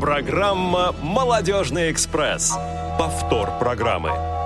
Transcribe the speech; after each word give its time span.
Программа 0.00 0.94
«Молодежный 1.02 1.90
экспресс». 1.90 2.56
Повтор 2.98 3.50
программы. 3.58 4.37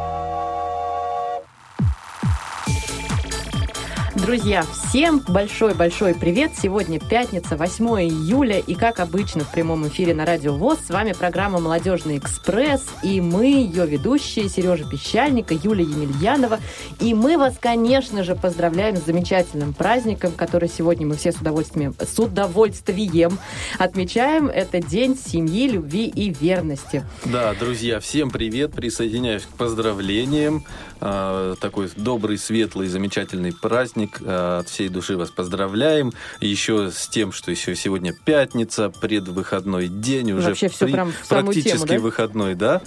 Друзья, 4.23 4.63
всем 4.63 5.21
большой-большой 5.27 6.15
привет! 6.15 6.53
Сегодня 6.57 7.01
пятница, 7.01 7.57
8 7.57 7.85
июля, 8.03 8.61
и 8.61 8.77
как 8.77 9.01
обычно 9.01 9.43
в 9.43 9.51
прямом 9.51 9.89
эфире 9.89 10.15
на 10.15 10.25
Радио 10.25 10.55
ВОЗ 10.55 10.79
с 10.87 10.91
вами 10.91 11.13
программа 11.13 11.59
«Молодежный 11.59 12.19
экспресс», 12.19 12.85
и 13.03 13.21
мы, 13.21 13.47
ее 13.47 13.85
ведущие, 13.85 14.49
Сережа 14.49 14.89
Песчаника, 14.89 15.55
Юлия 15.55 15.83
Емельянова, 15.83 16.61
и 17.01 17.15
мы 17.15 17.37
вас, 17.37 17.57
конечно 17.61 18.23
же, 18.23 18.37
поздравляем 18.37 18.97
с 18.97 19.05
замечательным 19.05 19.75
праздником, 19.75 20.31
который 20.37 20.69
сегодня 20.69 21.05
мы 21.05 21.17
все 21.17 21.33
с 21.33 21.41
удовольствием, 21.41 21.93
с 21.99 22.17
удовольствием 22.17 23.41
отмечаем. 23.81 24.47
Это 24.47 24.81
День 24.81 25.19
семьи, 25.19 25.67
любви 25.67 26.07
и 26.07 26.31
верности. 26.31 27.05
Да, 27.25 27.55
друзья, 27.55 27.99
всем 27.99 28.31
привет, 28.31 28.73
присоединяюсь 28.73 29.43
к 29.43 29.57
поздравлениям. 29.57 30.65
А, 31.05 31.57
такой 31.57 31.91
добрый, 31.97 32.39
светлый, 32.39 32.87
замечательный 32.87 33.53
праздник. 33.53 34.19
Э, 34.21 34.61
от 34.61 34.69
всей 34.69 34.89
души 34.89 35.17
вас 35.17 35.31
поздравляем. 35.31 36.13
Еще 36.41 36.93
с 36.93 37.09
тем, 37.09 37.33
что 37.33 37.51
еще 37.51 37.75
сегодня 37.75 38.13
пятница, 38.13 38.89
предвыходной 38.89 39.89
день, 39.89 40.31
уже 40.31 40.51
Вообще 40.51 40.69
все 40.69 40.85
при... 40.87 40.93
прям 40.93 41.13
практически 41.29 41.73
тему, 41.73 41.87
да? 41.87 41.99
выходной, 41.99 42.55
да? 42.55 42.83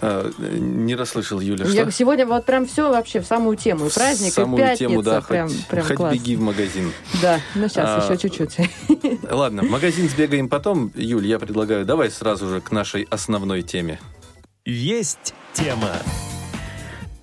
Э, 0.00 0.30
не 0.38 0.94
расслышал, 0.94 1.40
Юля, 1.40 1.64
что? 1.64 1.74
Я 1.74 1.90
сегодня 1.90 2.24
вот 2.24 2.44
прям 2.46 2.66
все 2.66 2.88
вообще 2.88 3.20
в 3.20 3.26
самую 3.26 3.56
тему. 3.56 3.88
И 3.88 3.90
праздник, 3.90 4.32
самую 4.32 4.62
и 4.62 4.66
пятница. 4.66 4.84
тему, 4.84 5.02
да, 5.02 5.20
прям, 5.20 5.48
хоть, 5.48 5.66
прям 5.66 5.86
хоть 5.86 5.96
класс. 5.96 6.14
беги 6.14 6.36
в 6.36 6.40
магазин. 6.40 6.92
Да, 7.20 7.40
ну 7.56 7.66
сейчас 7.66 8.08
А, 8.08 8.12
еще 8.12 8.28
чуть-чуть. 8.28 8.70
Ладно, 9.28 9.62
в 9.64 9.68
магазин 9.68 10.08
сбегаем 10.08 10.48
потом. 10.48 10.92
Юль, 10.94 11.26
я 11.26 11.40
предлагаю, 11.40 11.84
давай 11.84 12.12
сразу 12.12 12.48
же 12.48 12.60
к 12.60 12.70
нашей 12.70 13.08
основной 13.10 13.62
теме. 13.62 13.98
Есть 14.64 15.34
тема. 15.52 15.96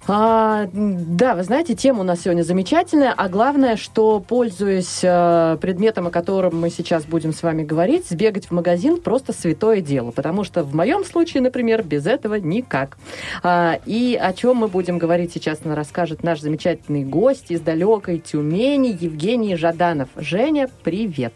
А, 0.08 0.70
да, 0.72 1.34
вы 1.36 1.44
знаете, 1.44 1.74
тема 1.74 2.02
у 2.02 2.04
нас 2.04 2.22
сегодня 2.22 2.44
замечательная, 2.44 3.12
а 3.12 3.28
главное, 3.28 3.76
что, 3.76 4.20
пользуясь 4.20 5.00
э, 5.02 5.58
предметом, 5.60 6.08
о 6.08 6.12
котором 6.12 6.60
мы 6.60 6.70
сейчас 6.70 7.06
будем 7.06 7.34
с 7.34 7.42
вами 7.42 7.64
говорить, 7.64 8.08
сбегать 8.08 8.46
в 8.46 8.52
магазин 8.52 9.02
просто 9.02 9.34
святое 9.34 9.82
дело, 9.82 10.12
потому 10.12 10.44
что 10.44 10.64
в 10.64 10.76
моем 10.76 11.04
случае, 11.06 11.42
например, 11.42 11.82
без 11.82 12.06
этого 12.06 12.36
никак. 12.36 12.98
А, 13.42 13.80
и 13.86 14.16
о 14.22 14.32
чем 14.34 14.58
мы 14.58 14.68
будем 14.68 15.00
говорить 15.00 15.34
сейчас, 15.34 15.64
нам 15.64 15.74
расскажет 15.74 16.22
наш 16.22 16.40
замечательный 16.40 17.04
гость 17.04 17.50
из 17.50 17.62
далекой 17.62 18.20
Тюмени 18.20 18.96
Евгений 19.00 19.56
Жаданов. 19.56 20.10
Женя, 20.18 20.70
привет. 20.84 21.34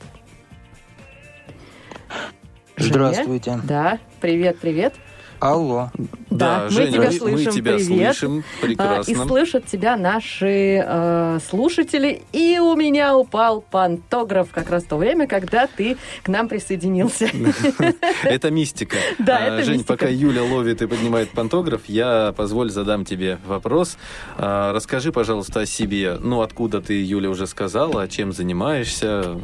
Женя? 2.75 2.90
Здравствуйте. 2.90 3.59
Да, 3.64 3.97
привет, 4.22 4.59
привет. 4.59 4.94
Алло. 5.40 5.90
Да, 6.30 6.64
мы 6.66 6.70
Женя, 6.72 6.92
тебя 6.92 7.06
мы, 7.06 7.12
слышим, 7.14 7.52
тебя 7.54 7.73
привет. 7.76 8.16
слышим 8.16 8.44
А, 8.62 8.66
И 8.66 8.68
прекрасно. 8.68 9.26
слышат 9.26 9.66
тебя 9.66 9.96
наши 9.98 10.84
э, 10.86 11.40
слушатели. 11.50 12.22
И 12.34 12.59
у 12.59 12.76
меня 12.76 13.16
упал 13.18 13.62
пантограф 13.62 14.50
как 14.52 14.70
раз 14.70 14.84
в 14.84 14.88
то 14.88 14.98
время, 14.98 15.28
когда 15.28 15.68
ты 15.68 15.98
к 16.23 16.28
нам 16.28 16.50
присоединился. 16.50 17.30
Это 18.23 18.52
мистика. 18.52 18.98
Да, 19.20 19.38
А, 19.38 19.46
это 19.56 19.64
Жень, 19.66 19.73
мистика. 19.76 19.94
пока 19.94 20.08
Юля 20.08 20.44
ловит 20.44 20.81
и 20.81 20.88
поднимает 20.88 21.30
пантограф, 21.31 21.84
я, 21.88 22.34
позволь, 22.36 22.70
задам 22.70 23.06
тебе 23.06 23.38
вопрос. 23.46 23.98
А, 24.38 24.74
Расскажи, 24.74 25.12
пожалуйста, 25.12 25.62
о 25.62 25.66
себе. 25.66 26.18
Ну, 26.20 26.42
откуда 26.42 26.81
ты, 26.81 27.02
Юля, 27.02 27.30
уже 27.30 27.48
сказала, 27.48 28.08
чем 28.08 28.31
занимаешься. 28.34 29.38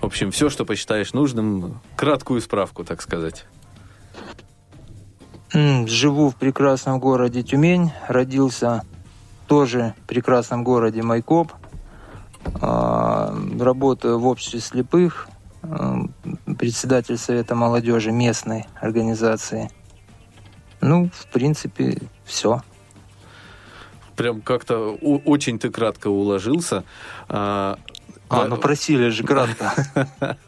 В 0.00 0.06
общем, 0.06 0.30
все, 0.30 0.48
что 0.50 0.64
посчитаешь 0.64 1.12
нужным. 1.12 1.80
Краткую 1.96 2.40
справку, 2.40 2.84
так 2.84 3.02
сказать. 3.02 3.44
Живу 5.52 6.30
в 6.30 6.36
прекрасном 6.36 6.98
городе 6.98 7.42
Тюмень. 7.42 7.92
Родился 8.08 8.84
тоже 9.46 9.94
в 10.02 10.06
прекрасном 10.06 10.64
городе 10.64 11.02
Майкоп. 11.02 11.52
А, 12.60 13.34
Работаю 13.60 14.18
в 14.18 14.26
обществе 14.26 14.60
слепых. 14.60 15.28
а, 15.62 15.98
Председатель 16.58 17.18
Совета 17.18 17.54
молодежи 17.54 18.12
местной 18.12 18.66
организации. 18.80 19.70
Ну, 20.80 21.10
в 21.12 21.26
принципе, 21.26 21.98
все. 22.24 22.62
Прям 24.16 24.40
как-то 24.40 24.94
очень 24.94 25.58
ты 25.58 25.70
кратко 25.70 26.08
уложился. 26.08 26.84
А, 28.32 28.46
ну 28.48 28.56
просили 28.56 29.08
же 29.08 29.24
кратко. 29.24 29.72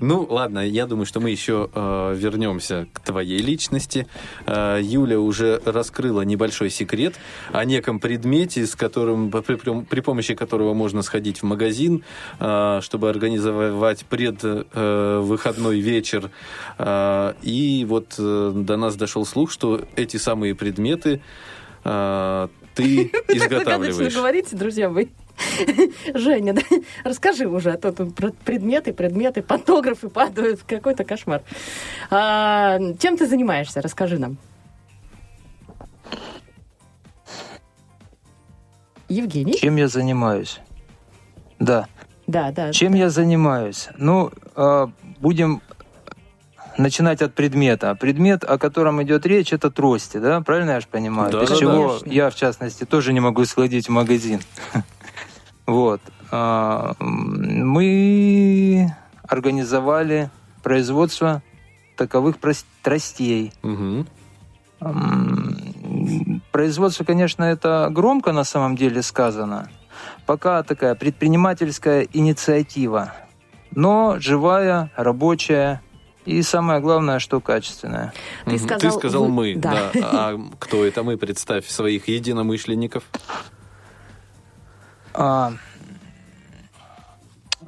Ну, 0.00 0.26
ладно, 0.28 0.66
я 0.66 0.86
думаю, 0.86 1.06
что 1.06 1.20
мы 1.20 1.30
еще 1.30 1.70
э, 1.74 2.14
вернемся 2.16 2.86
к 2.92 3.00
твоей 3.00 3.38
личности. 3.38 4.06
Э, 4.46 4.78
Юля 4.80 5.18
уже 5.18 5.60
раскрыла 5.64 6.22
небольшой 6.22 6.70
секрет 6.70 7.14
о 7.52 7.64
неком 7.64 7.98
предмете, 7.98 8.66
с 8.66 8.74
которым, 8.74 9.30
при, 9.30 10.00
помощи 10.00 10.34
которого 10.34 10.74
можно 10.74 11.02
сходить 11.02 11.42
в 11.42 11.44
магазин, 11.44 12.04
э, 12.40 12.80
чтобы 12.82 13.08
организовать 13.08 14.04
предвыходной 14.04 15.80
вечер. 15.80 16.30
Э, 16.78 17.34
и 17.42 17.86
вот 17.88 18.14
до 18.18 18.76
нас 18.76 18.96
дошел 18.96 19.24
слух, 19.24 19.50
что 19.50 19.80
эти 19.96 20.16
самые 20.16 20.54
предметы 20.54 21.20
ты 21.82 23.10
Загадочно 23.28 23.32
изготавливаешь. 23.34 24.14
говорите, 24.14 24.56
друзья, 24.56 24.88
вы. 24.88 25.08
Женя, 26.14 26.54
да? 26.54 26.62
расскажи 27.04 27.46
уже, 27.46 27.72
а 27.72 27.76
то 27.76 27.92
тут 27.92 28.14
предметы, 28.38 28.92
предметы, 28.92 29.42
пантографы 29.42 30.08
падают, 30.08 30.62
какой-то 30.66 31.04
кошмар. 31.04 31.42
А, 32.10 32.78
чем 32.98 33.16
ты 33.16 33.26
занимаешься? 33.26 33.80
Расскажи 33.80 34.18
нам. 34.18 34.36
Евгений? 39.08 39.56
Чем 39.58 39.76
я 39.76 39.88
занимаюсь? 39.88 40.60
Да. 41.58 41.86
Да, 42.26 42.52
да. 42.52 42.72
Чем 42.72 42.94
я 42.94 43.08
занимаюсь? 43.08 43.88
Ну, 43.96 44.30
э, 44.54 44.86
будем 45.18 45.62
начинать 46.76 47.22
от 47.22 47.34
предмета. 47.34 47.94
Предмет, 47.94 48.44
о 48.44 48.58
котором 48.58 49.02
идет 49.02 49.24
речь, 49.24 49.52
это 49.52 49.70
трости, 49.70 50.18
да? 50.18 50.40
Правильно 50.42 50.72
я 50.72 50.80
же 50.80 50.86
понимаю? 50.88 51.32
Да, 51.32 51.40
Без 51.40 51.48
да, 51.48 51.56
чего 51.56 51.88
Конечно. 51.88 52.10
я, 52.10 52.30
в 52.30 52.34
частности, 52.34 52.84
тоже 52.84 53.12
не 53.12 53.20
могу 53.20 53.44
сходить 53.46 53.88
в 53.88 53.90
магазин. 53.92 54.40
Вот. 55.68 56.00
А, 56.30 56.94
Мы 56.98 58.90
организовали 59.22 60.30
производство 60.62 61.42
таковых 61.96 62.36
тростей. 62.82 63.52
М, 64.80 66.42
Производство, 66.52 67.04
конечно, 67.04 67.44
это 67.44 67.88
громко 67.90 68.32
на 68.32 68.44
самом 68.44 68.76
деле 68.76 69.02
сказано. 69.02 69.68
Пока 70.26 70.62
такая 70.62 70.94
предпринимательская 70.94 72.06
инициатива, 72.12 73.12
но 73.74 74.16
живая, 74.18 74.90
рабочая 74.96 75.82
и 76.24 76.42
самое 76.42 76.80
главное, 76.80 77.18
что 77.18 77.40
качественная. 77.40 78.12
Ты 78.46 78.58
сказал 78.58 78.78
Ты 78.78 78.90
сказал 78.90 79.24
вы- 79.24 79.32
мы, 79.32 79.54
да. 79.56 79.90
да. 79.92 80.00
А 80.12 80.40
кто 80.58 80.84
это 80.84 81.02
мы? 81.02 81.16
Представь 81.18 81.66
своих 81.68 82.08
единомышленников. 82.08 83.04
А, 85.20 85.52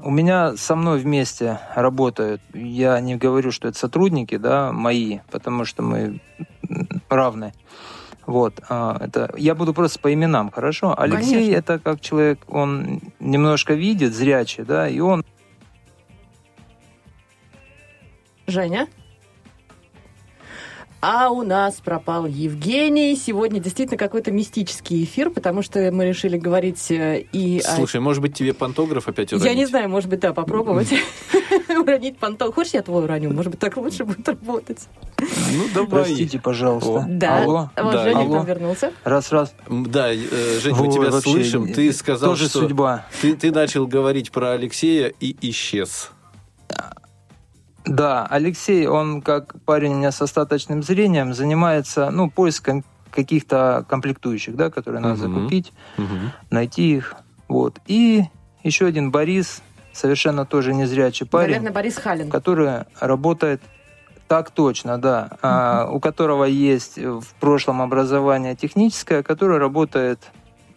у 0.00 0.10
меня 0.10 0.56
со 0.56 0.76
мной 0.76 1.00
вместе 1.00 1.58
работают, 1.74 2.40
я 2.54 3.00
не 3.00 3.16
говорю, 3.16 3.50
что 3.50 3.66
это 3.66 3.76
сотрудники, 3.76 4.36
да, 4.36 4.70
мои, 4.70 5.18
потому 5.32 5.64
что 5.64 5.82
мы 5.82 6.20
равны. 7.08 7.52
Вот, 8.24 8.60
а, 8.68 8.98
это 9.00 9.34
я 9.36 9.56
буду 9.56 9.74
просто 9.74 9.98
по 9.98 10.14
именам, 10.14 10.52
хорошо? 10.52 10.94
Алексей 10.96 11.46
Конечно. 11.46 11.56
это 11.56 11.78
как 11.80 12.00
человек, 12.00 12.38
он 12.46 13.00
немножко 13.18 13.74
видит, 13.74 14.14
зрячий, 14.14 14.62
да, 14.62 14.88
и 14.88 15.00
он 15.00 15.24
Женя? 18.46 18.86
А 21.02 21.30
у 21.30 21.42
нас 21.42 21.76
пропал 21.76 22.26
Евгений. 22.26 23.16
Сегодня 23.16 23.58
действительно 23.58 23.96
какой-то 23.96 24.32
мистический 24.32 25.02
эфир, 25.04 25.30
потому 25.30 25.62
что 25.62 25.90
мы 25.90 26.06
решили 26.06 26.36
говорить 26.36 26.90
э, 26.90 27.24
и 27.32 27.60
о 27.60 27.76
Слушай, 27.76 28.00
может 28.02 28.20
быть, 28.20 28.34
тебе 28.34 28.52
пантограф 28.52 29.08
опять 29.08 29.32
уронить? 29.32 29.46
Я 29.46 29.54
не 29.54 29.64
знаю, 29.64 29.88
может 29.88 30.10
быть, 30.10 30.20
да, 30.20 30.34
попробовать 30.34 30.92
уронить 31.70 32.18
пантон. 32.18 32.52
Хочешь, 32.52 32.74
я 32.74 32.82
твой 32.82 33.04
уроню? 33.04 33.32
Может 33.32 33.52
быть, 33.52 33.60
так 33.60 33.78
лучше 33.78 34.04
будет 34.04 34.28
работать. 34.28 34.88
Ну, 35.18 35.64
давай. 35.74 36.04
Простите, 36.04 36.38
пожалуйста. 36.38 36.90
О, 36.90 37.06
Да. 37.08 37.44
Алло. 37.44 37.70
Вот 37.78 37.92
Да, 37.92 38.02
Женя 38.04 38.28
нам 38.28 38.44
вернулся. 38.44 38.92
Раз, 39.02 39.32
раз. 39.32 39.54
Да, 39.68 40.12
э, 40.12 40.18
Жень, 40.60 40.74
мы 40.74 40.92
тебя 40.92 41.10
вообще, 41.10 41.30
слышим. 41.30 41.72
Ты 41.72 41.94
сказал, 41.94 42.32
Тоже 42.32 42.48
что 42.50 42.60
судьба. 42.60 43.06
ты, 43.22 43.34
ты 43.36 43.50
начал 43.50 43.86
говорить 43.86 44.30
про 44.30 44.50
Алексея 44.52 45.14
и 45.18 45.34
исчез. 45.50 46.10
Да, 47.84 48.26
Алексей, 48.28 48.86
он 48.86 49.22
как 49.22 49.54
парень 49.64 49.94
у 49.94 49.96
меня 49.96 50.12
с 50.12 50.20
остаточным 50.22 50.82
зрением 50.82 51.32
занимается, 51.34 52.10
ну, 52.10 52.30
поиском 52.30 52.84
каких-то 53.10 53.84
комплектующих, 53.88 54.54
да, 54.56 54.70
которые 54.70 55.00
надо 55.00 55.14
Мгм. 55.26 55.34
закупить, 55.34 55.72
Мгм. 55.96 56.32
найти 56.50 56.96
их. 56.96 57.14
Вот. 57.48 57.78
И 57.86 58.24
еще 58.62 58.86
один 58.86 59.10
Борис, 59.10 59.62
совершенно 59.92 60.46
тоже 60.46 60.74
незрячий 60.74 61.26
парень, 61.26 61.48
Наверное, 61.54 61.72
Борис 61.72 61.96
Халин. 61.96 62.30
который 62.30 62.84
работает 63.00 63.60
Так 64.28 64.52
точно, 64.52 64.96
да. 64.96 65.28
А, 65.42 65.88
у 65.90 65.98
которого 65.98 66.44
есть 66.44 66.98
в 66.98 67.24
прошлом 67.40 67.82
образование 67.82 68.54
техническое, 68.54 69.24
которое 69.24 69.58
работает, 69.58 70.20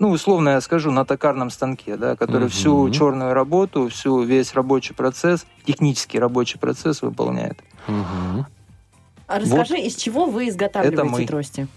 ну, 0.04 0.10
условно 0.10 0.50
я 0.50 0.60
скажу, 0.60 0.92
на 0.92 1.06
токарном 1.06 1.50
станке, 1.50 1.96
да, 1.96 2.18
который 2.18 2.48
Мгм. 2.48 2.50
всю 2.50 2.90
черную 2.90 3.34
работу, 3.34 3.88
всю 3.88 4.22
весь 4.22 4.54
рабочий 4.54 4.94
процесс, 4.94 5.46
технический 5.64 6.20
рабочий 6.20 6.60
процесс 6.60 7.02
выполняет. 7.02 7.64
Мгм. 7.88 8.46
А 9.28 9.40
расскажи, 9.40 9.78
из 9.78 9.96
чего 9.96 10.26
вы 10.26 10.50
изготавливаете 10.50 11.02
Это 11.02 11.06
мы. 11.06 11.26
трости? 11.26 11.68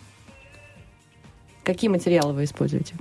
Какие 1.62 1.88
материалы 1.88 2.32
вы 2.32 2.42
используете? 2.42 2.96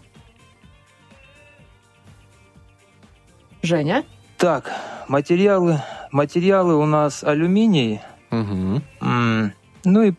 Женя? 3.64 4.04
Так, 4.38 4.72
материалы, 5.08 5.82
материалы 6.12 6.76
у 6.76 6.86
нас 6.86 7.24
алюминий, 7.24 8.00
м, 8.30 8.84
ну 9.84 10.04
и 10.04 10.14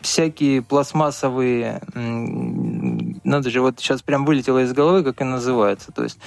всякие 0.00 0.62
пластмассовые, 0.62 1.80
надо 3.28 3.50
же, 3.50 3.60
вот 3.60 3.78
сейчас 3.78 4.02
прям 4.02 4.24
вылетело 4.24 4.62
из 4.62 4.72
головы, 4.72 5.04
как 5.04 5.20
они 5.20 5.30
называются. 5.30 5.92
То 5.92 6.02
есть 6.02 6.18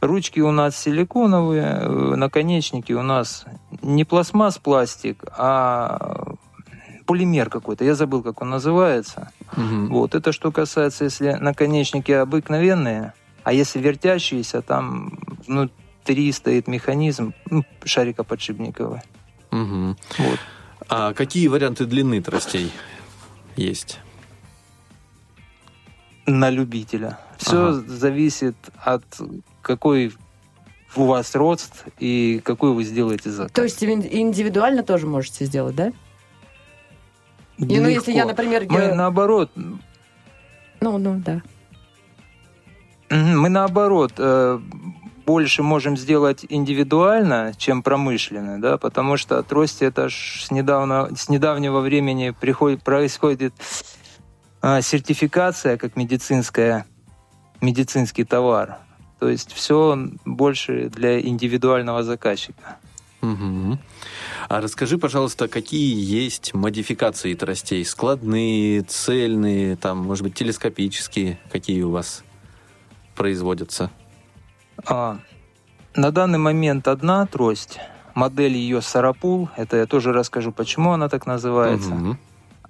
ручки 0.00 0.40
у 0.40 0.50
нас 0.50 0.76
силиконовые, 0.76 1.78
э, 1.80 2.14
наконечники 2.16 2.92
у 2.92 3.02
нас 3.02 3.44
не 3.82 4.04
пластмасс, 4.04 4.58
пластик, 4.58 5.24
а 5.36 6.34
полимер 7.06 7.50
какой-то. 7.50 7.84
Я 7.84 7.94
забыл, 7.94 8.22
как 8.22 8.40
он 8.42 8.50
называется. 8.50 9.32
Мгм. 9.56 9.88
Вот, 9.88 10.14
это 10.14 10.32
что 10.32 10.52
касается, 10.52 11.04
если 11.04 11.32
наконечники 11.32 12.12
обыкновенные, 12.12 13.14
а 13.42 13.52
если 13.52 13.80
вертящиеся, 13.80 14.62
там 14.62 15.18
внутри 15.46 16.30
стоит 16.32 16.68
механизм 16.68 17.34
ну, 17.50 17.64
шарикоподшипниковый. 17.84 19.00
Мгм. 19.50 19.96
Вот. 20.18 20.38
А 20.88 21.12
какие 21.12 21.48
варианты 21.48 21.84
длины 21.84 22.20
тростей 22.22 22.72
есть? 23.56 23.98
На 26.30 26.48
любителя. 26.50 27.18
Все 27.38 27.68
Ага. 27.70 27.72
зависит 27.86 28.54
от 28.84 29.02
какой 29.62 30.12
у 30.96 31.04
вас 31.04 31.34
рост 31.34 31.84
и 31.98 32.40
какой 32.44 32.72
вы 32.72 32.84
сделаете 32.84 33.30
заказ. 33.30 33.52
То 33.52 33.62
есть 33.64 33.82
ин- 33.82 34.06
индивидуально 34.08 34.82
тоже 34.82 35.06
можете 35.06 35.44
сделать, 35.44 35.74
да? 35.74 35.92
И, 37.58 37.78
ну, 37.80 37.88
если 37.88 38.12
я, 38.12 38.24
например, 38.26 38.64
Мы 38.68 38.80
я- 38.80 38.94
наоборот, 38.94 39.50
Ну, 40.80 40.96
ну, 40.98 41.20
да. 41.24 41.42
Мы 43.10 43.48
наоборот 43.48 44.12
э, 44.18 44.58
больше 45.26 45.62
можем 45.62 45.96
сделать 45.96 46.46
индивидуально, 46.48 47.52
чем 47.58 47.82
промышленно, 47.82 48.60
да, 48.60 48.78
потому 48.78 49.16
что 49.16 49.42
трости 49.42 49.84
это 49.84 50.08
ж 50.08 50.44
с, 50.46 50.50
недавно, 50.50 51.10
с 51.16 51.28
недавнего 51.28 51.80
времени 51.80 52.30
приходит, 52.30 52.82
происходит 52.82 53.52
сертификация 54.62 55.76
как 55.76 55.96
медицинская, 55.96 56.86
медицинский 57.60 58.24
товар. 58.24 58.78
То 59.18 59.28
есть 59.28 59.52
все 59.52 59.98
больше 60.24 60.88
для 60.88 61.20
индивидуального 61.20 62.02
заказчика. 62.02 62.78
Мгм. 63.20 63.78
А 64.48 64.60
расскажи, 64.60 64.96
пожалуйста, 64.96 65.46
какие 65.46 65.94
есть 65.94 66.54
модификации 66.54 67.34
тростей? 67.34 67.84
Складные, 67.84 68.80
цельные, 68.82 69.76
там, 69.76 69.98
может 69.98 70.24
быть, 70.24 70.34
телескопические? 70.34 71.38
Какие 71.52 71.82
у 71.82 71.90
вас 71.90 72.24
производятся? 73.14 73.90
А, 74.86 75.18
на 75.94 76.10
данный 76.10 76.38
момент 76.38 76.88
одна 76.88 77.26
трость, 77.26 77.78
модель 78.14 78.56
ее 78.56 78.80
Сарапул, 78.80 79.50
это 79.56 79.76
я 79.76 79.86
тоже 79.86 80.12
расскажу, 80.12 80.50
почему 80.50 80.92
она 80.92 81.10
так 81.10 81.26
называется. 81.26 81.90
Мгм. 81.90 82.18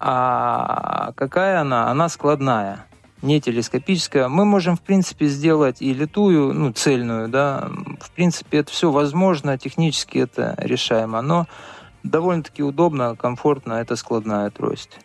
А 0.01 1.13
какая 1.15 1.61
она? 1.61 1.91
Она 1.91 2.09
складная, 2.09 2.87
не 3.21 3.39
телескопическая. 3.39 4.29
Мы 4.29 4.47
можем, 4.47 4.77
в 4.77 4.81
принципе, 4.81 5.27
сделать 5.27 5.83
и 5.83 5.93
литую, 5.93 6.55
ну, 6.55 6.73
цельную, 6.73 7.29
да. 7.29 7.71
В 8.01 8.11
принципе, 8.13 8.59
это 8.59 8.73
все 8.73 8.91
возможно, 8.91 9.59
технически 9.59 10.19
это 10.19 10.55
решаемо, 10.59 11.21
но 11.21 11.47
довольно-таки 12.03 12.63
удобно, 12.63 13.15
комфортно, 13.15 13.75
это 13.75 13.95
складная 13.97 14.49
трость. 14.51 14.99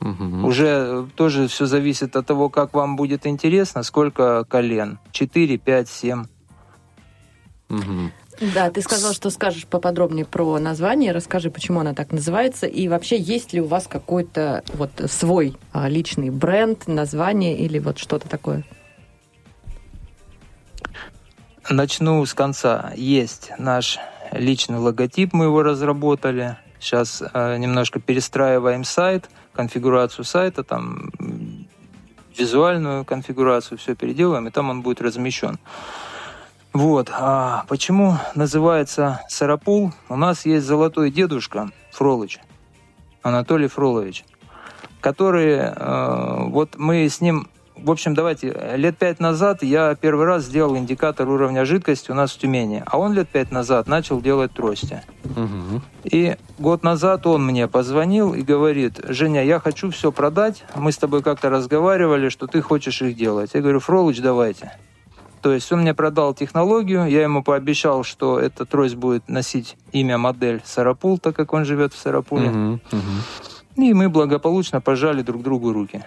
Мгм. 0.00 0.44
Уже 0.44 0.66
э, 0.66 1.06
тоже 1.14 1.46
все 1.46 1.64
зависит 1.66 2.16
от 2.16 2.26
того, 2.26 2.50
как 2.50 2.74
вам 2.74 2.96
будет 2.96 3.26
интересно, 3.26 3.82
сколько 3.82 4.44
колен. 4.44 4.98
4, 5.12 5.58
5, 5.58 5.88
7. 5.88 6.24
Мгм. 7.68 8.12
Да, 8.40 8.70
ты 8.70 8.80
сказал, 8.82 9.12
что 9.12 9.30
скажешь 9.30 9.66
поподробнее 9.66 10.24
про 10.24 10.58
название, 10.58 11.12
расскажи, 11.12 11.50
почему 11.50 11.80
она 11.80 11.94
так 11.94 12.12
называется, 12.12 12.66
и 12.66 12.88
вообще 12.88 13.18
есть 13.18 13.52
ли 13.52 13.60
у 13.60 13.66
вас 13.66 13.86
какой-то 13.86 14.64
вот 14.74 14.90
свой 15.10 15.56
а, 15.72 15.88
личный 15.88 16.30
бренд, 16.30 16.86
название 16.86 17.56
или 17.56 17.78
вот 17.78 17.98
что-то 17.98 18.28
такое? 18.28 18.64
Начну 21.68 22.24
с 22.24 22.34
конца. 22.34 22.92
Есть 22.96 23.52
наш 23.58 23.98
личный 24.32 24.78
логотип, 24.78 25.32
мы 25.32 25.44
его 25.44 25.62
разработали. 25.62 26.56
Сейчас 26.80 27.22
э, 27.22 27.56
немножко 27.58 28.00
перестраиваем 28.00 28.82
сайт, 28.82 29.30
конфигурацию 29.52 30.24
сайта, 30.24 30.64
там 30.64 31.12
визуальную 32.36 33.04
конфигурацию, 33.04 33.78
все 33.78 33.94
переделаем, 33.94 34.48
и 34.48 34.50
там 34.50 34.70
он 34.70 34.82
будет 34.82 35.00
размещен. 35.00 35.58
Вот. 36.72 37.10
А 37.12 37.64
почему 37.68 38.16
называется 38.34 39.20
Сарапул? 39.28 39.92
У 40.08 40.16
нас 40.16 40.46
есть 40.46 40.66
золотой 40.66 41.10
дедушка 41.10 41.70
Фролыч, 41.92 42.38
Анатолий 43.22 43.68
Фролович, 43.68 44.24
который, 45.00 45.56
э, 45.56 46.44
вот 46.48 46.76
мы 46.78 47.08
с 47.08 47.20
ним 47.20 47.48
в 47.74 47.90
общем, 47.90 48.14
давайте, 48.14 48.74
лет 48.76 48.96
пять 48.96 49.18
назад 49.18 49.62
я 49.62 49.94
первый 49.96 50.26
раз 50.26 50.44
сделал 50.44 50.76
индикатор 50.76 51.28
уровня 51.28 51.64
жидкости 51.64 52.10
у 52.10 52.14
нас 52.14 52.30
в 52.30 52.38
Тюмени, 52.38 52.82
а 52.86 52.98
он 52.98 53.12
лет 53.12 53.28
пять 53.28 53.50
назад 53.50 53.88
начал 53.88 54.20
делать 54.20 54.52
трости. 54.52 55.02
Мгм. 55.24 55.82
И 56.04 56.36
год 56.58 56.84
назад 56.84 57.26
он 57.26 57.44
мне 57.44 57.66
позвонил 57.66 58.34
и 58.34 58.42
говорит, 58.42 59.00
Женя, 59.08 59.42
я 59.44 59.58
хочу 59.58 59.90
все 59.90 60.12
продать, 60.12 60.64
мы 60.76 60.92
с 60.92 60.98
тобой 60.98 61.22
как-то 61.22 61.50
разговаривали, 61.50 62.28
что 62.28 62.46
ты 62.46 62.62
хочешь 62.62 63.02
их 63.02 63.16
делать. 63.16 63.50
Я 63.54 63.60
говорю, 63.60 63.80
Фролыч, 63.80 64.20
давайте. 64.20 64.72
То 65.42 65.52
есть 65.52 65.72
он 65.72 65.80
мне 65.80 65.92
продал 65.92 66.34
технологию, 66.34 67.06
я 67.06 67.22
ему 67.22 67.42
пообещал, 67.42 68.04
что 68.04 68.38
эта 68.38 68.64
трость 68.64 68.94
будет 68.94 69.28
носить 69.28 69.76
имя 69.90 70.16
модель 70.16 70.62
Сарапул, 70.64 71.18
так 71.18 71.34
как 71.34 71.52
он 71.52 71.64
живет 71.64 71.92
в 71.92 71.98
Сарапуле. 71.98 72.48
Мгм. 72.48 72.80
Мгм. 72.92 73.22
И 73.74 73.92
мы 73.92 74.08
благополучно 74.08 74.80
пожали 74.80 75.22
друг 75.22 75.42
другу 75.42 75.72
руки. 75.72 76.04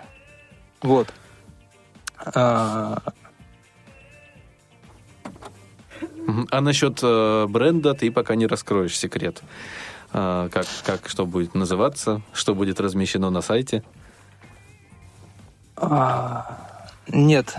Вот. 0.81 1.13
А. 2.17 2.99
А 6.49 6.61
насчет 6.61 6.99
э, 7.03 7.45
бренда 7.47 7.93
ты 7.93 8.11
пока 8.11 8.35
не 8.35 8.47
раскроешь 8.47 8.97
секрет. 8.97 9.43
А, 10.13 10.47
как, 10.49 10.65
как, 10.85 11.09
что 11.09 11.25
будет 11.25 11.55
называться, 11.55 12.21
что 12.31 12.55
будет 12.55 12.79
размещено 12.79 13.29
на 13.29 13.41
сайте? 13.41 13.83
а, 15.75 16.87
нет. 17.09 17.53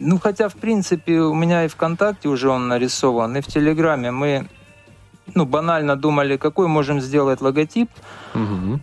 Ну, 0.00 0.18
хотя, 0.18 0.48
в 0.48 0.54
принципе, 0.54 1.20
у 1.20 1.34
меня 1.34 1.64
и 1.64 1.68
ВКонтакте 1.68 2.28
уже 2.28 2.48
он 2.48 2.68
нарисован, 2.68 3.36
и 3.36 3.40
в 3.40 3.46
Телеграме 3.46 4.10
мы 4.10 4.48
ну, 5.34 5.44
банально 5.44 5.94
думали, 5.94 6.38
какой 6.38 6.68
можем 6.68 7.00
сделать 7.00 7.40
логотип. 7.42 7.90
Мгм. 8.34 8.80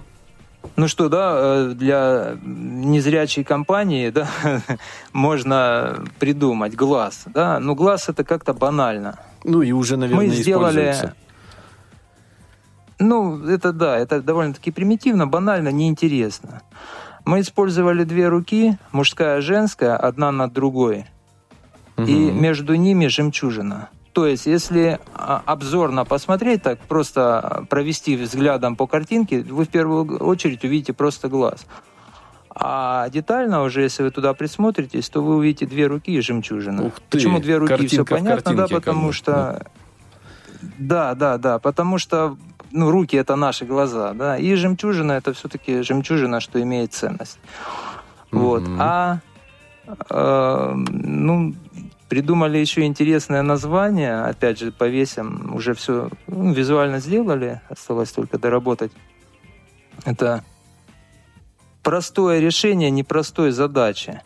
Ну 0.75 0.87
что, 0.87 1.09
да, 1.09 1.33
э, 1.35 1.71
для 1.73 2.37
незрячей 2.43 3.43
компании, 3.43 4.11
да, 4.11 4.27
можно 5.13 6.03
придумать 6.19 6.75
глаз, 6.75 7.23
да, 7.33 7.59
но 7.59 7.73
глаз 7.73 8.09
это 8.09 8.23
как-то 8.23 8.53
банально. 8.53 9.17
Ну 9.43 9.63
и 9.63 9.71
уже, 9.71 9.97
наверное, 9.97 10.27
Мы 10.27 10.33
сделали... 10.33 10.95
Ну, 12.99 13.43
это 13.47 13.73
да, 13.73 13.97
это 13.97 14.21
довольно-таки 14.21 14.71
примитивно, 14.71 15.27
банально, 15.27 15.69
неинтересно. 15.69 16.61
Мы 17.27 17.41
использовали 17.41 18.05
две 18.05 18.29
руки, 18.29 18.77
мужская 18.93 19.39
и 19.39 19.41
женская, 19.41 19.97
одна 19.97 20.31
над 20.31 20.53
другой. 20.53 21.05
И 21.97 22.01
Мгм. 22.01 22.41
между 22.41 22.75
ними 22.75 23.07
жемчужина. 23.07 23.89
То 24.13 24.25
есть, 24.25 24.45
если 24.45 24.99
а, 25.13 25.43
обзорно 25.45 26.05
посмотреть, 26.05 26.63
так 26.63 26.79
просто 26.79 27.65
провести 27.69 28.15
взглядом 28.15 28.77
по 28.77 28.87
картинке, 28.87 29.41
вы 29.41 29.65
в 29.65 29.67
первую 29.67 30.17
очередь 30.19 30.63
увидите 30.63 30.93
просто 30.93 31.27
глаз. 31.27 31.67
А 32.49 33.09
детально 33.09 33.61
уже, 33.61 33.81
если 33.81 34.03
вы 34.03 34.11
туда 34.11 34.33
присмотритесь, 34.33 35.09
то 35.09 35.21
вы 35.21 35.35
увидите 35.35 35.65
две 35.65 35.87
руки 35.87 36.13
и 36.13 36.21
жемчужину. 36.21 36.87
Ух 36.87 36.93
ты, 37.09 37.17
Почему 37.17 37.39
две 37.39 37.57
руки, 37.57 37.73
все 37.73 38.05
картинка 38.05 38.15
в 38.15 38.17
понятно, 38.17 38.55
да, 38.55 38.67
потому 38.67 39.11
что... 39.11 39.67
Да, 40.79 41.13
да, 41.13 41.37
да, 41.37 41.59
потому 41.59 41.97
что 41.97 42.37
ну, 42.71 42.91
руки 42.91 43.15
это 43.15 43.35
наши 43.35 43.65
глаза, 43.65 44.13
да, 44.13 44.37
и 44.37 44.55
жемчужина 44.55 45.13
это 45.13 45.33
все-таки 45.33 45.81
жемчужина, 45.81 46.39
что 46.39 46.61
имеет 46.61 46.93
ценность. 46.93 47.39
Вот. 48.31 48.61
Мгм. 48.61 48.77
А 48.79 49.19
э, 50.09 50.73
ну, 50.75 51.53
Придумали 52.09 52.57
еще 52.57 52.85
интересное 52.85 53.41
название, 53.41 54.21
опять 54.21 54.59
же, 54.59 54.71
повесим, 54.71 55.53
уже 55.53 55.73
все 55.73 56.09
ну, 56.27 56.53
визуально 56.53 56.99
сделали, 56.99 57.61
осталось 57.67 58.11
только 58.13 58.37
доработать. 58.37 58.93
Это 60.05 60.41
простое 61.83 62.39
решение 62.39 62.89
непростой 62.91 63.51
задачи. 63.51 64.21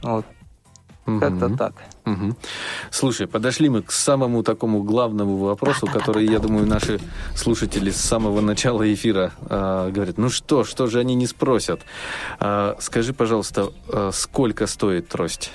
Вот. 0.00 0.24
Как-то 1.04 1.54
так. 1.54 1.74
Угу. 2.12 2.36
Слушай, 2.90 3.26
подошли 3.26 3.68
мы 3.68 3.82
к 3.82 3.92
самому 3.92 4.42
такому 4.42 4.82
главному 4.82 5.36
вопросу, 5.36 5.86
который, 5.86 6.26
я 6.26 6.38
думаю, 6.38 6.66
наши 6.66 7.00
слушатели 7.34 7.90
с 7.90 7.96
самого 7.96 8.40
начала 8.40 8.82
эфира 8.92 9.32
э, 9.48 9.90
говорят, 9.92 10.18
ну 10.18 10.30
что, 10.30 10.64
что 10.64 10.86
же 10.86 11.00
они 11.00 11.14
не 11.14 11.26
спросят? 11.26 11.80
Э, 12.40 12.74
скажи, 12.80 13.12
пожалуйста, 13.12 13.70
э, 13.92 14.10
сколько 14.12 14.66
стоит 14.66 15.08
трость? 15.08 15.52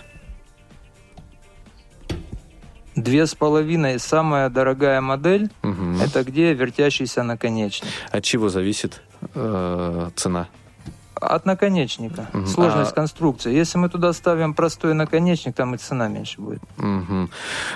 Две 2.95 3.25
с 3.25 3.33
половиной 3.33 3.99
самая 3.99 4.49
дорогая 4.49 5.01
модель. 5.01 5.49
Угу. 5.63 6.03
Это 6.03 6.23
где 6.23 6.53
вертящийся 6.53 7.23
наконечник. 7.23 7.89
От 8.11 8.23
чего 8.23 8.49
зависит 8.49 9.01
э, 9.33 10.09
цена? 10.15 10.47
От 11.25 11.45
наконечника. 11.45 12.27
Мгм. 12.33 12.47
Сложность 12.47 12.91
А- 12.91 12.95
конструкции. 12.95 13.53
Если 13.53 13.77
мы 13.77 13.89
туда 13.89 14.13
ставим 14.13 14.53
простой 14.53 14.93
наконечник, 14.93 15.55
там 15.55 15.75
и 15.75 15.77
цена 15.77 16.07
меньше 16.07 16.41
будет. 16.41 16.61
Мгм. 16.77 17.29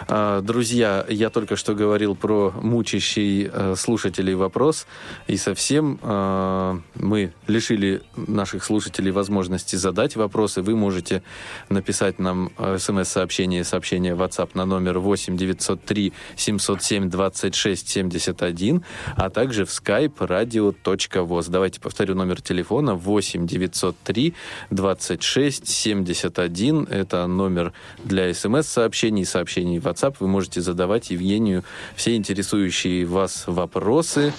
А, 0.08 0.42
Друзья, 0.42 1.06
я 1.10 1.30
только 1.30 1.56
что 1.56 1.74
говорил 1.76 2.16
про 2.16 2.54
мучащий 2.62 3.50
э, 3.52 3.76
слушателей 3.76 4.34
вопрос, 4.36 4.88
и 5.28 5.38
совсем 5.38 6.00
э, 6.02 6.80
мы 6.96 7.34
лишили 7.48 8.02
наших 8.16 8.64
слушателей 8.64 9.12
возможности 9.12 9.76
задать 9.76 10.16
вопросы. 10.16 10.62
Вы 10.62 10.76
можете 10.76 11.22
написать 11.70 12.20
нам 12.20 12.50
э, 12.58 12.78
смс-сообщение, 12.78 13.64
сообщение 13.64 14.16
в 14.16 14.22
WhatsApp 14.22 14.52
на 14.54 14.66
номер 14.66 15.00
8 15.00 15.38
903 15.38 16.14
707 16.36 17.10
26 17.10 17.88
71, 17.90 18.84
а 19.16 19.30
также 19.30 19.66
в 19.66 19.70
skype 19.70 20.16
radio.voz. 20.18 21.50
Давайте 21.50 21.80
повторю 21.80 22.16
номер 22.16 22.42
телефона 22.42 22.96
8 22.96 23.37
903 23.46 24.34
26 24.72 25.68
71. 25.68 26.84
Это 26.90 27.28
номер 27.28 27.74
для 28.04 28.34
смс-сообщений, 28.34 29.26
сообщений 29.26 29.80
в 29.80 29.88
WhatsApp. 29.88 30.16
Вы 30.20 30.28
можете 30.28 30.62
задавать 30.62 31.10
Евгению 31.12 31.64
все 31.96 32.16
интересующие 32.16 33.06
вас 33.06 33.44
вопросы. 33.48 34.34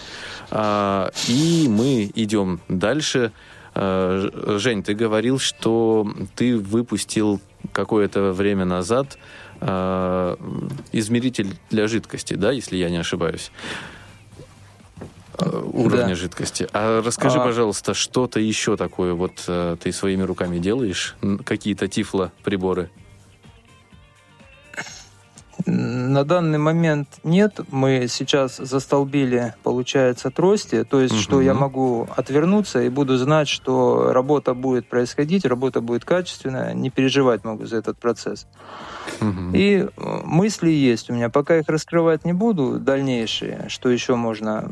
А, 0.50 1.10
И 1.28 1.66
мы 1.68 2.10
идем 2.14 2.60
дальше. 2.68 3.32
А, 3.74 4.58
Жень, 4.58 4.82
ты 4.82 4.94
говорил, 4.94 5.38
что 5.38 6.10
ты 6.34 6.56
выпустил 6.56 7.40
какое-то 7.72 8.32
время 8.32 8.64
назад 8.64 9.18
а, 9.60 10.36
измеритель 10.92 11.56
для 11.70 11.86
жидкости, 11.88 12.34
да, 12.34 12.52
если 12.52 12.76
я 12.76 12.90
не 12.90 12.96
ошибаюсь? 12.96 13.50
А, 15.38 15.60
Уровня 15.72 16.08
Да. 16.08 16.14
жидкости. 16.14 16.68
А 16.72 17.00
расскажи, 17.02 17.38
А- 17.38 17.44
пожалуйста, 17.44 17.94
что-то 17.94 18.40
еще 18.40 18.76
такое 18.76 19.12
вот 19.14 19.44
э, 19.46 19.76
ты 19.82 19.92
своими 19.92 20.22
руками 20.22 20.58
делаешь? 20.58 21.16
Какие-то 21.44 21.86
тифло-приборы? 21.88 22.90
На 25.66 26.24
данный 26.24 26.58
момент 26.58 27.08
нет. 27.24 27.60
Мы 27.72 28.06
сейчас 28.08 28.56
застолбили, 28.58 29.54
получается, 29.64 30.30
трости. 30.30 30.84
То 30.84 31.00
есть, 31.00 31.18
что 31.20 31.36
Мгм. 31.36 31.44
я 31.44 31.54
могу 31.54 32.08
отвернуться 32.16 32.80
и 32.82 32.88
буду 32.88 33.16
знать, 33.18 33.48
что 33.48 34.12
работа 34.12 34.54
будет 34.54 34.88
происходить, 34.88 35.44
работа 35.44 35.80
будет 35.80 36.04
качественная. 36.04 36.74
Не 36.74 36.90
переживать 36.90 37.44
могу 37.44 37.66
за 37.66 37.76
этот 37.78 37.98
процесс. 37.98 38.46
Мгм. 39.20 39.52
И 39.54 39.78
э, 39.84 39.88
мысли 40.24 40.70
есть 40.70 41.10
у 41.10 41.12
меня. 41.14 41.28
Пока 41.28 41.58
их 41.58 41.68
раскрывать 41.68 42.24
не 42.24 42.32
буду, 42.32 42.78
дальнейшие, 42.78 43.66
что 43.68 43.90
еще 43.90 44.14
можно 44.14 44.70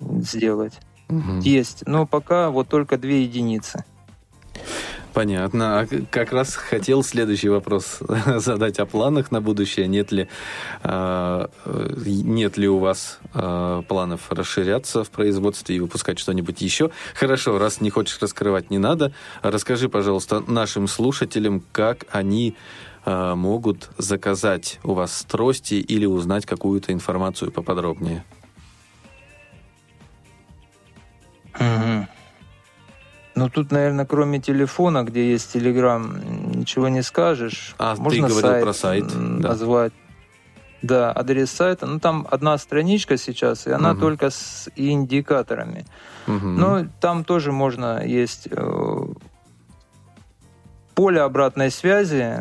сделать. 0.00 0.74
Мгм. 1.08 1.40
Есть. 1.40 1.82
Но 1.86 2.06
пока 2.06 2.50
вот 2.50 2.68
только 2.68 2.96
две 2.96 3.22
единицы. 3.22 3.84
Понятно. 5.12 5.80
А 5.80 5.86
как 6.10 6.32
раз 6.32 6.54
хотел 6.54 7.02
следующий 7.02 7.48
вопрос 7.48 7.98
задать 8.36 8.78
о 8.78 8.86
планах 8.86 9.30
на 9.30 9.40
будущее. 9.40 9.88
Нет 9.88 10.12
ли, 10.12 10.28
а, 10.82 11.50
э, 11.64 11.92
нет 12.06 12.56
ли 12.56 12.68
у 12.68 12.78
вас 12.78 13.18
а, 13.34 13.82
планов 13.82 14.30
расширяться 14.30 15.02
в 15.02 15.10
производстве 15.10 15.76
и 15.76 15.80
выпускать 15.80 16.18
что-нибудь 16.18 16.60
еще? 16.60 16.90
Хорошо, 17.14 17.58
раз 17.58 17.80
не 17.80 17.90
хочешь 17.90 18.18
раскрывать, 18.20 18.70
не 18.70 18.78
надо. 18.78 19.12
Расскажи, 19.42 19.88
пожалуйста, 19.88 20.44
нашим 20.46 20.86
слушателям, 20.86 21.64
как 21.72 22.06
они 22.12 22.56
а, 23.04 23.34
могут 23.34 23.90
заказать 23.98 24.78
у 24.84 24.94
вас 24.94 25.24
трости 25.28 25.74
или 25.74 26.06
узнать 26.06 26.46
какую-то 26.46 26.92
информацию 26.92 27.50
поподробнее. 27.50 28.24
Мгм. 31.60 32.08
Ну, 33.36 33.48
тут, 33.48 33.70
наверное, 33.70 34.04
кроме 34.06 34.40
телефона, 34.40 35.04
где 35.04 35.30
есть 35.30 35.52
Телеграм, 35.52 36.16
ничего 36.52 36.88
не 36.88 37.02
скажешь. 37.02 37.74
А, 37.78 37.94
ты 37.94 38.02
Можно 38.02 38.28
говорил 38.28 38.60
про 38.62 38.72
сайт, 38.72 39.14
м, 39.14 39.40
да. 39.40 39.50
назвать. 39.50 39.92
Да, 40.82 41.12
адрес 41.14 41.50
сайта. 41.50 41.86
Ну, 41.86 42.00
там 42.00 42.26
одна 42.30 42.56
страничка 42.58 43.16
сейчас, 43.18 43.66
и 43.66 43.70
она 43.70 43.90
Мгм. 43.92 44.00
только 44.00 44.30
с 44.30 44.68
индикаторами. 44.76 45.84
Мгм. 46.26 46.56
Но 46.56 46.86
там 47.00 47.22
тоже 47.24 47.52
можно 47.52 48.04
есть 48.04 48.48
э, 48.50 49.06
поле 50.94 51.20
обратной 51.20 51.70
связи. 51.70 52.36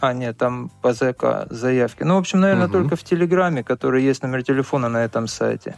А, 0.00 0.12
нет, 0.12 0.36
там 0.36 0.70
по 0.82 0.92
ЗК 0.92 1.46
заявки. 1.50 2.02
Ну, 2.04 2.14
в 2.16 2.18
общем, 2.18 2.40
наверное, 2.40 2.66
Мгм. 2.66 2.72
только 2.72 2.96
в 2.96 3.02
Телеграме, 3.04 3.64
который 3.64 4.02
есть 4.02 4.22
номер 4.22 4.42
телефона 4.42 4.88
на 4.88 5.04
этом 5.04 5.26
сайте. 5.26 5.74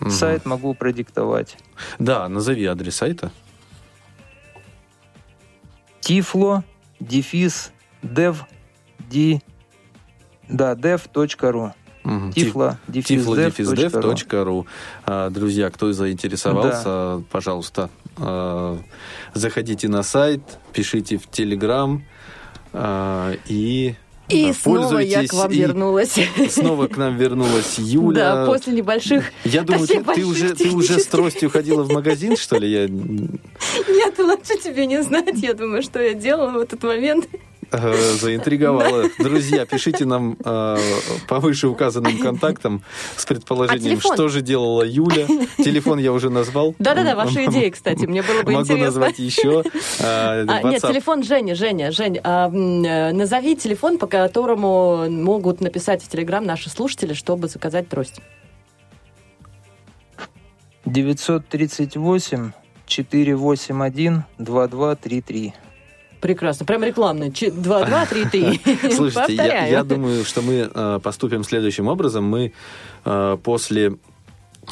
Мгм. 0.00 0.10
Сайт 0.10 0.46
могу 0.46 0.74
продиктовать. 0.74 1.56
Да, 1.98 2.28
назови 2.28 2.64
адрес 2.66 2.96
сайта. 2.96 3.30
Тифло, 6.00 6.62
дефис, 7.00 7.72
дев, 8.02 8.44
ди, 9.10 9.40
да, 10.48 10.74
dev.ru. 10.74 11.72
Мгм. 12.04 12.32
Тифло, 12.32 12.78
дефис, 12.88 13.26
dev.ru. 13.26 14.14
tiflo-dev.ru. 14.14 14.66
А, 15.04 15.30
Друзья, 15.30 15.68
кто 15.70 15.92
заинтересовался, 15.92 17.22
пожалуйста, 17.30 17.90
а, 18.16 18.78
заходите 19.34 19.88
на 19.88 20.02
сайт, 20.02 20.40
пишите 20.72 21.18
в 21.18 21.28
Телеграм 21.28 22.04
а, 22.72 23.34
и 23.46 23.96
И 24.28 24.52
снова 24.52 24.98
я 24.98 25.26
к 25.26 25.32
вам 25.32 25.50
вернулась. 25.50 26.16
Снова 26.50 26.86
к 26.86 26.96
нам 26.96 27.16
вернулась 27.16 27.78
Юля. 27.78 28.34
Да, 28.34 28.46
после 28.46 28.74
небольших... 28.74 29.32
Я 29.44 29.62
думаю, 29.62 29.86
ты, 29.86 30.02
ты 30.02 30.24
уже, 30.26 30.54
ты 30.54 30.70
уже 30.70 30.98
с 30.98 31.06
тростью 31.06 31.50
ходила 31.50 31.82
в 31.82 31.92
магазин, 31.92 32.36
что 32.36 32.58
ли? 32.58 32.70
Я 32.70 32.88
Нет, 33.88 34.18
лучше 34.18 34.58
тебе 34.62 34.86
не 34.86 35.02
знать. 35.02 35.38
Я 35.38 35.54
думаю, 35.54 35.82
что 35.82 36.00
я 36.00 36.12
делала 36.12 36.50
в 36.50 36.58
этот 36.58 36.82
момент. 36.82 37.26
Э, 37.70 37.94
заинтриговала. 38.20 39.04
Друзья, 39.18 39.66
пишите 39.66 40.04
нам 40.04 40.36
э, 40.44 40.76
по 41.28 41.40
вышеуказанным 41.40 42.18
контактам 42.18 42.82
с 43.16 43.24
предположением, 43.26 43.98
А 43.98 44.14
что 44.14 44.28
же 44.28 44.40
делала 44.42 44.82
Юля. 44.84 45.26
Телефон 45.58 45.98
я 45.98 46.12
уже 46.12 46.30
назвал. 46.30 46.74
Да-да-да, 46.78 47.14
ваши 47.16 47.46
идеи, 47.46 47.70
кстати, 47.70 48.04
мне 48.06 48.22
было 48.22 48.42
бы 48.42 48.52
Могу 48.52 48.64
интересно. 48.64 48.84
назвать 48.86 49.18
еще. 49.18 49.62
э, 50.00 50.44
А, 50.48 50.62
нет, 50.62 50.82
телефон 50.82 51.22
Жени, 51.22 51.54
Женя, 51.54 51.90
Жень, 51.92 52.18
а, 52.22 52.48
назови 52.48 53.56
телефон, 53.56 53.98
по 53.98 54.06
которому 54.06 55.08
могут 55.10 55.60
написать 55.60 56.02
в 56.02 56.08
Телеграм 56.08 56.44
наши 56.44 56.70
слушатели, 56.70 57.14
чтобы 57.14 57.48
заказать 57.48 57.88
трость. 57.88 58.20
938 60.84 62.52
481 62.86 64.24
2233. 64.38 65.54
Прекрасно, 66.20 66.66
прям 66.66 66.82
рекламный. 66.82 67.32
Два, 67.52 67.84
два, 67.84 68.06
три, 68.06 68.24
три. 68.24 68.60
Слушайте, 68.92 69.34
я, 69.34 69.66
я 69.66 69.84
думаю, 69.84 70.24
что 70.24 70.42
мы 70.42 70.68
э, 70.72 71.00
поступим 71.02 71.44
следующим 71.44 71.86
образом. 71.88 72.24
Мы 72.24 72.52
э, 73.04 73.36
после 73.42 73.94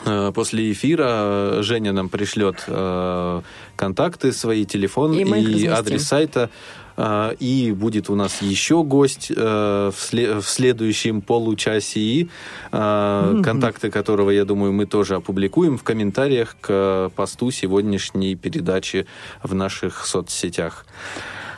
э, 0.04 0.32
После 0.34 0.72
эфира 0.72 1.06
э, 1.08 1.58
Женя 1.62 1.92
нам 1.92 2.08
пришлет 2.08 2.64
э, 2.66 3.40
контакты 3.76 4.32
свои, 4.32 4.64
телефон 4.64 5.12
И 5.12 5.22
и 5.22 5.66
адрес 5.66 6.06
сайта. 6.06 6.50
Э, 6.96 7.34
И 7.38 7.72
будет 7.72 8.10
у 8.10 8.14
нас 8.14 8.42
еще 8.42 8.82
гость 8.82 9.30
э, 9.30 9.90
в 9.94 10.12
сле- 10.12 10.40
в 10.40 10.48
следующем 10.48 11.20
получасе, 11.20 12.00
и, 12.00 12.28
э, 12.72 13.42
контакты 13.44 13.90
которого, 13.90 14.30
я 14.30 14.44
думаю, 14.44 14.72
мы 14.72 14.86
тоже 14.86 15.14
опубликуем 15.14 15.76
в 15.78 15.82
комментариях 15.82 16.56
к 16.60 17.10
посту 17.14 17.50
сегодняшней 17.50 18.34
передачи 18.34 19.06
в 19.42 19.54
наших 19.54 20.06
соцсетях. 20.06 20.86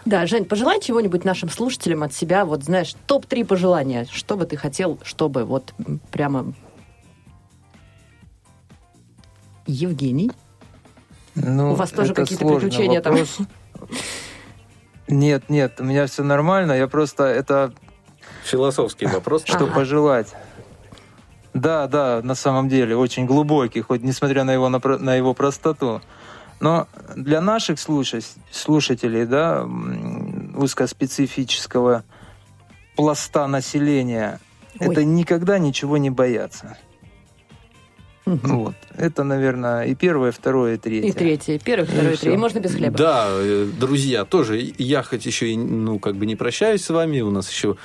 Да, 0.05 0.27
Жень, 0.27 0.45
пожелай 0.45 0.81
чего-нибудь 0.81 1.25
нашим 1.25 1.51
слушателям 1.51 2.03
от 2.03 2.15
себя. 2.15 2.45
Вот, 2.45 2.65
знаешь, 2.65 2.95
топ-3 3.07 3.45
пожелания. 3.45 4.07
Что 4.11 4.37
бы 4.37 4.47
ты 4.47 4.57
хотел, 4.57 4.99
чтобы 5.03 5.45
вот 5.45 5.75
прямо... 6.11 6.53
Евгений? 9.67 10.31
Ну, 11.35 11.73
У 11.73 11.75
вас 11.75 11.91
тоже 11.91 12.15
какие-то 12.15 12.47
приключения 12.47 13.01
там? 13.03 13.13
вопрос. 13.13 13.39
Нет, 15.09 15.49
нет, 15.49 15.75
у 15.79 15.85
меня 15.85 16.07
все 16.07 16.23
нормально. 16.23 16.73
Я 16.73 16.89
просто 16.89 17.25
это 17.25 17.73
Философский 18.45 19.07
вопрос. 19.07 19.43
Что 19.45 19.65
Ага. 19.65 19.75
пожелать? 19.75 20.35
Да, 21.55 21.87
да, 21.87 22.21
на 22.23 22.35
самом 22.35 22.69
деле, 22.69 22.97
очень 22.97 23.27
глубокий, 23.27 23.81
хоть 23.81 24.03
несмотря 24.03 24.45
на 24.45 24.53
его, 24.53 24.69
напро- 24.69 24.99
на 24.99 25.15
его 25.15 25.35
простоту. 25.35 26.01
Но 26.61 26.89
для 27.17 27.41
наших 27.41 27.79
слуша- 27.79 28.21
слушателей, 28.51 29.27
да, 29.27 29.67
узкоспецифического 30.57 32.05
пласта 32.97 33.47
населения, 33.47 34.41
Ой. 34.81 34.89
это 34.89 35.05
никогда 35.05 35.59
ничего 35.59 35.99
не 35.99 36.11
бояться. 36.11 36.77
Вот. 38.27 38.75
Это, 38.95 39.25
наверное, 39.25 39.85
и 39.85 39.95
первое, 39.95 40.33
второе, 40.33 40.75
и 40.75 40.77
третье. 40.77 41.09
И 41.09 41.13
третье. 41.13 41.59
Первый, 41.59 41.85
И 41.85 41.87
второй, 41.87 42.13
всё. 42.13 42.21
третий. 42.23 42.35
И 42.35 42.37
можно 42.37 42.59
без 42.59 42.75
хлеба. 42.75 42.99
Да, 42.99 43.27
э, 43.31 43.71
друзья, 43.81 44.25
тоже 44.27 44.73
я 44.77 45.03
хоть 45.03 45.25
еще 45.25 45.51
и, 45.51 45.57
ну, 45.57 45.99
как 45.99 46.17
бы 46.17 46.27
не 46.27 46.37
прощаюсь 46.37 46.85
с 46.85 46.91
вами, 46.91 47.21
у 47.21 47.31
нас 47.31 47.51
еще 47.51 47.77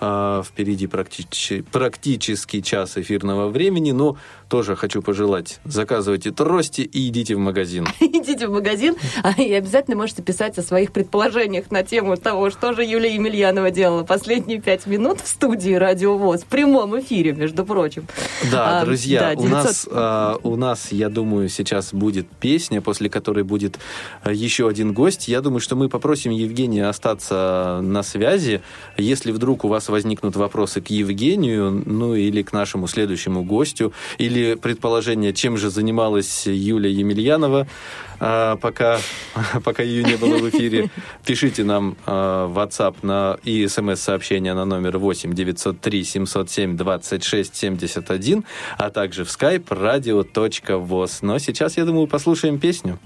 а, 0.00 0.42
впереди 0.42 0.86
практически, 0.86 1.62
практически 1.62 2.60
час 2.60 2.96
эфирного 2.96 3.48
времени, 3.48 3.92
но 3.92 4.16
тоже 4.48 4.76
хочу 4.76 5.02
пожелать, 5.02 5.60
заказывайте 5.64 6.30
трости 6.30 6.82
и 6.82 7.08
идите 7.08 7.34
в 7.34 7.38
магазин. 7.38 7.86
Идите 8.00 8.46
в 8.46 8.52
магазин, 8.52 8.94
а, 9.22 9.32
и 9.40 9.52
обязательно 9.52 9.96
можете 9.96 10.22
писать 10.22 10.58
о 10.58 10.62
своих 10.62 10.92
предположениях 10.92 11.70
на 11.70 11.82
тему 11.82 12.16
того, 12.16 12.50
что 12.50 12.72
же 12.74 12.84
Юлия 12.84 13.14
Емельянова 13.14 13.70
делала 13.70 14.04
последние 14.04 14.60
пять 14.60 14.86
минут 14.86 15.20
в 15.20 15.26
студии 15.26 15.72
Радио 15.72 16.16
ВОЗ, 16.16 16.42
в 16.42 16.46
прямом 16.46 16.98
эфире, 17.00 17.32
между 17.32 17.64
прочим. 17.64 18.06
Да, 18.50 18.80
А, 18.80 18.84
друзья, 18.84 19.20
да, 19.20 19.30
у, 19.40 19.42
900. 19.42 19.50
нас, 19.52 19.88
а, 19.90 20.38
у 20.42 20.56
нас, 20.56 20.92
я 20.92 21.08
думаю, 21.08 21.48
сейчас 21.48 21.92
будет 21.92 22.28
песня, 22.28 22.80
после 22.80 23.08
которой 23.10 23.44
будет 23.44 23.78
а, 24.22 24.32
еще 24.32 24.68
один 24.68 24.92
гость. 24.92 25.28
Я 25.28 25.40
думаю, 25.40 25.60
что 25.60 25.74
мы 25.76 25.88
попросим 25.88 26.30
Евгения 26.32 26.86
остаться 26.86 27.80
на 27.82 28.02
связи. 28.02 28.62
Если 28.96 29.32
вдруг 29.32 29.64
у 29.64 29.68
вас 29.68 29.85
возникнут 29.88 30.36
вопросы 30.36 30.80
к 30.80 30.88
Евгению, 30.88 31.82
ну 31.86 32.14
или 32.14 32.42
к 32.42 32.52
нашему 32.52 32.86
следующему 32.86 33.44
гостю, 33.44 33.92
или 34.18 34.54
предположение, 34.54 35.32
чем 35.32 35.56
же 35.56 35.70
занималась 35.70 36.46
Юлия 36.46 36.92
Емельянова, 36.92 37.66
а, 38.18 38.56
пока, 38.56 38.98
пока 39.64 39.82
ее 39.82 40.04
не 40.04 40.16
было 40.16 40.38
в 40.38 40.48
эфире, 40.50 40.90
пишите 41.24 41.64
нам 41.64 41.96
а, 42.06 42.46
в 42.46 42.58
WhatsApp 42.58 42.96
на, 43.02 43.38
и 43.44 43.66
смс-сообщение 43.66 44.54
на 44.54 44.64
номер 44.64 44.98
8 44.98 45.32
903 45.32 46.04
707 46.04 46.76
26 46.76 47.56
71, 47.56 48.44
а 48.78 48.90
также 48.90 49.24
в 49.24 49.28
skype 49.28 49.66
radio.voz. 49.68 51.18
Но 51.22 51.38
сейчас, 51.38 51.76
я 51.76 51.84
думаю, 51.84 52.06
послушаем 52.06 52.58
песню. 52.58 52.98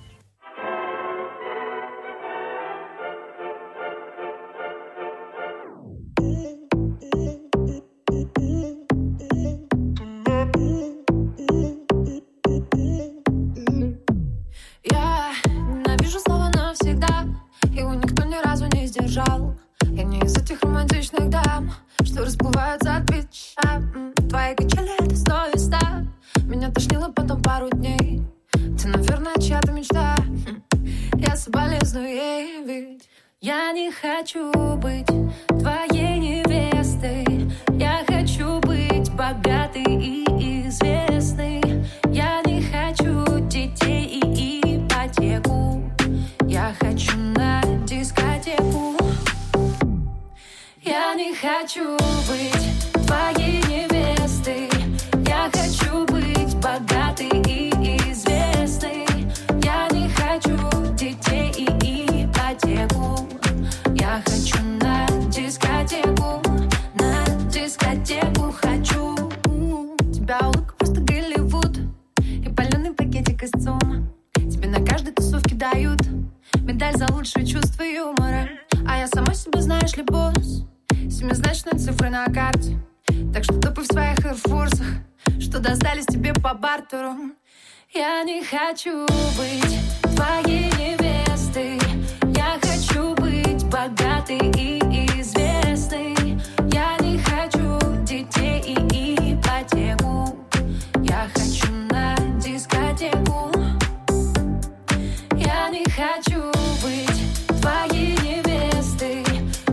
Хочу 106.00 106.50
быть 106.82 107.60
твоей 107.60 108.16
невестой. 108.22 109.22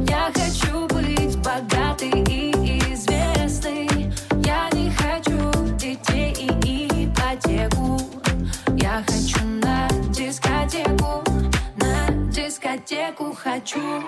Я 0.10 0.30
хочу 0.34 0.86
быть 0.88 1.38
богатой 1.38 2.10
и 2.28 2.52
известной. 2.94 4.12
Я 4.44 4.70
не 4.74 4.92
хочу 4.92 5.52
детей 5.78 6.34
и 6.66 7.06
ипотеку. 7.06 7.98
Я 8.78 9.04
хочу 9.08 9.46
на 9.46 9.88
дискотеку 10.12 11.24
На 11.78 12.10
дискотеку 12.32 13.34
хочу 13.34 14.04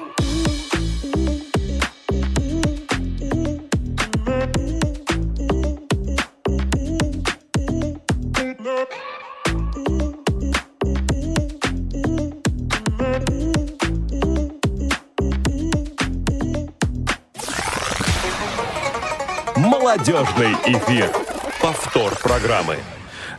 Молодежный 20.10 20.54
эфир. 20.66 21.12
Повтор 21.62 22.18
программы. 22.18 22.78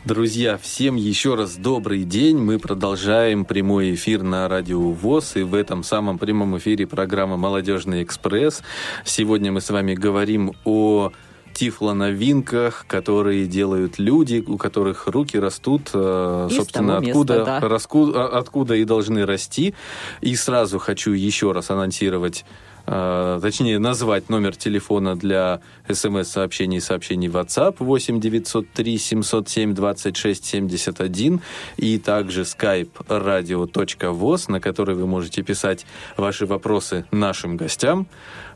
Друзья, 0.05 0.57
всем 0.57 0.95
еще 0.95 1.35
раз 1.35 1.57
добрый 1.57 2.05
день. 2.05 2.37
Мы 2.37 2.59
продолжаем 2.59 3.43
прямой 3.43 3.95
эфир 3.95 4.23
на 4.23 4.47
радио 4.47 4.79
ВОЗ. 4.79 5.35
И 5.35 5.41
в 5.41 5.53
этом 5.53 5.83
самом 5.83 6.17
прямом 6.17 6.57
эфире 6.59 6.87
программа 6.87 7.35
«Молодежный 7.35 8.03
экспресс». 8.03 8.61
Сегодня 9.03 9.51
мы 9.51 9.59
с 9.59 9.69
вами 9.69 9.95
говорим 9.95 10.53
о 10.63 11.11
тифлоновинках, 11.53 12.85
которые 12.87 13.47
делают 13.47 13.99
люди, 13.99 14.41
у 14.47 14.57
которых 14.57 15.07
руки 15.07 15.37
растут, 15.37 15.89
э, 15.93 16.47
Из 16.49 16.55
собственно, 16.55 16.99
места, 16.99 17.09
откуда, 17.09 17.45
да. 17.45 17.59
раску- 17.59 18.13
откуда 18.15 18.75
и 18.75 18.85
должны 18.85 19.25
расти. 19.25 19.75
И 20.21 20.33
сразу 20.37 20.79
хочу 20.79 21.11
еще 21.11 21.51
раз 21.51 21.69
анонсировать 21.69 22.45
точнее, 22.85 23.79
назвать 23.79 24.29
номер 24.29 24.55
телефона 24.55 25.15
для 25.15 25.61
смс-сообщений 25.89 26.77
и 26.77 26.81
сообщений 26.81 27.27
в 27.27 27.37
WhatsApp 27.37 27.75
8 27.79 28.19
903 28.19 28.97
707 28.97 29.73
26 29.73 30.45
71 30.45 31.41
и 31.77 31.97
также 31.99 32.41
skype 32.41 32.91
radio.voz, 33.07 34.51
на 34.51 34.59
который 34.59 34.95
вы 34.95 35.07
можете 35.07 35.43
писать 35.43 35.85
ваши 36.17 36.45
вопросы 36.45 37.05
нашим 37.11 37.57
гостям 37.57 38.07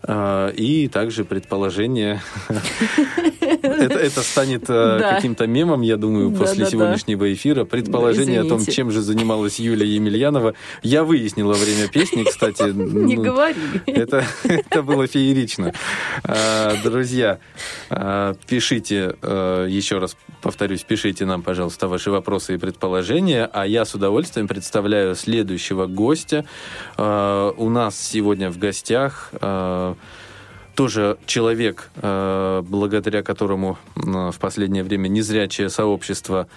э, 0.03 0.51
и 0.55 0.87
также 0.87 1.25
предположения. 1.25 2.21
Это 3.71 3.99
это 3.99 4.21
станет 4.21 4.63
э, 4.69 4.97
Да. 4.99 5.15
каким-то 5.15 5.47
мемом, 5.47 5.81
я 5.81 5.97
думаю, 5.97 6.29
Да, 6.29 6.39
после 6.39 6.65
да, 6.65 6.69
сегодняшнего 6.71 7.31
эфира. 7.33 7.65
Предположение 7.65 8.41
о 8.41 8.45
том, 8.45 8.65
чем 8.65 8.91
же 8.91 9.01
занималась 9.01 9.59
Юлия 9.59 9.87
Емельянова, 9.87 10.53
я 10.83 11.03
выяснила 11.03 11.53
время 11.53 11.87
песни, 11.87 12.23
кстати. 12.23 12.63
Не 12.73 13.15
ну, 13.15 13.23
говори. 13.23 13.55
это, 13.85 14.25
это 14.43 14.83
было 14.83 15.07
феерично. 15.07 15.73
А, 16.23 16.73
Друзья, 16.83 17.39
а, 17.89 18.35
пишите, 18.47 19.15
а, 19.21 19.65
еще 19.65 19.99
раз 19.99 20.15
повторюсь, 20.41 20.83
пишите 20.83 21.25
нам, 21.25 21.41
пожалуйста, 21.41 21.87
ваши 21.87 22.11
вопросы 22.11 22.55
и 22.55 22.57
предположения, 22.57 23.49
а 23.51 23.65
я 23.65 23.85
с 23.85 23.95
удовольствием 23.95 24.47
представляю 24.47 25.15
следующего 25.15 25.87
гостя. 25.87 26.45
А, 26.97 27.51
У 27.57 27.69
нас 27.69 27.99
сегодня 27.99 28.49
в 28.49 28.57
гостях 28.57 29.31
тоже 30.75 31.17
человек, 31.25 31.89
э, 31.95 32.61
благодаря 32.67 33.23
которому 33.23 33.77
в 33.95 34.35
последнее 34.39 34.83
время 34.83 35.07
незрячее 35.07 35.69
сообщество 35.69 36.47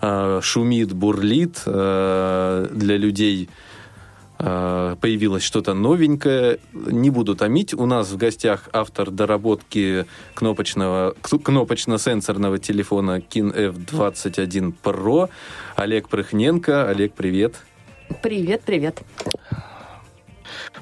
э, 0.00 0.40
шумит, 0.42 0.92
бурлит, 0.92 1.62
э, 1.66 2.68
для 2.70 2.96
людей 2.96 3.48
появилось 4.36 5.44
что-то 5.44 5.74
новенькое. 5.74 6.58
Не 6.72 7.08
буду 7.08 7.36
томить. 7.36 7.72
У 7.72 7.86
нас 7.86 8.10
в 8.10 8.16
гостях 8.16 8.68
автор 8.72 9.10
доработки 9.12 10.06
кнопочного, 10.34 11.14
кн- 11.22 11.40
кнопочно-сенсорного 11.40 12.58
телефона 12.58 13.20
KIN 13.20 13.54
F21 13.54 14.74
Pro 14.82 15.30
Олег 15.76 16.08
Прыхненко. 16.08 16.88
Олег, 16.90 17.14
привет. 17.14 17.54
Привет, 18.22 18.62
привет. 18.66 19.02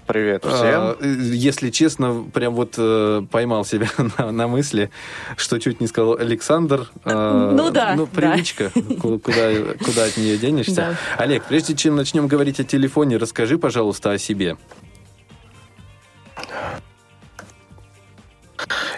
Привет 0.06 0.44
всем. 0.44 0.54
А, 0.82 0.96
э, 1.00 1.06
Если 1.06 1.70
честно, 1.70 2.24
прям 2.32 2.54
вот 2.54 2.74
э, 2.78 3.22
поймал 3.30 3.64
себя 3.64 3.88
на, 4.18 4.32
на 4.32 4.48
мысли, 4.48 4.90
что 5.36 5.58
чуть 5.58 5.80
не 5.80 5.86
сказал 5.86 6.14
Александр. 6.16 6.90
А, 7.04 7.50
Ну 7.52 7.70
да, 7.70 7.94
Ну, 7.94 8.06
да. 8.06 8.20
привычка. 8.20 8.70
Ку- 9.00 9.18
Куда, 9.18 9.50
куда 9.84 10.04
от 10.04 10.16
нее 10.16 10.38
денешься? 10.38 10.74
Да. 11.16 11.22
Олег, 11.22 11.44
прежде 11.44 11.74
чем 11.76 11.96
начнем 11.96 12.26
говорить 12.26 12.58
о 12.58 12.64
телефоне, 12.64 13.16
расскажи, 13.18 13.58
пожалуйста, 13.58 14.12
о 14.12 14.18
себе. 14.18 14.56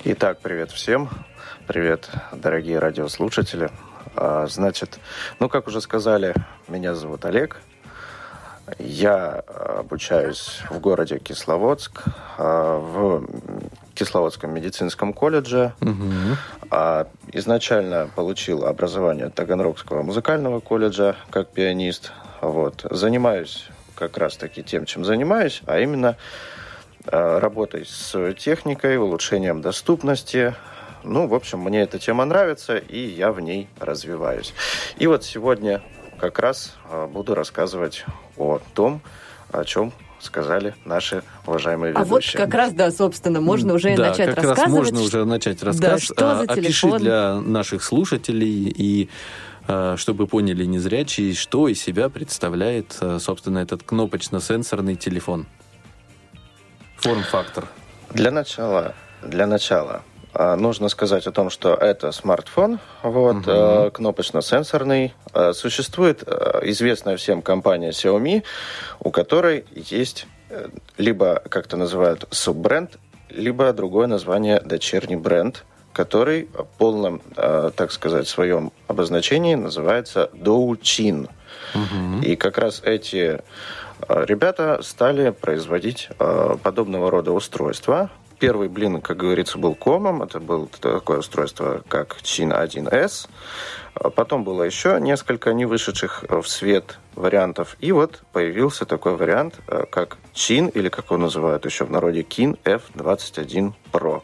Итак, 0.04 0.38
привет 0.42 0.70
всем. 0.70 1.08
Привет, 1.66 2.10
дорогие 2.32 2.78
радиослушатели. 2.78 3.70
А, 4.16 4.46
Значит, 4.46 4.98
ну, 5.40 5.48
как 5.48 5.66
уже 5.66 5.80
сказали, 5.80 6.34
меня 6.68 6.94
зовут 6.94 7.24
Олег. 7.24 7.60
Я 8.78 9.44
а, 9.46 9.80
обучаюсь 9.80 10.60
в 10.70 10.78
городе 10.80 11.18
Кисловодск, 11.18 12.02
а, 12.38 12.78
в 12.78 13.26
Кисловодском 13.94 14.54
медицинском 14.54 15.12
колледже. 15.12 15.74
А, 16.70 17.06
Изначально 17.32 18.08
получил 18.14 18.64
образование 18.64 19.28
Таганрогского 19.28 20.02
музыкального 20.02 20.60
колледжа 20.60 21.16
как 21.30 21.48
пианист. 21.48 22.12
Вот. 22.40 22.86
Занимаюсь 22.90 23.66
как 23.94 24.16
раз-таки 24.18 24.62
тем, 24.62 24.86
чем 24.86 25.04
занимаюсь, 25.04 25.62
а 25.66 25.78
именно 25.78 26.16
э, 27.06 27.38
работой 27.38 27.86
с 27.86 28.34
техникой, 28.34 28.96
улучшением 28.96 29.60
доступности. 29.62 30.54
Ну, 31.04 31.26
в 31.26 31.34
общем, 31.34 31.60
мне 31.60 31.82
эта 31.82 31.98
тема 31.98 32.24
нравится, 32.24 32.76
и 32.76 32.98
я 32.98 33.30
в 33.30 33.40
ней 33.40 33.68
развиваюсь. 33.78 34.54
И 34.98 35.06
вот 35.06 35.22
сегодня 35.22 35.82
как 36.18 36.38
раз 36.38 36.76
э, 36.90 37.06
буду 37.06 37.34
рассказывать 37.34 38.04
о 38.36 38.60
том, 38.74 39.00
о 39.52 39.64
чем 39.64 39.92
сказали 40.20 40.74
наши 40.84 41.22
уважаемые 41.46 41.92
А 41.92 42.04
вот 42.04 42.22
ведущие. 42.22 42.42
как 42.42 42.54
раз, 42.54 42.72
да, 42.72 42.90
собственно, 42.90 43.40
можно 43.40 43.74
уже 43.74 43.94
да, 43.96 44.08
начать 44.08 44.28
как 44.34 44.36
раз 44.38 44.46
рассказывать. 44.46 44.84
можно 44.84 45.00
уже 45.02 45.24
начать 45.24 45.60
Да, 45.60 45.66
рассказ. 45.66 46.02
что 46.02 46.30
А, 46.32 46.36
за 46.36 46.42
Опиши 46.44 46.62
телефон? 46.82 46.98
для 46.98 47.34
наших 47.40 47.82
слушателей 47.84 48.68
и 48.68 49.10
а, 49.66 49.96
чтобы 49.96 50.26
поняли 50.26 50.64
незрячие, 50.64 51.34
что 51.34 51.68
из 51.68 51.80
себя 51.82 52.08
представляет, 52.08 52.96
а, 53.00 53.18
собственно, 53.18 53.58
этот 53.58 53.82
кнопочно-сенсорный 53.82 54.96
телефон. 54.96 55.46
Форм-фактор. 56.96 57.66
Для 58.10 58.30
начала, 58.30 58.94
для 59.22 59.46
начала 59.46 60.02
а, 60.02 60.13
нужно 60.56 60.88
сказать 60.88 61.26
о 61.26 61.32
том, 61.32 61.50
что 61.50 61.74
это 61.74 62.12
смартфон, 62.12 62.78
вот, 63.02 63.44
э, 63.46 63.90
кнопочно-сенсорный. 63.92 65.12
Э, 65.32 65.52
Существует 65.52 66.22
известная 66.62 67.16
всем 67.16 67.42
компания 67.42 67.90
Xiaomi, 67.90 68.42
у 69.00 69.10
которой 69.10 69.64
есть 69.74 70.26
э, 70.50 70.68
либо, 70.98 71.42
как 71.48 71.66
то 71.66 71.76
называют, 71.76 72.26
суббренд, 72.30 72.98
либо 73.30 73.72
другое 73.72 74.06
название 74.06 74.60
дочерний 74.60 75.16
бренд, 75.16 75.64
который 75.92 76.48
в 76.52 76.66
полном, 76.78 77.20
так 77.36 77.92
сказать, 77.92 78.26
своем 78.26 78.72
обозначении 78.88 79.54
называется 79.54 80.28
Douyin. 80.32 81.28
И 82.22 82.36
как 82.36 82.58
раз 82.58 82.82
эти 82.84 83.40
ребята 84.08 84.80
стали 84.82 85.30
производить 85.30 86.08
подобного 86.18 87.10
рода 87.10 87.30
устройства. 87.30 88.10
Первый 88.38 88.68
блин, 88.68 89.00
как 89.00 89.16
говорится, 89.18 89.58
был 89.58 89.74
комом. 89.74 90.22
Это 90.22 90.40
было 90.40 90.68
такое 90.80 91.18
устройство, 91.18 91.82
как 91.88 92.16
Chin 92.22 92.50
1S. 92.52 93.28
А 93.94 94.10
Потом 94.10 94.44
было 94.44 94.62
еще 94.64 94.98
несколько 95.00 95.52
не 95.52 95.66
вышедших 95.66 96.24
в 96.28 96.44
свет 96.44 96.98
вариантов. 97.14 97.76
И 97.80 97.92
вот 97.92 98.22
появился 98.32 98.86
такой 98.86 99.16
вариант, 99.16 99.60
э, 99.68 99.84
как 99.90 100.18
Chin, 100.34 100.70
или 100.70 100.88
как 100.88 101.06
его 101.06 101.16
называют 101.16 101.64
еще 101.64 101.84
в 101.84 101.90
народе, 101.90 102.22
Kin 102.22 102.58
F21 102.64 103.72
Pro. 103.92 104.22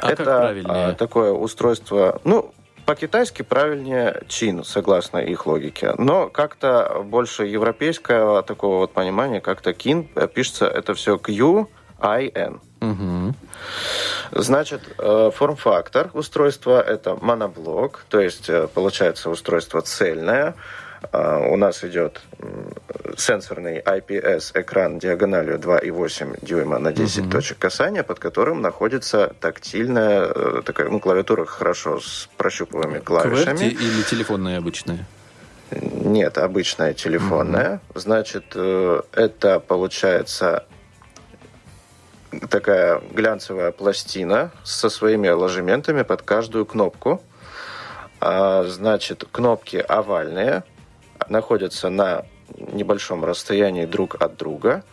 как 0.00 0.10
Это 0.10 0.24
правильнее? 0.24 0.66
а, 0.68 0.92
такое 0.94 1.32
устройство, 1.32 2.20
ну, 2.24 2.52
по-китайски 2.86 3.42
правильнее 3.42 4.22
чин, 4.28 4.64
согласно 4.64 5.18
их 5.18 5.46
логике. 5.46 5.94
Но 5.98 6.28
как-то 6.28 7.02
больше 7.04 7.44
европейского 7.46 8.42
такого 8.42 8.78
вот 8.78 8.92
понимания, 8.92 9.40
как-то 9.40 9.72
кин 9.72 10.08
э, 10.14 10.28
пишется 10.28 10.66
это 10.66 10.94
все 10.94 11.18
Q-I-N. 11.18 12.60
Мгм. 12.82 13.34
Значит, 14.32 14.80
э, 14.98 15.30
форм-фактор 15.34 16.10
устройства 16.14 16.82
это 16.82 17.16
моноблок, 17.20 18.04
то 18.08 18.20
есть 18.20 18.50
э, 18.50 18.66
получается 18.74 19.30
устройство 19.30 19.80
цельное. 19.82 20.54
Э, 21.12 21.52
У 21.52 21.56
нас 21.56 21.84
идет 21.84 22.20
сенсорный 23.16 23.78
IPS-экран 23.80 24.98
диагональю 24.98 25.58
2,8 25.58 26.38
дюйма 26.42 26.78
на 26.78 26.92
10 26.92 27.30
точек 27.30 27.58
касания, 27.58 28.02
под 28.02 28.18
которым 28.18 28.60
находится 28.62 29.32
тактильная 29.40 30.62
такая 30.62 30.88
ну, 30.88 30.98
клавиатура 30.98 31.44
хорошо 31.44 32.00
с 32.00 32.28
прощупываемыми 32.36 32.98
клавишами. 32.98 33.56
QWERTY 33.56 33.68
или 33.68 34.02
телефонные 34.02 34.58
обычные? 34.58 35.06
Нет, 35.80 36.38
обычная 36.38 36.94
телефонная. 36.94 37.80
Значит, 37.94 38.44
э, 38.54 39.02
это 39.12 39.60
получается 39.60 40.64
такая 42.48 43.00
глянцевая 43.10 43.72
пластина 43.72 44.50
со 44.64 44.88
своими 44.88 45.28
ложементами 45.28 46.02
под 46.02 46.22
каждую 46.22 46.66
кнопку. 46.66 47.22
А, 48.20 48.64
Значит, 48.64 49.24
кнопки 49.30 49.76
овальные, 49.76 50.64
находятся 51.28 51.88
на 51.88 52.24
небольшом 52.56 53.24
расстоянии 53.24 53.86
друг 53.86 54.20
от 54.20 54.36
друга. 54.36 54.84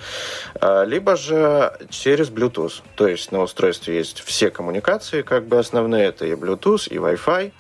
а, 0.60 0.84
либо 0.84 1.16
же 1.16 1.72
через 1.90 2.30
Bluetooth. 2.30 2.82
То 2.96 3.08
есть 3.08 3.32
на 3.32 3.40
устройстве 3.42 3.96
есть 3.96 4.20
все 4.20 4.50
коммуникации, 4.50 5.22
как 5.22 5.46
бы 5.46 5.58
основные, 5.58 6.06
это 6.06 6.26
и 6.26 6.32
Bluetooth, 6.32 6.88
и 6.88 6.96
Wi-Fi, 6.96 7.52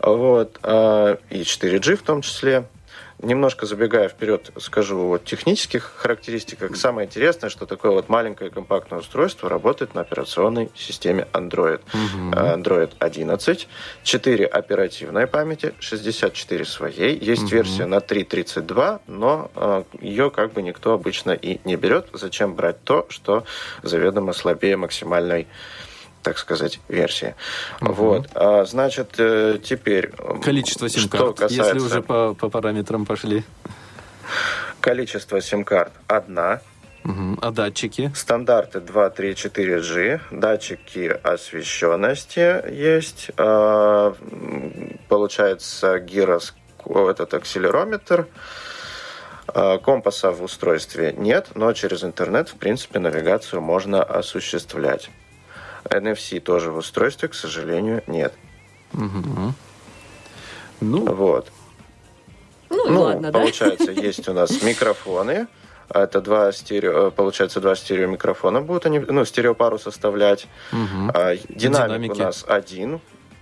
вот, 0.00 0.58
а, 0.62 1.18
и 1.30 1.42
4G 1.42 1.96
в 1.96 2.02
том 2.02 2.22
числе. 2.22 2.64
Немножко 3.20 3.66
забегая 3.66 4.08
вперед, 4.08 4.52
скажу 4.58 5.10
о 5.10 5.18
технических 5.18 5.92
характеристиках. 5.96 6.76
Самое 6.76 7.06
интересное, 7.08 7.50
что 7.50 7.66
такое 7.66 7.90
вот 7.90 8.08
маленькое 8.08 8.48
компактное 8.48 9.00
устройство 9.00 9.48
работает 9.48 9.94
на 9.94 10.02
операционной 10.02 10.70
системе 10.76 11.26
Android. 11.32 11.80
Э, 11.92 12.54
Android 12.56 12.92
11, 13.00 13.68
4 14.04 14.46
оперативной 14.46 15.26
памяти, 15.26 15.74
64 15.80 16.64
своей. 16.64 17.18
Есть 17.18 17.42
Мгм. 17.42 17.50
версия 17.50 17.86
на 17.86 17.98
3.32, 18.00 19.00
но 19.08 19.50
э, 19.56 19.82
ее 20.00 20.30
как 20.30 20.52
бы 20.52 20.62
никто 20.62 20.92
обычно 20.92 21.32
и 21.32 21.58
не 21.64 21.74
берет. 21.74 22.06
Зачем 22.12 22.54
брать 22.54 22.84
то, 22.84 23.06
что 23.08 23.44
заведомо 23.82 24.32
слабее 24.32 24.76
максимальной 24.76 25.48
так 26.28 26.36
сказать, 26.38 26.78
версии. 26.88 27.34
Мгм. 27.80 27.94
Вот. 27.94 28.28
А, 28.34 28.64
значит, 28.66 29.14
э, 29.18 29.58
теперь... 29.64 30.12
Количество 30.44 30.86
сим-карт, 30.88 31.40
если 31.40 31.56
касается 31.56 31.86
уже 31.86 32.02
по, 32.02 32.34
по 32.34 32.50
параметрам 32.50 33.06
пошли. 33.06 33.44
количества 34.80 35.40
сим-карт 35.40 35.92
одна, 36.06 36.60
Мгм. 37.04 37.38
А 37.40 37.50
датчики? 37.50 38.12
Стандарты 38.14 38.80
2, 38.80 39.08
3, 39.10 39.32
4G, 39.32 40.20
датчики 40.30 41.08
освещенности 41.22 42.62
есть, 42.70 43.30
а, 43.38 44.14
получается 45.08 45.98
гирос, 46.00 46.54
этот 46.84 47.32
акселерометр, 47.32 48.26
А, 49.54 49.78
компаса 49.78 50.30
в 50.30 50.42
устройстве 50.42 51.14
нет, 51.16 51.52
но 51.54 51.72
через 51.72 52.04
интернет, 52.04 52.50
в 52.50 52.56
принципе, 52.56 52.98
навигацию 52.98 53.62
можно 53.62 54.02
осуществлять. 54.02 55.08
NFC 55.84 56.40
тоже 56.40 56.70
в 56.70 56.76
устройстве, 56.76 57.28
к 57.28 57.34
сожалению, 57.34 58.02
нет. 58.06 58.32
Мгм. 58.92 59.54
Ну, 60.80 61.04
Вот. 61.14 61.50
Ну, 62.70 62.90
Ну, 62.90 63.00
ладно, 63.02 63.30
да? 63.32 63.38
получается, 63.38 63.90
есть 63.90 64.28
у 64.28 64.32
нас 64.32 64.62
микрофоны. 64.62 65.46
Это 65.88 66.20
два 66.20 66.52
стерео, 66.52 67.10
получается, 67.10 67.60
два 67.60 67.74
стерео 67.74 68.06
микрофона 68.08 68.60
будут 68.60 68.84
они, 68.84 68.98
ну, 68.98 69.24
стереопару 69.24 69.78
составлять. 69.78 70.46
А, 71.14 71.34
Динамик 71.48 72.12
Динамики. 72.12 72.20
у 72.20 72.24
нас 72.24 72.44
один. 72.46 73.00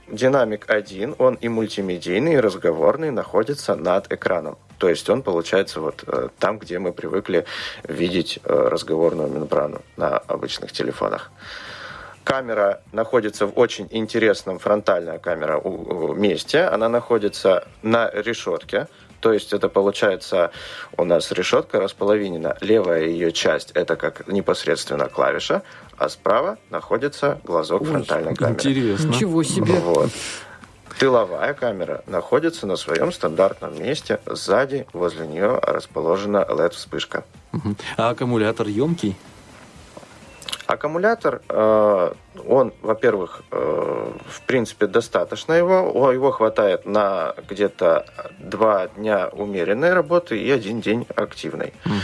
Динамик 0.08 0.70
один, 0.70 1.16
он 1.18 1.34
и 1.34 1.48
мультимедийный, 1.48 2.34
и 2.34 2.36
разговорный, 2.40 3.10
находится 3.10 3.74
над 3.74 4.12
экраном. 4.12 4.56
То 4.78 4.88
есть 4.88 5.10
он 5.10 5.22
получается 5.22 5.80
вот 5.80 6.04
э, 6.06 6.28
там, 6.38 6.58
где 6.60 6.78
мы 6.78 6.92
привыкли 6.92 7.44
видеть 7.88 8.38
э, 8.44 8.68
разговорную 8.70 9.28
мембрану 9.28 9.82
на 9.96 10.16
обычных 10.18 10.70
телефонах. 10.70 11.32
Камера 12.36 12.80
находится 12.90 13.46
в 13.46 13.52
очень 13.56 13.86
интересном, 13.92 14.58
фронтальная 14.58 15.20
камера 15.20 15.58
у- 15.58 16.08
у- 16.10 16.14
месте. 16.14 16.62
Она 16.64 16.88
находится 16.88 17.68
на 17.82 18.10
решетке. 18.10 18.88
То 19.20 19.32
есть 19.32 19.52
это 19.52 19.68
получается 19.68 20.50
у 20.96 21.04
нас 21.04 21.30
решетка 21.30 21.78
располовинена. 21.78 22.56
Левая 22.60 23.04
ее 23.04 23.30
часть 23.30 23.70
это 23.74 23.94
как 23.94 24.26
непосредственно 24.26 25.06
клавиша, 25.08 25.62
а 25.98 26.08
справа 26.08 26.58
находится 26.68 27.38
глазок 27.44 27.82
Ой, 27.82 27.88
фронтальной 27.90 28.34
камеры. 28.34 28.54
интересно. 28.54 29.06
Ничего 29.06 29.44
себе. 29.44 29.74
Вот. 29.74 30.10
Тыловая 30.98 31.54
камера 31.54 32.02
находится 32.08 32.66
на 32.66 32.74
своем 32.74 33.12
стандартном 33.12 33.80
месте. 33.80 34.18
Сзади 34.26 34.84
возле 34.92 35.28
нее 35.28 35.60
расположена 35.62 36.38
LED-вспышка. 36.48 37.22
А 37.96 38.10
аккумулятор 38.10 38.66
емкий? 38.66 39.14
Аккумулятор, 40.66 41.42
э, 41.48 42.12
он, 42.48 42.72
во-первых, 42.82 43.42
э, 43.52 44.12
в 44.28 44.40
принципе, 44.42 44.86
достаточно 44.86 45.52
его. 45.52 46.10
Его 46.12 46.32
хватает 46.32 46.86
на 46.86 47.34
где-то 47.48 48.06
два 48.40 48.88
дня 48.88 49.28
умеренной 49.32 49.92
работы 49.92 50.38
и 50.38 50.50
один 50.50 50.80
день 50.80 51.06
активной. 51.14 51.72
Мгм. 51.84 52.00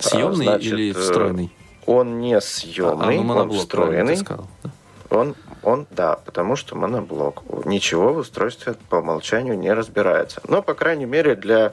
Съемный 0.00 0.44
значит, 0.46 0.72
или 0.72 0.90
э, 0.90 0.94
встроенный? 0.94 1.50
Он 1.86 2.20
не 2.20 2.34
А, 2.34 2.40
съемный, 2.40 3.18
ну, 3.20 3.34
он 3.34 3.50
встроенный. 3.52 4.16
сказал. 4.16 4.46
да. 4.62 4.70
Он, 5.10 5.34
он, 5.62 5.86
да, 5.90 6.16
потому 6.24 6.56
что 6.56 6.76
моноблок. 6.76 7.42
Ничего 7.64 8.12
в 8.12 8.18
устройстве 8.18 8.74
по 8.88 8.96
умолчанию 8.96 9.58
не 9.58 9.72
разбирается. 9.72 10.40
Но, 10.48 10.62
по 10.62 10.74
крайней 10.74 11.04
мере, 11.06 11.34
для 11.36 11.72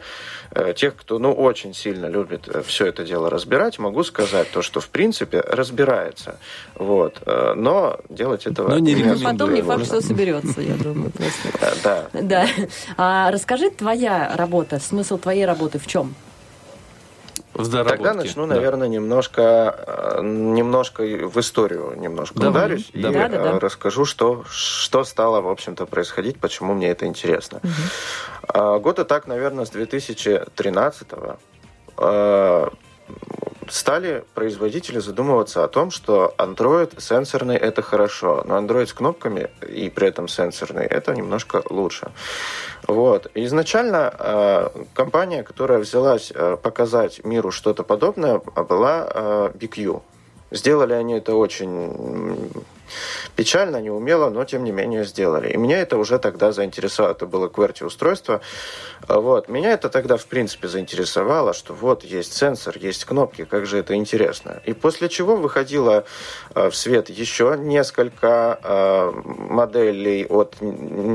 э, 0.52 0.74
тех, 0.76 0.96
кто, 0.96 1.20
ну, 1.20 1.32
очень 1.34 1.74
сильно 1.74 2.06
любит 2.08 2.48
все 2.66 2.88
это 2.88 3.04
дело 3.04 3.30
разбирать, 3.30 3.80
могу 3.80 4.04
сказать 4.04 4.52
то, 4.52 4.62
что, 4.62 4.80
в 4.80 4.90
принципе, 4.90 5.42
разбирается. 5.42 6.38
Вот. 6.76 7.22
Э, 7.26 7.54
но 7.56 8.00
делать 8.10 8.46
этого 8.46 8.70
Но 8.70 8.80
не 8.80 8.96
рекомендую. 8.96 9.24
потом 9.32 9.54
не 9.54 9.62
факт, 9.62 9.86
что 9.86 10.02
соберется, 10.02 10.62
я 10.62 10.76
думаю. 10.76 11.12
Э, 11.62 11.74
Да. 11.84 12.08
Да. 12.14 12.48
А 12.98 13.32
расскажи, 13.32 13.70
твоя 13.70 14.34
работа, 14.36 14.80
смысл 14.80 15.18
твоей 15.18 15.46
работы 15.46 15.80
в 15.80 15.88
чем? 15.88 16.16
В 17.60 17.70
доработке. 17.70 17.98
Тогда 17.98 18.14
начну, 18.14 18.48
да. 18.48 18.56
наверное, 18.56 18.88
немножко, 18.88 19.76
э, 19.86 20.22
немножко 20.24 21.04
в 21.04 21.38
историю 21.40 21.94
немножко 21.98 22.40
Давай, 22.40 22.66
ударюсь 22.66 22.90
и 22.94 23.02
давай. 23.02 23.26
э, 23.26 23.30
Да-да-да. 23.30 23.60
расскажу, 23.60 24.06
что, 24.06 24.44
что 24.50 25.04
стало, 25.04 25.42
в 25.42 25.50
общем-то, 25.50 25.86
происходить, 25.86 26.40
почему 26.40 26.74
мне 26.74 26.90
это 26.90 27.06
интересно. 27.06 27.62
А, 28.48 28.80
Года 28.80 29.04
так, 29.06 29.28
наверное, 29.28 29.66
с 29.66 29.70
2013 29.70 31.08
э, 31.98 32.68
стали 33.70 34.24
производители 34.34 35.00
задумываться 35.00 35.64
о 35.64 35.68
том, 35.68 35.92
что 35.92 36.34
Android 36.38 37.00
сенсорный 37.00 37.56
это 37.56 37.82
хорошо, 37.82 38.44
но 38.46 38.58
Android 38.58 38.88
с 38.88 38.94
кнопками 38.94 39.50
и 39.68 39.90
при 39.90 40.08
этом 40.08 40.28
сенсорный 40.28 40.86
это 40.86 41.14
немножко 41.14 41.64
лучше. 41.70 42.12
Вот. 42.88 43.32
Изначально 43.36 44.14
э, 44.18 44.70
компания, 44.94 45.44
которая 45.44 45.80
взялась 45.80 46.32
э, 46.34 46.58
показать 46.62 47.24
миру 47.24 47.52
что-то 47.52 47.84
подобное, 47.84 48.40
была 48.40 49.08
э, 49.14 49.52
BQ. 49.54 50.02
Сделали 50.52 50.94
они 50.94 51.14
это 51.14 51.36
очень 51.36 52.52
печально, 53.36 53.82
неумело, 53.82 54.30
но 54.30 54.46
тем 54.46 54.64
не 54.64 54.72
менее 54.72 55.04
сделали. 55.04 55.50
И 55.50 55.58
меня 55.58 55.80
это 55.80 55.98
уже 55.98 56.20
тогда 56.20 56.52
заинтересовало. 56.52 57.12
Это 57.12 57.26
было 57.26 57.48
QWERTY 57.48 57.86
устройство. 57.86 58.42
Вот. 59.08 59.50
Меня 59.50 59.74
это 59.74 59.90
тогда, 59.90 60.18
в 60.18 60.26
принципе, 60.26 60.68
заинтересовало, 60.68 61.54
что 61.54 61.74
вот 61.74 62.04
есть 62.04 62.34
сенсор, 62.34 62.78
есть 62.78 63.06
кнопки, 63.06 63.46
как 63.46 63.66
же 63.66 63.78
это 63.78 63.96
интересно. 63.96 64.62
И 64.66 64.74
после 64.74 65.10
чего 65.10 65.36
выходило 65.36 66.06
э, 66.56 66.70
в 66.70 66.76
свет 66.76 67.10
еще 67.10 67.56
несколько 67.58 68.60
э, 68.64 69.12
моделей 69.26 70.26
от 70.26 70.56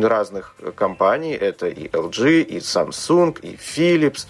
разных 0.02 0.54
компаний. 0.74 1.34
Это 1.34 1.68
и 1.68 1.88
LG, 1.88 2.42
и 2.42 2.58
Samsung, 2.58 3.38
и 3.40 3.56
Philips. 3.56 4.26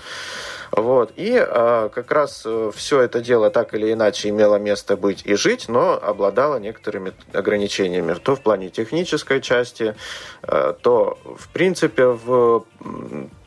Вот. 0.76 1.12
И 1.16 1.32
э, 1.34 1.88
как 1.94 2.10
раз 2.10 2.44
все 2.74 3.00
это 3.00 3.20
дело 3.20 3.50
так 3.50 3.74
или 3.74 3.92
иначе 3.92 4.30
имело 4.30 4.56
место 4.56 4.96
быть 4.96 5.22
и 5.24 5.34
жить, 5.34 5.68
но 5.68 5.92
обладало 5.92 6.58
некоторыми 6.58 7.12
ограничениями. 7.32 8.14
То 8.14 8.34
в 8.34 8.40
плане 8.40 8.70
технической 8.70 9.40
части, 9.40 9.94
э, 10.42 10.74
то 10.82 11.16
в 11.38 11.48
принципе 11.50 12.06
в 12.06 12.64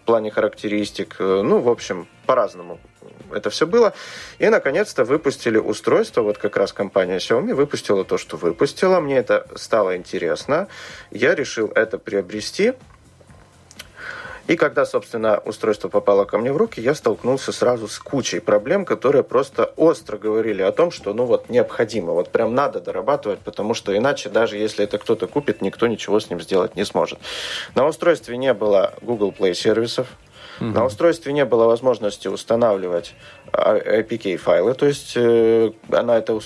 плане 0.05 0.31
характеристик. 0.31 1.17
Э, 1.19 1.41
Ну, 1.43 1.59
в 1.59 1.67
общем, 1.69 2.07
по-разному 2.25 2.79
это 3.31 3.49
все 3.49 3.67
было. 3.67 3.93
И, 4.39 4.47
наконец-то, 4.47 5.03
выпустили 5.03 5.57
устройство. 5.57 6.21
Вот 6.21 6.37
как 6.37 6.55
раз 6.57 6.73
компания 6.73 7.17
Xiaomi 7.17 7.53
выпустила 7.53 8.05
то, 8.05 8.17
что 8.17 8.37
выпустила. 8.37 8.99
Мне 8.99 9.17
это 9.17 9.45
стало 9.55 9.97
интересно. 9.97 10.67
Я 11.11 11.35
решил 11.35 11.71
это 11.75 11.97
приобрести. 11.97 12.73
И 14.47 14.55
когда, 14.55 14.85
собственно, 14.85 15.39
устройство 15.39 15.89
попало 15.89 16.23
ко 16.23 16.37
мне 16.37 16.53
в 16.53 16.57
руки, 16.57 16.79
я 16.79 16.95
столкнулся 16.95 17.51
сразу 17.51 17.89
с 17.89 17.99
кучей 17.99 18.39
проблем, 18.39 18.85
которые 18.85 19.23
просто 19.23 19.73
остро 19.75 20.17
говорили 20.17 20.61
о 20.61 20.71
том, 20.71 20.89
что 20.89 21.13
ну 21.13 21.25
вот 21.25 21.49
необходимо, 21.49 22.13
вот 22.13 22.29
прям 22.29 22.55
надо 22.55 22.79
дорабатывать, 22.79 23.39
потому 23.39 23.73
что 23.73 23.95
иначе 23.95 24.29
даже 24.29 24.57
если 24.57 24.85
это 24.85 24.99
кто-то 24.99 25.27
купит, 25.27 25.61
никто 25.61 25.87
ничего 25.87 26.19
с 26.19 26.29
ним 26.29 26.39
сделать 26.39 26.75
не 26.75 26.85
сможет. 26.85 27.19
На 27.75 27.85
устройстве 27.85 28.37
не 28.37 28.53
было 28.53 28.93
Google 29.01 29.33
Play 29.37 29.53
сервисов, 29.53 30.07
На 30.59 30.85
устройстве 30.85 31.33
не 31.33 31.45
было 31.45 31.65
возможности 31.65 32.27
устанавливать 32.27 33.13
а, 33.51 33.77
APK-файлы, 33.77 34.73
то 34.73 34.85
есть 34.85 35.13
э, 35.15 35.71
она 35.91 36.17
эта 36.17 36.39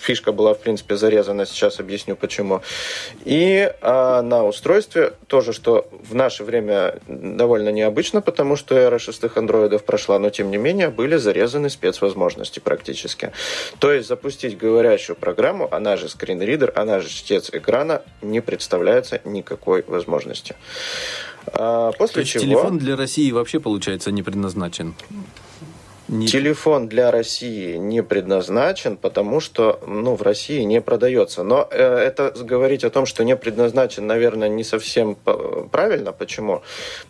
фишка 0.00 0.32
была, 0.32 0.54
в 0.54 0.60
принципе, 0.60 0.96
зарезана, 0.96 1.46
сейчас 1.46 1.80
объясню 1.80 2.16
почему. 2.16 2.62
И 3.24 3.72
а, 3.80 4.22
на 4.22 4.44
устройстве 4.44 5.12
тоже, 5.26 5.52
что 5.52 5.88
в 5.92 6.14
наше 6.14 6.44
время 6.44 7.00
довольно 7.06 7.70
необычно, 7.70 8.20
потому 8.20 8.56
что 8.56 8.74
эра 8.74 8.98
шестых 8.98 9.36
андроидов 9.36 9.84
прошла, 9.84 10.18
но 10.18 10.30
тем 10.30 10.50
не 10.50 10.56
менее 10.56 10.88
были 10.88 11.16
зарезаны 11.16 11.70
спецвозможности 11.70 12.60
практически. 12.60 13.32
То 13.78 13.92
есть 13.92 14.08
запустить 14.08 14.56
говорящую 14.56 15.16
программу, 15.16 15.68
она 15.70 15.96
же 15.96 16.08
скринридер, 16.08 16.72
она 16.74 17.00
же 17.00 17.08
чтец 17.08 17.50
экрана, 17.52 18.02
не 18.22 18.40
представляется 18.40 19.20
никакой 19.24 19.84
возможности. 19.86 20.54
А, 21.46 21.92
То 21.92 21.98
после 21.98 22.22
есть 22.22 22.32
чего... 22.32 22.42
телефон 22.44 22.78
для 22.78 22.96
России 22.96 23.30
вообще, 23.32 23.60
получается, 23.60 24.10
не 24.10 24.22
предназначен? 24.22 24.94
Не- 26.10 26.26
Телефон 26.26 26.88
для 26.88 27.12
России 27.12 27.76
не 27.76 28.02
предназначен, 28.02 28.96
потому 28.96 29.38
что 29.38 29.78
ну, 29.86 30.16
в 30.16 30.22
России 30.22 30.62
не 30.62 30.80
продается. 30.80 31.44
Но 31.44 31.68
э, 31.70 31.98
это 31.98 32.32
говорить 32.36 32.82
о 32.82 32.90
том, 32.90 33.06
что 33.06 33.22
не 33.22 33.36
предназначен, 33.36 34.08
наверное, 34.08 34.48
не 34.48 34.64
совсем 34.64 35.14
п- 35.14 35.68
правильно. 35.70 36.10
Почему? 36.10 36.62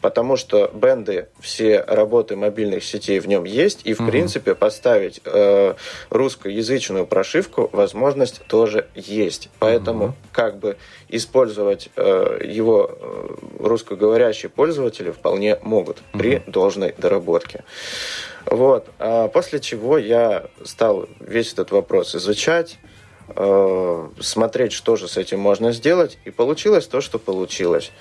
Потому 0.02 0.36
что 0.36 0.70
бенды, 0.74 1.28
все 1.40 1.80
работы 1.86 2.36
мобильных 2.36 2.84
сетей 2.84 3.20
в 3.20 3.26
нем 3.26 3.44
есть, 3.44 3.80
и, 3.84 3.94
в 3.94 4.06
принципе, 4.06 4.54
поставить 4.54 5.22
э, 5.24 5.74
русскоязычную 6.10 7.06
прошивку 7.06 7.70
возможность 7.72 8.42
тоже 8.48 8.86
есть. 8.94 9.48
Поэтому 9.60 10.14
как 10.32 10.58
бы 10.58 10.76
использовать 11.08 11.88
э, 11.96 12.40
его 12.44 12.90
э, 13.00 13.28
русскоговорящие 13.60 14.50
пользователи 14.50 15.10
вполне 15.10 15.58
могут 15.62 16.02
при 16.12 16.42
должной 16.46 16.94
доработке. 16.98 17.64
Вот. 18.50 18.88
А 18.98 19.28
после 19.28 19.60
чего 19.60 19.96
я 19.96 20.46
стал 20.64 21.08
весь 21.20 21.52
этот 21.52 21.70
вопрос 21.70 22.16
изучать, 22.16 22.78
э, 23.28 24.08
смотреть, 24.18 24.72
что 24.72 24.96
же 24.96 25.06
с 25.06 25.16
этим 25.16 25.38
можно 25.38 25.70
сделать, 25.70 26.18
и 26.24 26.30
получилось 26.30 26.88
то, 26.88 27.00
что 27.00 27.20
получилось. 27.20 27.92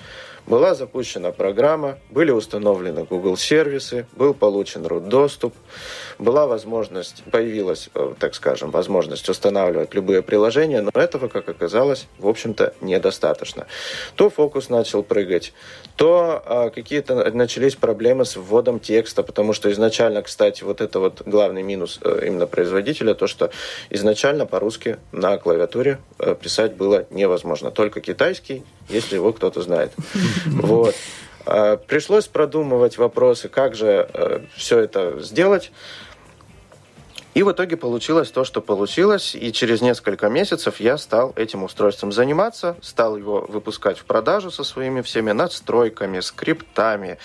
Была 0.46 0.74
запущена 0.74 1.30
программа, 1.30 1.98
были 2.10 2.32
установлены 2.32 3.04
Google 3.04 3.36
сервисы, 3.36 4.06
был 4.16 4.34
получен 4.34 4.84
root 4.84 5.06
доступ, 5.06 5.54
была 6.20 6.46
возможность, 6.46 7.24
появилась, 7.30 7.88
э, 7.94 8.12
так 8.18 8.34
скажем, 8.34 8.70
возможность 8.70 9.28
устанавливать 9.28 9.94
любые 9.94 10.22
приложения, 10.22 10.82
но 10.82 10.90
этого, 10.94 11.28
как 11.28 11.48
оказалось, 11.48 12.06
в 12.18 12.28
общем-то, 12.28 12.74
недостаточно. 12.80 13.66
То 14.16 14.28
фокус 14.28 14.68
начал 14.68 15.02
прыгать, 15.02 15.52
то 15.96 16.42
а, 16.44 16.70
какие-то 16.70 17.30
начались 17.32 17.74
проблемы 17.74 18.24
с 18.24 18.36
вводом 18.36 18.80
текста, 18.80 19.22
потому 19.22 19.52
что 19.52 19.70
изначально, 19.72 20.22
кстати, 20.22 20.62
вот 20.62 20.80
это 20.80 21.00
вот 21.00 21.22
главный 21.24 21.62
минус 21.62 21.98
э, 22.02 22.24
именно 22.26 22.46
производителя, 22.46 23.14
то, 23.14 23.26
что 23.26 23.50
изначально 23.88 24.46
по-русски 24.46 24.98
на 25.12 25.38
клавиатуре 25.38 25.98
э, 26.18 26.34
писать 26.40 26.74
было 26.74 27.06
невозможно. 27.10 27.70
Только 27.70 28.00
китайский, 28.00 28.62
если 28.88 29.16
его 29.16 29.32
кто-то 29.32 29.62
знает. 29.62 29.92
Вот. 30.46 30.94
А, 31.46 31.76
Пришлось 31.76 32.26
продумывать 32.26 32.98
вопросы, 32.98 33.48
как 33.48 33.74
же 33.74 34.46
все 34.54 34.78
это 34.78 35.20
сделать. 35.20 35.72
И 37.34 37.42
в 37.42 37.52
итоге 37.52 37.76
получилось 37.76 38.30
то, 38.30 38.44
что 38.44 38.60
получилось. 38.60 39.34
И 39.34 39.52
через 39.52 39.80
несколько 39.80 40.28
месяцев 40.28 40.80
я 40.80 40.98
стал 40.98 41.32
этим 41.36 41.62
устройством 41.62 42.12
заниматься, 42.12 42.76
стал 42.82 43.16
его 43.16 43.46
выпускать 43.48 43.98
в 43.98 44.04
продажу 44.04 44.50
со 44.50 44.64
своими 44.64 45.00
всеми 45.00 45.32
настройками, 45.32 46.20
скриптами, 46.20 47.18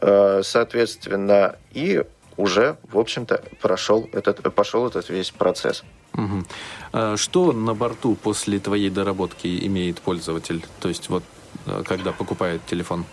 э, 0.00 0.40
соответственно, 0.42 1.56
и 1.72 2.02
уже, 2.36 2.76
в 2.90 2.98
общем-то, 2.98 3.42
прошел 3.60 4.08
этот, 4.12 4.54
пошел 4.54 4.86
этот 4.86 5.08
весь 5.08 5.30
процесс. 5.30 5.84
А 6.92 7.16
Что 7.16 7.52
на 7.52 7.74
борту 7.74 8.14
после 8.14 8.58
твоей 8.58 8.90
доработки 8.90 9.66
имеет 9.66 10.00
пользователь? 10.00 10.64
То 10.80 10.88
есть 10.88 11.08
вот 11.10 11.22
э, 11.66 11.82
когда 11.86 12.12
покупает 12.12 12.62
телефон? 12.66 13.04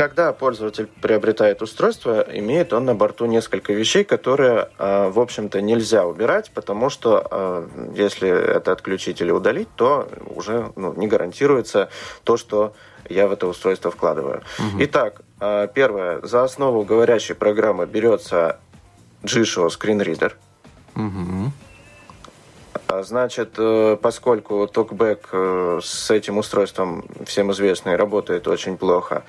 Когда 0.00 0.32
пользователь 0.32 0.86
приобретает 1.02 1.60
устройство, 1.60 2.24
имеет 2.32 2.72
он 2.72 2.86
на 2.86 2.94
борту 2.94 3.26
несколько 3.26 3.74
вещей, 3.74 4.02
которые, 4.02 4.70
э, 4.78 5.10
в 5.10 5.20
общем-то, 5.20 5.60
нельзя 5.60 6.06
убирать, 6.06 6.50
потому 6.54 6.88
что 6.88 7.28
э, 7.30 7.68
если 7.94 8.30
это 8.30 8.72
отключить 8.72 9.20
или 9.20 9.30
удалить, 9.30 9.68
то 9.76 10.08
уже 10.34 10.72
ну, 10.74 10.94
не 10.94 11.06
гарантируется 11.06 11.90
то, 12.24 12.38
что 12.38 12.72
я 13.10 13.28
в 13.28 13.32
это 13.32 13.46
устройство 13.46 13.90
вкладываю. 13.90 14.40
Итак, 14.78 15.20
э, 15.38 15.68
первое. 15.74 16.22
За 16.22 16.44
основу 16.44 16.82
говорящей 16.82 17.34
программы 17.34 17.84
берется 17.84 18.58
GShow 19.22 19.68
Screen 19.68 20.02
Reader. 20.02 20.32
Мгм. 20.94 21.52
А, 22.90 23.02
Значит, 23.02 23.54
э, 23.58 23.96
поскольку 24.00 24.66
токбэк 24.66 25.28
э, 25.32 25.80
с 25.82 26.10
этим 26.10 26.38
устройством, 26.38 27.04
всем 27.24 27.52
известный, 27.52 27.96
работает 27.96 28.48
очень 28.48 28.76
плохо, 28.76 29.22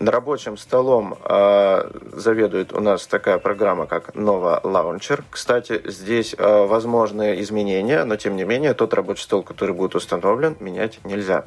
на 0.00 0.10
рабочим 0.10 0.56
столом 0.56 1.16
э, 1.22 1.90
заведует 2.12 2.72
у 2.72 2.80
нас 2.80 3.06
такая 3.06 3.38
программа, 3.38 3.86
как 3.86 4.10
Nova 4.16 4.60
Launcher. 4.62 5.22
Кстати, 5.30 5.82
здесь 5.84 6.34
возможны 6.38 7.40
изменения, 7.40 8.04
но 8.04 8.16
тем 8.16 8.36
не 8.36 8.44
менее 8.44 8.74
тот 8.74 8.94
рабочий 8.94 9.22
стол, 9.22 9.42
который 9.42 9.74
будет 9.74 9.94
установлен, 9.94 10.56
менять 10.60 10.98
нельзя. 11.04 11.44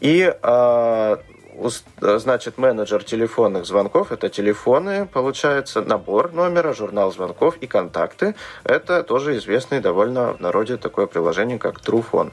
И 0.00 0.34
Значит, 2.00 2.58
менеджер 2.58 3.04
телефонных 3.04 3.66
звонков– 3.66 4.12
это 4.12 4.28
телефоны, 4.28 5.06
получается, 5.06 5.82
набор 5.82 6.32
номера, 6.32 6.72
журнал 6.72 7.12
звонков 7.12 7.56
и 7.58 7.66
контакты. 7.66 8.34
Это 8.64 9.02
тоже 9.02 9.36
известный 9.36 9.80
довольно 9.80 10.34
в 10.34 10.40
народе 10.40 10.76
такое 10.76 11.06
приложение, 11.06 11.58
как 11.58 11.80
Truephone. 11.80 12.32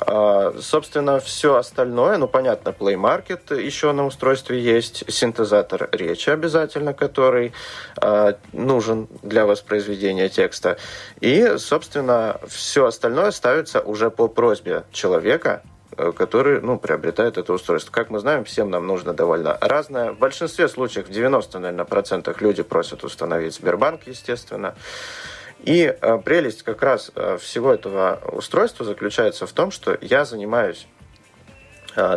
А, 0.00 0.54
Собственно, 0.60 1.20
все 1.20 1.56
остальное, 1.56 2.16
ну, 2.16 2.28
понятно, 2.28 2.70
Play 2.70 2.94
Market 2.94 3.60
еще 3.60 3.92
на 3.92 4.06
устройстве 4.06 4.60
есть, 4.60 5.04
синтезатор 5.08 5.88
речи 5.92 6.30
обязательно, 6.30 6.94
который 6.94 7.52
а, 7.96 8.36
нужен 8.52 9.08
для 9.22 9.46
воспроизведения 9.46 10.28
текста. 10.28 10.78
И, 11.20 11.56
собственно, 11.58 12.40
все 12.46 12.86
остальное 12.86 13.30
ставится 13.30 13.80
уже 13.80 14.10
по 14.10 14.28
просьбе 14.28 14.84
человека, 14.92 15.62
э, 15.98 16.12
который, 16.12 16.60
ну, 16.60 16.78
приобретает 16.78 17.36
это 17.36 17.52
устройство. 17.52 17.92
Как 17.92 18.10
мы 18.10 18.20
знаем, 18.20 18.44
всем 18.44 18.70
нам 18.70 18.86
нужно 18.86 19.12
довольно 19.12 19.58
разное. 19.60 20.12
В 20.12 20.18
большинстве 20.18 20.68
случаев, 20.68 21.08
в 21.08 21.10
90, 21.10 21.58
наверное, 21.58 21.84
процентах 21.84 22.40
люди 22.40 22.62
просят 22.62 23.04
установить 23.04 23.54
Сбербанк, 23.54 24.02
естественно. 24.06 24.74
И 25.64 25.82
э, 25.82 26.18
прелесть 26.18 26.62
как 26.62 26.82
раз 26.82 27.10
э, 27.14 27.36
всего 27.40 27.72
этого 27.72 28.20
устройства 28.32 28.84
заключается 28.84 29.46
в 29.46 29.52
том, 29.52 29.70
что 29.70 29.98
я 30.00 30.24
занимаюсь 30.24 30.86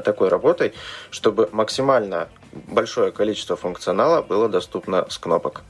такой 0.04 0.28
работой, 0.30 0.74
чтобы 1.10 1.50
максимально 1.52 2.30
большое 2.52 3.12
количество 3.12 3.56
функционала 3.56 4.22
было 4.22 4.48
доступно 4.48 5.10
с 5.10 5.18
кнопок. 5.18 5.64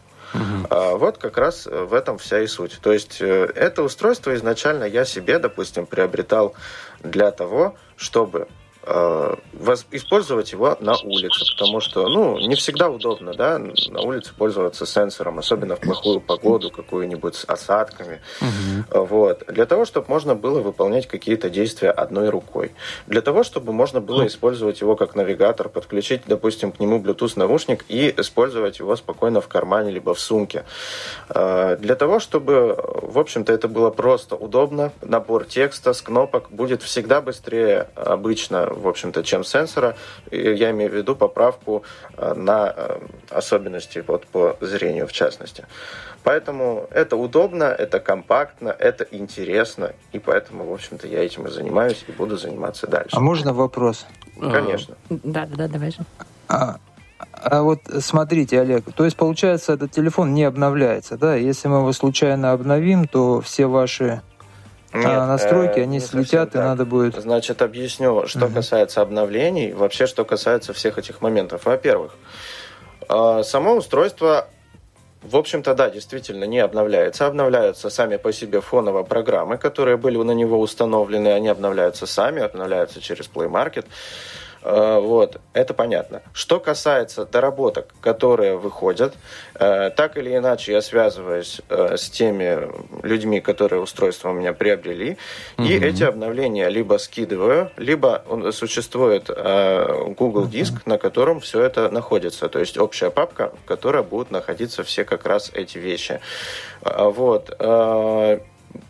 А 0.70 0.96
Вот 0.96 1.18
как 1.18 1.38
раз 1.38 1.66
в 1.66 1.94
этом 1.94 2.18
вся 2.18 2.42
и 2.42 2.48
суть. 2.48 2.80
То 2.82 2.92
есть 2.92 3.22
это 3.22 3.84
устройство 3.84 4.34
изначально 4.36 4.86
я 4.86 5.06
себе, 5.06 5.40
допустим, 5.40 5.86
приобретал 5.86 6.56
для 7.04 7.32
того, 7.32 7.76
чтобы 8.02 8.48
использовать 9.92 10.52
его 10.52 10.76
на 10.80 10.94
улице, 11.04 11.46
потому 11.56 11.80
что, 11.80 12.08
ну, 12.08 12.40
не 12.40 12.56
всегда 12.56 12.90
удобно, 12.90 13.34
да, 13.34 13.60
на 13.60 14.02
улице 14.02 14.34
пользоваться 14.36 14.86
сенсором, 14.86 15.40
особенно 15.40 15.76
в 15.76 15.80
плохую 15.80 16.20
погоду, 16.22 16.72
какую-нибудь 16.72 17.36
с 17.36 17.46
осадками. 17.46 18.22
Вот. 18.90 19.44
Для 19.48 19.66
того, 19.66 19.86
чтобы 19.86 20.08
можно 20.10 20.36
было 20.36 20.62
выполнять 20.62 21.08
какие-то 21.08 21.50
действия 21.50 21.92
одной 21.92 22.30
рукой. 22.30 22.72
Для 23.08 23.22
того, 23.22 23.44
чтобы 23.44 23.74
можно 23.74 24.02
было 24.02 24.26
использовать 24.28 24.82
его 24.82 24.96
как 24.96 25.16
навигатор, 25.16 25.70
подключить, 25.70 26.24
допустим, 26.26 26.72
к 26.72 26.80
нему 26.80 27.00
Bluetooth 27.00 27.34
наушник 27.36 27.86
и 27.88 28.14
использовать 28.18 28.80
его 28.80 28.96
спокойно 28.96 29.42
в 29.42 29.48
кармане 29.48 29.92
либо 29.92 30.14
в 30.14 30.20
сумке. 30.20 30.66
Э, 31.30 31.78
Для 31.80 31.96
того, 31.96 32.20
чтобы, 32.20 32.78
в 33.02 33.20
общем-то, 33.20 33.54
это 33.54 33.68
было 33.68 33.90
просто 33.90 34.36
удобно, 34.36 34.92
набор 35.02 35.46
текста 35.46 35.94
с 35.94 36.02
кнопок 36.02 36.50
будет 36.50 36.82
всегда 36.82 37.22
быстрее 37.22 37.88
обычно, 37.96 38.71
в 38.74 38.88
общем-то, 38.88 39.24
чем 39.24 39.44
сенсора. 39.44 39.96
Я 40.32 40.72
имею 40.72 40.92
в 40.92 40.94
виду 40.94 41.16
поправку 41.16 41.84
э, 42.18 42.34
на 42.34 42.74
э, 42.76 43.00
особенности 43.30 44.04
вот, 44.08 44.26
по 44.28 44.58
зрению, 44.62 45.08
в 45.08 45.12
частности. 45.12 45.66
Поэтому 46.24 46.88
это 46.92 47.16
удобно, 47.16 47.64
это 47.64 48.00
компактно, 48.00 48.76
это 48.78 49.08
интересно, 49.12 49.94
и 50.12 50.20
поэтому, 50.20 50.66
в 50.66 50.74
общем-то, 50.74 51.08
я 51.08 51.24
этим 51.24 51.48
и 51.48 51.50
занимаюсь 51.50 52.06
и 52.08 52.12
буду 52.12 52.38
заниматься 52.38 52.88
дальше. 52.88 53.16
А 53.18 53.20
можно 53.20 53.54
вопрос? 53.54 54.06
Конечно. 54.40 54.96
Да, 55.10 55.46
да, 55.46 55.56
да, 55.56 55.68
давай 55.68 55.92
же. 55.92 56.00
А, 56.48 56.78
а 57.34 57.64
вот 57.64 57.80
смотрите, 58.00 58.60
Олег, 58.60 58.86
то 58.94 59.04
есть 59.04 59.18
получается, 59.18 59.74
этот 59.74 59.92
телефон 59.92 60.34
не 60.34 60.44
обновляется, 60.44 61.18
да? 61.18 61.36
Если 61.36 61.68
мы 61.68 61.78
его 61.78 61.92
случайно 61.94 62.52
обновим, 62.52 63.08
то 63.08 63.42
все 63.42 63.66
ваши 63.66 64.22
Нет, 64.94 65.06
а 65.06 65.26
настройки, 65.28 65.80
э, 65.80 65.84
они 65.84 66.00
слетят, 66.00 66.50
и 66.50 66.54
так. 66.54 66.64
надо 66.64 66.86
будет... 66.86 67.16
Значит, 67.16 67.62
объясню, 67.62 68.28
что 68.28 68.46
Мгм. 68.46 68.56
касается 68.56 69.02
обновлений, 69.02 69.72
вообще, 69.74 70.06
что 70.06 70.26
касается 70.26 70.74
всех 70.74 70.98
этих 70.98 71.22
моментов. 71.22 71.66
Во-первых, 71.66 72.16
э, 73.08 73.44
само 73.44 73.76
устройство, 73.76 74.48
в 75.22 75.38
общем-то, 75.38 75.76
да, 75.76 75.90
действительно 75.90 76.46
не 76.46 76.60
обновляется. 76.60 77.28
Обновляются 77.28 77.90
сами 77.90 78.18
по 78.18 78.34
себе 78.34 78.60
фоново 78.60 79.04
программы, 79.04 79.58
которые 79.58 79.96
были 79.96 80.18
на 80.18 80.32
него 80.32 80.60
установлены. 80.60 81.30
Они 81.30 81.48
обновляются 81.48 82.06
сами, 82.06 82.42
обновляются 82.42 83.00
через 83.00 83.30
Play 83.30 83.50
Market. 83.50 83.86
Э, 84.64 85.00
Вот, 85.02 85.38
это 85.54 85.74
понятно. 85.74 86.22
Что 86.34 86.60
касается 86.60 87.26
доработок, 87.26 87.88
которые 88.02 88.58
выходят, 88.58 89.14
э, 89.56 89.90
так 89.90 90.18
или 90.18 90.36
иначе 90.36 90.74
я 90.74 90.82
связываюсь 90.82 91.62
э, 91.70 91.98
с 91.98 92.10
теми 92.10 92.70
людьми, 93.04 93.42
которые 93.42 93.82
устройство 93.82 94.30
у 94.30 94.34
меня 94.34 94.54
приобрели, 94.54 95.18
и 95.58 95.62
Мгм. 95.62 95.84
эти 95.84 96.04
обновления 96.04 96.70
либо 96.70 96.98
скидываю, 96.98 97.70
либо 97.78 98.24
существует 98.52 99.30
Google 100.18 100.48
диск, 100.48 100.86
на 100.86 100.98
котором 100.98 101.40
все 101.40 101.62
это 101.62 101.90
находится. 101.90 102.48
То 102.50 102.60
есть 102.60 102.78
общая 102.78 103.10
папка, 103.10 103.52
в 103.64 103.68
которой 103.68 104.04
будут 104.04 104.32
находиться 104.32 104.84
все 104.84 105.04
как 105.06 105.26
раз 105.26 105.52
эти 105.54 105.78
вещи. 105.78 106.20
Вот. 106.84 107.50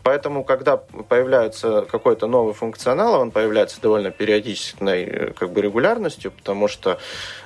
Поэтому, 0.02 0.44
когда 0.44 0.76
появляется 0.76 1.82
какой-то 1.82 2.26
новый 2.26 2.54
функционал, 2.54 3.20
он 3.20 3.30
появляется 3.30 3.80
довольно 3.80 4.10
периодичной 4.10 5.04
э, 5.04 5.32
как 5.32 5.50
бы 5.50 5.60
регулярностью, 5.60 6.32
потому 6.32 6.68
что 6.68 6.98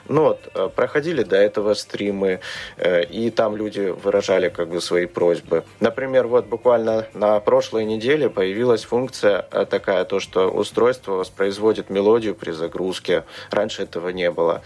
ну 0.09 0.22
вот, 0.22 0.48
э, 0.54 0.68
проходили 0.74 1.22
до 1.22 1.36
этого 1.36 1.74
стримы, 1.74 2.40
э, 2.76 3.04
и 3.04 3.30
там 3.30 3.57
люди 3.57 3.94
выражали 4.02 4.48
как 4.48 4.68
бы 4.68 4.80
свои 4.80 5.07
просьбы. 5.07 5.64
Например, 5.80 6.26
вот 6.26 6.46
буквально 6.46 7.07
на 7.14 7.40
прошлой 7.40 7.84
неделе 7.84 8.28
появилась 8.28 8.84
функция 8.84 9.46
э, 9.50 9.66
такая, 9.66 10.04
то, 10.04 10.20
что 10.20 10.50
устройство 10.50 11.12
воспроизводит 11.12 11.90
мелодию 11.90 12.34
при 12.34 12.52
загрузке. 12.52 13.24
Раньше 13.50 13.82
этого 13.82 14.09
не 14.11 14.30
было. 14.30 14.62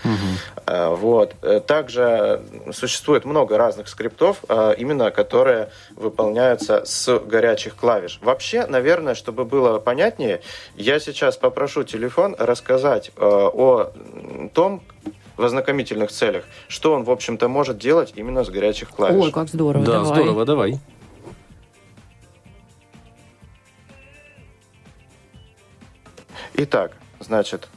Э, 0.66 0.94
Вот. 0.94 1.34
Также 1.66 2.42
существует 2.72 3.24
много 3.24 3.56
разных 3.56 3.88
скриптов, 3.88 4.42
именно 4.78 5.10
которые 5.10 5.70
выполняются 5.96 6.84
с 6.84 7.18
горячих 7.18 7.76
клавиш. 7.76 8.18
Вообще, 8.22 8.66
наверное, 8.66 9.14
чтобы 9.14 9.44
было 9.44 9.78
понятнее, 9.78 10.40
я 10.76 11.00
сейчас 11.00 11.36
попрошу 11.36 11.84
телефон 11.84 12.36
рассказать 12.38 13.10
о 13.16 13.90
том, 14.54 14.82
в 15.40 15.44
ознакомительных 15.44 16.10
целях, 16.10 16.44
что 16.68 16.92
он, 16.92 17.04
в 17.04 17.10
общем-то, 17.10 17.48
может 17.48 17.78
делать 17.78 18.12
именно 18.14 18.44
с 18.44 18.50
горячих 18.50 18.90
клавиш. 18.90 19.24
Ой, 19.24 19.32
как 19.32 19.48
здорово. 19.48 19.84
Да, 19.84 19.92
давай. 19.92 20.22
здорово, 20.22 20.44
давай. 20.44 20.78
Итак, 26.54 26.92
значит, 27.20 27.68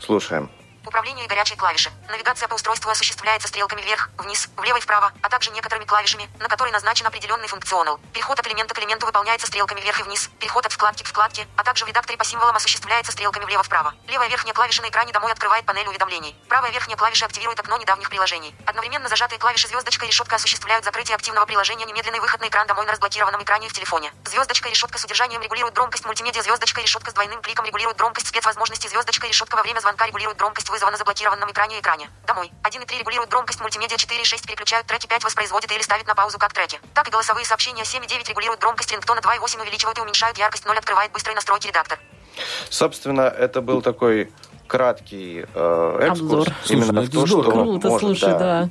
слушаем. 0.00 0.50
Управление 0.86 1.26
горячей 1.26 1.56
клавиши. 1.56 1.90
Навигация 2.08 2.46
по 2.46 2.54
устройству 2.54 2.88
осуществляется 2.88 3.48
стрелками 3.48 3.82
вверх, 3.82 4.08
вниз, 4.18 4.48
влево 4.56 4.76
и 4.76 4.80
вправо, 4.80 5.12
а 5.20 5.28
также 5.28 5.50
некоторыми 5.50 5.84
клавишами, 5.84 6.30
на 6.38 6.48
которые 6.48 6.72
назначен 6.72 7.04
определенный 7.04 7.48
функционал. 7.48 7.98
Переход 8.12 8.38
от 8.38 8.46
элемента 8.46 8.72
к 8.72 8.78
элементу 8.78 9.04
выполняется 9.04 9.48
стрелками 9.48 9.80
вверх 9.80 9.98
и 9.98 10.04
вниз. 10.04 10.30
Переход 10.38 10.64
от 10.64 10.72
вкладки 10.72 11.02
к 11.02 11.08
вкладке, 11.08 11.48
а 11.56 11.64
также 11.64 11.84
в 11.84 11.88
редакторе 11.88 12.16
по 12.16 12.24
символам 12.24 12.54
осуществляется 12.54 13.10
стрелками 13.10 13.44
влево-вправо. 13.44 13.94
Левая 14.06 14.28
верхняя 14.28 14.54
клавиша 14.54 14.80
на 14.80 14.88
экране 14.88 15.12
домой 15.12 15.32
открывает 15.32 15.66
панель 15.66 15.88
уведомлений. 15.88 16.36
Правая 16.48 16.70
верхняя 16.70 16.96
клавиша 16.96 17.26
активирует 17.26 17.58
окно 17.58 17.76
недавних 17.78 18.08
приложений. 18.08 18.54
Одновременно 18.64 19.08
зажатые 19.08 19.40
клавиши 19.40 19.66
звездочка 19.66 20.04
и 20.04 20.08
решетка 20.08 20.36
осуществляют 20.36 20.84
закрытие 20.84 21.16
активного 21.16 21.46
приложения 21.46 21.84
немедленный 21.84 22.20
выход 22.20 22.40
на 22.40 22.46
экран 22.46 22.68
домой 22.68 22.86
на 22.86 22.92
разблокированном 22.92 23.42
экране 23.42 23.66
и 23.66 23.70
в 23.70 23.72
телефоне. 23.72 24.12
Звездочка 24.24 24.68
и 24.68 24.70
решетка 24.70 24.98
с 24.98 25.04
удержанием 25.04 25.42
регулируют 25.42 25.74
громкость 25.74 26.04
мультимедиа. 26.06 26.42
Звездочка 26.42 26.80
и 26.80 26.84
решетка 26.84 27.10
с 27.10 27.14
двойным 27.14 27.42
кликом 27.42 27.66
регулируют 27.66 27.98
громкость 27.98 28.28
спецвозможности. 28.28 28.86
Звездочка 28.86 29.26
и 29.26 29.30
решетка 29.30 29.56
во 29.56 29.62
время 29.62 29.80
звонка 29.80 30.06
регулируют 30.06 30.38
громкость 30.38 30.70
вызова 30.76 30.90
на 30.90 30.98
заблокированном 30.98 31.50
экране 31.50 31.78
и 31.78 31.80
экране. 31.80 32.10
Домой. 32.26 32.52
1 32.62 32.82
и 32.82 32.84
3 32.84 32.98
регулируют 32.98 33.30
громкость 33.30 33.60
мультимедиа. 33.62 33.96
4 33.96 34.20
и 34.20 34.24
6 34.24 34.46
переключают 34.46 34.86
треки. 34.86 35.06
5 35.06 35.24
воспроизводит 35.24 35.72
или 35.72 35.80
ставит 35.80 36.06
на 36.06 36.14
паузу 36.14 36.38
как 36.38 36.52
треки. 36.52 36.78
Так 36.92 37.08
и 37.08 37.10
голосовые 37.10 37.46
сообщения. 37.46 37.84
7 37.84 38.04
и 38.04 38.06
9 38.06 38.28
регулируют 38.28 38.60
громкость 38.60 38.92
рингтона. 38.92 39.22
2 39.22 39.36
и 39.36 39.38
8 39.38 39.60
увеличивают 39.62 39.96
и 39.98 40.02
уменьшают 40.02 40.36
яркость. 40.36 40.66
0 40.66 40.76
открывает 40.76 41.10
быстрые 41.12 41.34
настройки 41.34 41.66
редактор. 41.68 41.98
Собственно, 42.68 43.22
это 43.22 43.62
был 43.62 43.80
такой 43.80 44.30
краткий 44.66 45.46
э, 45.54 45.98
экскурс 46.02 46.48
Обзор. 46.48 46.54
именно 46.68 46.84
Слушай, 46.86 46.92
ну 46.92 47.02
в 47.02 47.10
то, 47.10 47.26
здорово. 47.26 47.42
что 47.42 47.52
Круто, 47.52 47.88
может, 47.88 48.00
слушай, 48.00 48.38
да. 48.38 48.68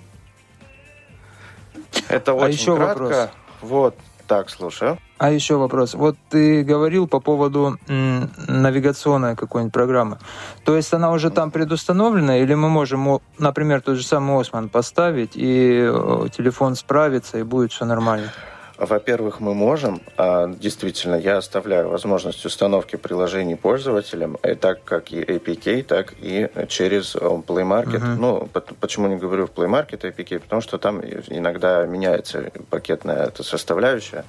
Это 2.10 2.32
А 2.32 2.36
очень 2.36 2.60
еще 2.60 2.76
кратко. 2.76 3.02
вопрос. 3.04 3.30
Вот, 3.62 3.96
так, 4.28 4.50
слушаю. 4.50 4.98
А 5.18 5.32
еще 5.32 5.56
вопрос. 5.56 5.94
Вот 5.94 6.18
ты 6.30 6.64
говорил 6.64 7.08
по 7.08 7.20
поводу 7.20 7.78
навигационной 7.88 9.36
какой-нибудь 9.36 9.74
программы. 9.74 10.18
То 10.66 10.76
есть 10.76 10.94
она 10.94 11.12
уже 11.12 11.30
там 11.30 11.52
предустановлена, 11.52 12.38
или 12.38 12.54
мы 12.54 12.70
можем, 12.70 13.20
например, 13.38 13.82
тот 13.82 13.98
же 13.98 14.04
самый 14.06 14.40
Осман 14.40 14.70
поставить, 14.70 15.32
и 15.36 15.90
э, 15.90 16.28
телефон 16.36 16.76
справится, 16.76 17.38
и 17.38 17.44
будет 17.44 17.72
все 17.72 17.86
нормально? 17.86 18.32
Во-первых, 18.78 19.40
мы 19.40 19.54
можем, 19.54 20.02
а, 20.18 20.48
действительно, 20.48 21.16
я 21.16 21.38
оставляю 21.38 21.90
возможность 21.90 22.46
установки 22.46 22.98
приложений 22.98 23.56
пользователям, 23.56 24.38
и 24.44 24.54
так 24.56 24.84
как 24.84 25.12
и 25.12 25.22
APK, 25.22 25.84
так 25.84 26.14
и 26.20 26.50
через 26.68 27.16
э, 27.16 27.20
Play 27.20 27.64
Market. 27.64 28.00
Мгм. 28.00 28.22
Ну, 28.22 28.50
почему 28.82 29.08
не 29.08 29.16
говорю 29.16 29.48
в 29.48 29.52
Play 29.52 29.68
Market 29.68 30.02
APK? 30.02 30.40
Потому 30.40 30.62
что 30.62 30.78
там 30.78 31.02
иногда 31.02 31.86
меняется 31.86 32.52
пакетная 32.70 33.28
эта 33.28 33.44
составляющая. 33.44 34.26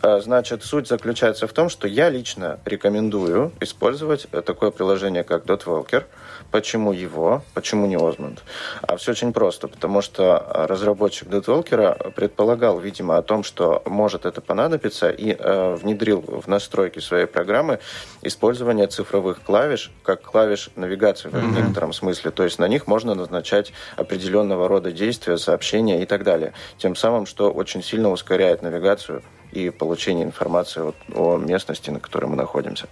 А, 0.00 0.20
Значит, 0.20 0.62
суть 0.64 0.88
заключается 0.88 1.46
в 1.46 1.52
том, 1.52 1.68
что 1.68 1.88
я 1.88 2.08
лично 2.10 2.58
рекомендую 2.64 3.52
использовать 3.60 4.26
э, 4.32 4.42
такое 4.42 4.70
приложение, 4.70 5.24
как 5.24 5.44
DotWalker. 5.44 6.04
Почему 6.50 6.92
его? 6.92 7.42
Почему 7.54 7.86
не 7.86 7.96
Osmond? 7.96 8.38
А 8.82 8.96
все 8.96 9.12
очень 9.12 9.32
просто, 9.32 9.66
потому 9.66 10.02
что 10.02 10.38
а, 10.38 10.66
разработчик 10.66 11.28
DotWalker 11.28 12.12
предполагал, 12.12 12.78
видимо, 12.78 13.16
о 13.16 13.22
том, 13.22 13.42
что 13.42 13.63
может 13.86 14.26
это 14.26 14.40
понадобиться, 14.40 15.10
и 15.10 15.36
э, 15.38 15.74
внедрил 15.74 16.20
в 16.20 16.46
настройки 16.48 16.98
своей 17.00 17.26
программы 17.26 17.78
использование 18.22 18.86
цифровых 18.86 19.42
клавиш, 19.42 19.90
как 20.02 20.22
клавиш 20.22 20.70
навигации 20.76 21.28
в 21.28 21.56
некотором 21.56 21.92
смысле. 21.92 22.30
То 22.30 22.44
есть 22.44 22.58
на 22.58 22.68
них 22.68 22.86
можно 22.86 23.14
назначать 23.14 23.72
определенного 23.96 24.68
рода 24.68 24.92
действия, 24.92 25.36
сообщения 25.38 26.02
и 26.02 26.06
так 26.06 26.24
далее. 26.24 26.52
Тем 26.78 26.96
самым, 26.96 27.26
что 27.26 27.50
очень 27.50 27.82
сильно 27.82 28.10
ускоряет 28.10 28.62
навигацию 28.62 29.22
и 29.52 29.70
получение 29.70 30.24
информации 30.24 30.80
вот 30.80 30.96
о 31.14 31.36
местности, 31.36 31.90
на 31.90 32.00
которой 32.00 32.26
мы 32.26 32.36
находимся. 32.36 32.86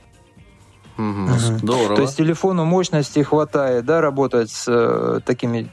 Мгм. 0.96 1.28
Здорово. 1.38 1.96
То 1.96 2.02
есть 2.02 2.16
телефону 2.16 2.64
мощности 2.64 3.22
хватает, 3.22 3.84
да, 3.84 4.00
работать 4.00 4.50
с 4.50 4.66
э, 4.68 5.20
такими 5.24 5.70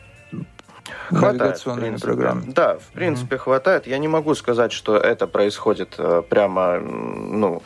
Хватает, 1.10 1.62
принципе. 1.64 2.08
программами? 2.08 2.52
Да, 2.52 2.78
в 2.78 2.94
принципе, 2.94 3.38
хватает. 3.38 3.88
Я 3.88 3.98
не 3.98 4.08
могу 4.08 4.36
сказать, 4.36 4.72
что 4.72 4.98
это 4.98 5.28
происходит 5.28 5.96
э, 5.98 6.24
прямо, 6.28 6.80
ну, 6.80 7.62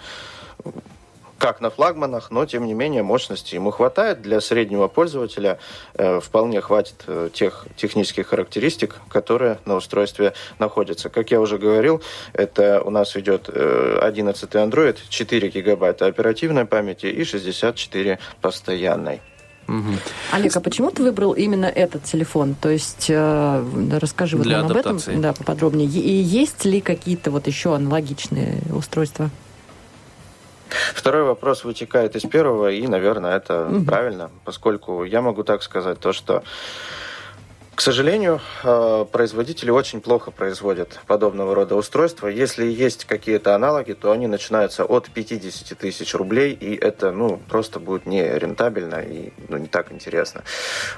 как 1.43 1.59
на 1.59 1.69
флагманах, 1.69 2.31
но, 2.31 2.45
тем 2.45 2.65
не 2.65 2.73
менее, 2.73 3.03
мощности 3.03 3.55
ему 3.55 3.69
хватает. 3.71 4.21
Для 4.21 4.39
среднего 4.39 4.87
пользователя 4.87 5.59
э, 5.93 6.21
вполне 6.21 6.61
хватит 6.61 7.03
э, 7.05 7.29
тех 7.33 7.65
технических 7.75 8.27
характеристик, 8.27 8.95
которые 9.09 9.59
на 9.65 9.75
устройстве 9.75 10.33
находятся. 10.57 11.09
Как 11.09 11.31
я 11.31 11.41
уже 11.41 11.57
говорил, 11.57 12.01
это 12.31 12.81
у 12.81 12.89
нас 12.89 13.17
идет 13.17 13.49
э, 13.49 13.99
11 14.01 14.49
Android, 14.51 14.97
4 15.09 15.49
гигабайта 15.49 16.05
оперативной 16.05 16.63
памяти 16.63 17.07
и 17.07 17.25
64 17.25 18.19
постоянной. 18.39 19.19
Мгм. 19.67 19.97
Олег, 20.31 20.55
а 20.55 20.59
почему 20.59 20.91
ты 20.91 21.03
выбрал 21.03 21.33
именно 21.33 21.65
этот 21.65 22.03
телефон? 22.03 22.55
То 22.59 22.69
есть 22.69 23.07
э, 23.09 23.63
расскажи 24.01 24.37
вот 24.37 24.43
Для 24.43 24.57
нам 24.57 24.65
об 24.65 24.71
адаптации. 24.71 25.11
этом 25.11 25.21
да, 25.21 25.33
поподробнее. 25.33 25.87
И 25.87 26.11
есть 26.21 26.65
ли 26.65 26.81
какие-то 26.81 27.31
вот 27.31 27.47
еще 27.47 27.73
аналогичные 27.75 28.61
устройства? 28.73 29.29
Второй 30.95 31.23
вопрос 31.23 31.63
вытекает 31.63 32.15
из 32.15 32.23
первого, 32.23 32.71
и, 32.71 32.87
наверное, 32.87 33.35
это 33.37 33.67
Мгм. 33.69 33.85
правильно, 33.85 34.31
поскольку 34.43 35.03
я 35.03 35.21
могу 35.21 35.43
так 35.43 35.61
сказать, 35.63 35.99
то, 35.99 36.13
что, 36.13 36.43
к 37.75 37.81
сожалению, 37.81 38.39
э, 38.63 39.05
производители 39.11 39.71
очень 39.71 39.99
плохо 39.99 40.29
производят 40.29 40.99
подобного 41.07 41.55
рода 41.55 41.75
устройства. 41.75 42.27
Если 42.27 42.65
есть 42.65 43.05
какие-то 43.05 43.55
аналоги, 43.55 43.93
то 43.93 44.11
они 44.11 44.27
начинаются 44.27 44.85
от 44.85 45.09
50 45.09 45.77
тысяч 45.77 46.13
рублей, 46.13 46.53
и 46.53 46.75
это, 46.75 47.11
ну, 47.11 47.41
просто 47.49 47.79
будет 47.79 48.05
не 48.05 48.23
рентабельно 48.23 48.97
и 49.01 49.33
ну, 49.49 49.57
не 49.57 49.67
так 49.67 49.91
интересно. 49.91 50.43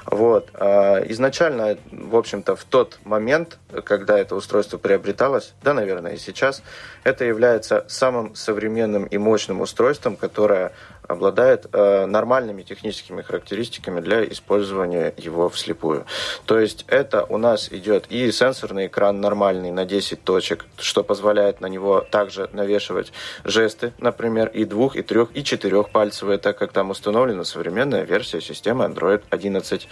Вот. 0.04 0.50
А 0.54 1.00
Изначально, 1.08 1.78
в 1.90 2.14
общем-то, 2.14 2.56
в 2.56 2.64
тот 2.64 2.98
момент, 3.04 3.58
когда 3.84 4.18
это 4.18 4.34
устройство 4.34 4.76
приобреталось, 4.76 5.54
да, 5.62 5.72
наверное, 5.72 6.12
и 6.12 6.18
сейчас, 6.18 6.62
это 7.04 7.24
является 7.24 7.84
самым 7.88 8.34
современным 8.34 9.04
и 9.04 9.16
мощным 9.16 9.60
устройством, 9.60 10.16
которое 10.16 10.72
обладает 11.08 11.66
э, 11.72 12.06
нормальными 12.06 12.62
техническими 12.62 13.22
характеристиками 13.22 14.00
для 14.00 14.24
использования 14.24 15.12
его 15.16 15.48
вслепую. 15.48 16.06
То 16.44 16.58
есть 16.58 16.84
это 16.88 17.24
у 17.24 17.38
нас 17.38 17.68
идет 17.70 18.06
и 18.10 18.30
сенсорный 18.32 18.86
экран 18.86 19.20
нормальный 19.20 19.70
на 19.70 19.84
10 19.84 20.22
точек, 20.22 20.66
что 20.78 21.02
позволяет 21.04 21.60
на 21.60 21.66
него 21.66 22.00
также 22.00 22.48
навешивать 22.52 23.12
жесты, 23.44 23.92
например, 23.98 24.48
и 24.48 24.64
двух, 24.64 24.96
и 24.96 25.02
трех, 25.02 25.30
и 25.34 25.44
четырехпальцевые, 25.44 26.38
так 26.38 26.58
как 26.58 26.72
там 26.72 26.90
установлена 26.90 27.44
современная 27.44 28.02
версия 28.02 28.40
системы 28.40 28.84
Android 28.84 29.22
11. 29.30 29.88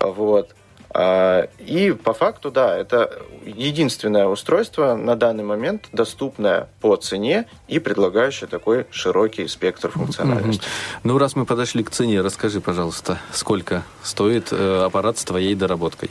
Вот. 0.00 0.50
А, 0.94 1.48
И 1.58 1.92
по 1.92 2.12
факту, 2.12 2.50
да, 2.50 2.76
это 2.76 3.18
единственное 3.44 4.26
устройство 4.26 4.94
на 4.94 5.16
данный 5.16 5.44
момент 5.44 5.88
доступное 5.92 6.68
по 6.80 6.96
цене 6.96 7.46
и 7.68 7.78
предлагающее 7.78 8.48
такой 8.48 8.86
широкий 8.90 9.48
спектр 9.48 9.90
функциональности. 9.90 10.66
Ну, 11.02 11.18
раз 11.18 11.34
мы 11.34 11.46
подошли 11.46 11.82
к 11.82 11.90
цене, 11.90 12.20
расскажи, 12.20 12.60
пожалуйста, 12.60 13.18
сколько 13.32 13.82
стоит 14.02 14.52
э, 14.52 14.82
аппарат 14.84 15.18
с 15.18 15.24
твоей 15.24 15.54
доработкой? 15.54 16.10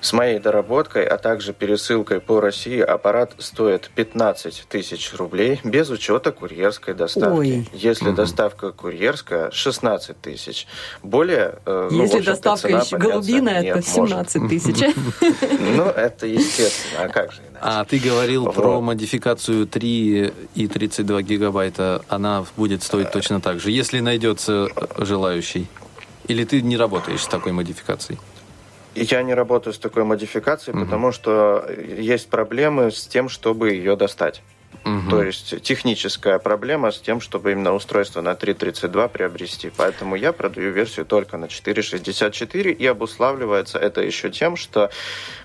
С 0.00 0.12
моей 0.12 0.38
доработкой, 0.38 1.04
а 1.04 1.18
также 1.18 1.52
пересылкой 1.52 2.20
по 2.20 2.40
России 2.40 2.80
аппарат 2.80 3.32
стоит 3.38 3.90
15 3.94 4.64
тысяч 4.68 5.12
рублей 5.14 5.60
без 5.62 5.90
учета 5.90 6.32
курьерской 6.32 6.94
доставки. 6.94 7.36
Ой. 7.36 7.68
Если 7.72 8.10
доставка 8.10 8.72
курьерская, 8.72 9.50
16 9.50 10.20
тысяч. 10.20 10.66
Более, 11.02 11.58
э, 11.66 11.88
ну, 11.90 12.02
Если 12.02 12.18
общем-то, 12.18 12.30
доставка 12.30 12.68
цена 12.68 12.80
еще 12.80 12.96
голубиная, 12.96 13.62
нет, 13.62 13.84
то 13.84 14.00
может. 14.00 14.30
17 14.30 14.48
тысяч. 14.48 14.80
Ну, 15.76 15.84
это 15.84 16.26
естественно. 16.26 17.04
А 17.04 17.08
как 17.08 17.32
же 17.32 17.40
иначе? 17.42 17.58
А 17.60 17.84
ты 17.84 17.98
говорил 17.98 18.44
Вот. 18.44 18.54
про 18.54 18.80
модификацию 18.80 19.66
3 19.66 20.32
и 20.54 20.66
32 20.66 21.22
гигабайта. 21.22 22.02
Она 22.08 22.44
будет 22.56 22.82
стоить 22.82 23.10
точно 23.12 23.40
так 23.40 23.60
же, 23.60 23.70
если 23.70 24.00
найдется 24.00 24.68
э, 24.74 25.04
желающий. 25.04 25.68
Или 26.26 26.44
ты 26.44 26.62
не 26.62 26.76
работаешь 26.76 27.22
с 27.22 27.26
такой 27.26 27.52
модификацией? 27.52 28.18
Я 28.94 29.22
не 29.22 29.34
работаю 29.34 29.72
с 29.72 29.78
такой 29.78 30.04
модификацией, 30.04 30.78
потому 30.78 31.12
что 31.12 31.64
есть 31.98 32.28
проблемы 32.28 32.90
с 32.90 33.06
тем, 33.06 33.28
чтобы 33.28 33.70
ее 33.70 33.96
достать. 33.96 34.42
Мгм. 34.84 35.10
То 35.10 35.22
есть 35.22 35.62
техническая 35.62 36.38
проблема 36.38 36.90
с 36.90 37.00
тем, 37.00 37.20
чтобы 37.20 37.52
именно 37.52 37.74
устройство 37.74 38.22
на 38.22 38.32
3.32 38.32 39.08
приобрести. 39.08 39.70
Поэтому 39.76 40.16
я 40.16 40.32
продаю 40.32 40.72
версию 40.72 41.04
только 41.06 41.36
на 41.36 41.46
4.64 41.46 42.72
и 42.72 42.86
обуславливается 42.86 43.78
это 43.78 44.00
еще 44.00 44.30
тем, 44.30 44.56
что 44.56 44.90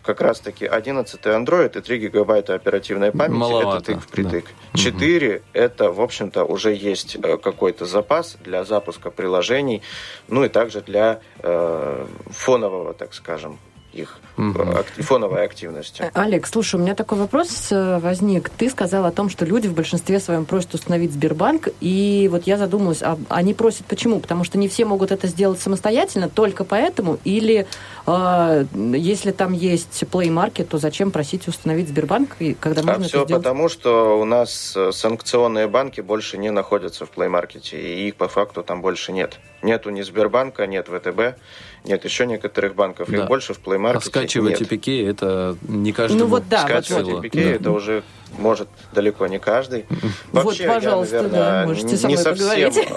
как 0.04 0.22
раз-таки 0.22 0.66
11 0.66 1.22
Android 1.22 1.78
и 1.78 1.82
3 1.82 1.98
гигабайта 2.00 2.54
оперативной 2.54 3.12
памяти 3.12 3.38
Маловато, 3.38 3.78
это 3.78 3.86
тык 3.86 4.04
впритык. 4.04 4.46
да. 4.74 4.80
4 4.80 5.42
это, 5.54 5.92
в 5.92 6.02
общем-то, 6.02 6.46
уже 6.46 6.74
есть 6.74 7.18
э, 7.22 7.38
какой-то 7.38 7.86
запас 7.86 8.38
для 8.44 8.64
запуска 8.64 9.12
приложений, 9.12 9.82
ну 10.28 10.46
и 10.46 10.50
также 10.50 10.82
для 10.82 11.20
э, 11.40 12.06
фонового, 12.30 12.94
так 12.94 13.14
скажем, 13.14 13.60
их 13.96 14.20
э, 14.38 14.84
фоновой 15.02 15.46
активности. 15.46 16.12
Олег, 16.14 16.46
слушай, 16.48 16.76
у 16.76 16.80
меня 16.80 16.96
такой 16.96 17.18
вопрос 17.18 17.70
э, 17.72 18.00
возник. 18.00 18.50
Ты 18.50 18.70
сказал 18.70 19.06
о 19.06 19.12
том, 19.12 19.30
что 19.30 19.46
люди 19.46 19.68
в 19.68 19.74
большинстве 19.74 20.20
своем 20.20 20.46
просят 20.46 20.74
установить 20.74 21.14
Сбербанк, 21.14 21.70
и 21.80 22.28
вот 22.32 22.46
я 22.46 22.58
задумалась, 22.58 23.02
а 23.02 23.18
они 23.30 23.54
просят 23.54 23.86
почему? 23.86 24.20
Потому 24.20 24.43
что 24.43 24.58
не 24.58 24.68
все 24.68 24.86
могут 24.86 25.12
это 25.12 25.28
сделать 25.28 25.60
самостоятельно, 25.60 26.30
только 26.30 26.64
поэтому? 26.64 27.20
Или 27.24 27.66
э, 28.06 28.66
если 28.74 29.32
там 29.32 29.54
есть 29.54 30.04
Play 30.04 30.28
Market, 30.28 30.66
то 30.66 30.78
зачем 30.78 31.12
просить 31.12 31.48
установить 31.48 31.88
Сбербанк, 31.89 32.36
и 32.39 32.54
когда 32.54 32.82
А 32.82 32.86
можно 32.86 33.06
все 33.06 33.18
это 33.20 33.28
сделать? 33.28 33.43
потому, 33.43 33.70
что 33.70 34.20
у 34.20 34.26
нас 34.26 34.74
э, 34.76 34.91
санкционные 34.91 35.68
банки 35.68 36.02
больше 36.02 36.38
не 36.38 36.52
находятся 36.52 37.06
в 37.06 37.12
Play 37.12 37.30
Market, 37.30 37.76
и 37.76 38.08
их 38.10 38.16
по 38.16 38.28
факту 38.28 38.64
там 38.64 38.82
больше 38.82 39.12
нет. 39.14 39.39
Нету 39.62 39.89
ни 39.89 40.02
Сбербанка, 40.02 40.68
нет 40.68 40.88
ВТБ, 40.88 41.39
нет 41.86 42.04
еще 42.06 42.26
некоторых 42.26 42.76
банков. 42.76 43.10
Да. 43.10 43.18
Их 43.18 43.28
больше 43.28 43.54
в 43.54 43.60
Play 43.60 43.76
А 43.76 43.94
Market 43.94 44.06
скачивать 44.06 44.60
нет. 44.60 44.72
APK 44.72 45.10
это 45.10 45.58
не 45.68 45.92
каждому 45.92 46.24
Ну 46.24 46.28
вот 46.28 46.48
да, 46.50 46.64
Скачивать 46.64 47.06
вот. 47.08 47.26
APK 47.26 47.32
Да. 47.44 47.50
это 47.52 47.72
уже 47.72 48.04
может 48.38 48.68
далеко 48.94 49.28
не 49.28 49.40
каждый. 49.40 49.86
Вот, 50.32 50.46
Вообще, 50.46 50.68
пожалуйста, 50.68 51.16
я, 51.16 51.22
да, 51.24 51.28
наверное, 51.30 51.66
можете 51.68 51.98
со 51.98 52.08
не 52.08 52.14
мной 52.14 52.24
совсем 52.24 52.74
поговорить. 52.74 52.88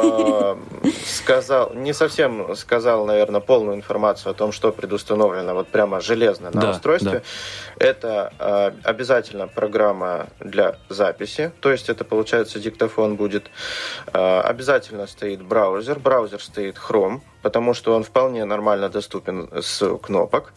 э, 0.85 0.91
сказал, 1.07 1.73
не 1.75 1.93
совсем 1.93 2.57
сказал, 2.57 3.07
наверное, 3.07 3.41
полную 3.41 3.77
информацию 3.77 4.31
о 4.33 4.35
том, 4.35 4.51
что 4.53 4.73
предустановлено 4.73 5.55
вот 5.55 5.69
прямо 5.69 6.01
железно 6.01 6.51
на 6.51 6.61
Да, 6.61 6.71
устройстве. 6.71 7.23
Это 7.79 8.33
э, 8.39 8.73
обязательно 8.83 9.47
программа 9.47 10.27
для 10.41 10.77
записи, 10.89 11.53
то 11.61 11.71
есть 11.71 11.89
это 11.89 12.05
получается 12.05 12.59
диктофон 12.59 13.17
будет. 13.17 13.51
Э, 14.13 14.41
обязательно 14.41 15.07
стоит 15.07 15.43
браузер, 15.43 15.99
браузер 15.99 16.43
стоит 16.43 16.77
Chrome, 16.77 17.21
потому 17.43 17.75
что 17.75 17.95
он 17.95 18.03
вполне 18.03 18.45
нормально 18.45 18.89
доступен 18.89 19.49
с 19.63 19.97
кнопок. 19.99 20.53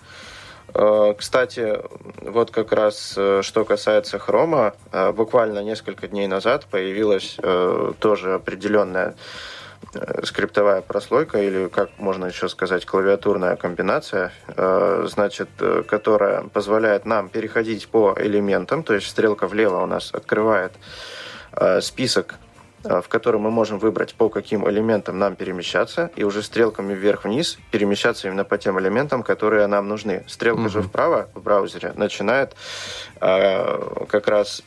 Э, 0.73 1.13
Кстати, 1.17 1.79
вот 2.21 2.51
как 2.51 2.71
раз 2.71 3.15
э, 3.17 3.41
что 3.43 3.65
касается 3.65 4.19
хрома, 4.19 4.73
э, 4.91 5.11
буквально 5.11 5.59
несколько 5.59 6.07
дней 6.07 6.27
назад 6.27 6.65
появилась 6.65 7.37
тоже 7.99 8.33
определенная 8.33 9.15
скриптовая 10.23 10.81
прослойка, 10.81 11.39
или 11.41 11.67
как 11.67 11.89
можно 11.97 12.25
еще 12.25 12.47
сказать, 12.49 12.85
клавиатурная 12.85 13.55
комбинация, 13.55 14.31
значит, 15.07 15.49
которая 15.87 16.43
позволяет 16.43 17.05
нам 17.05 17.29
переходить 17.29 17.87
по 17.87 18.15
элементам, 18.17 18.83
то 18.83 18.93
есть 18.93 19.07
стрелка 19.07 19.47
влево 19.47 19.81
у 19.81 19.87
нас 19.87 20.13
открывает 20.13 20.73
список 21.81 22.35
в 22.83 23.07
котором 23.07 23.41
мы 23.41 23.51
можем 23.51 23.79
выбрать, 23.79 24.13
по 24.15 24.29
каким 24.29 24.69
элементам 24.69 25.19
нам 25.19 25.35
перемещаться, 25.35 26.11
и 26.15 26.23
уже 26.23 26.41
стрелками 26.41 26.93
вверх-вниз 26.93 27.57
перемещаться 27.71 28.27
именно 28.27 28.43
по 28.43 28.57
тем 28.57 28.79
элементам, 28.79 29.23
которые 29.23 29.67
нам 29.67 29.87
нужны. 29.87 30.23
Стрелка 30.27 30.69
же 30.69 30.81
вправо 30.81 31.29
в 31.33 31.41
браузере 31.41 31.93
начинает 31.95 32.55
э, 33.19 34.05
как 34.07 34.27
раз 34.27 34.63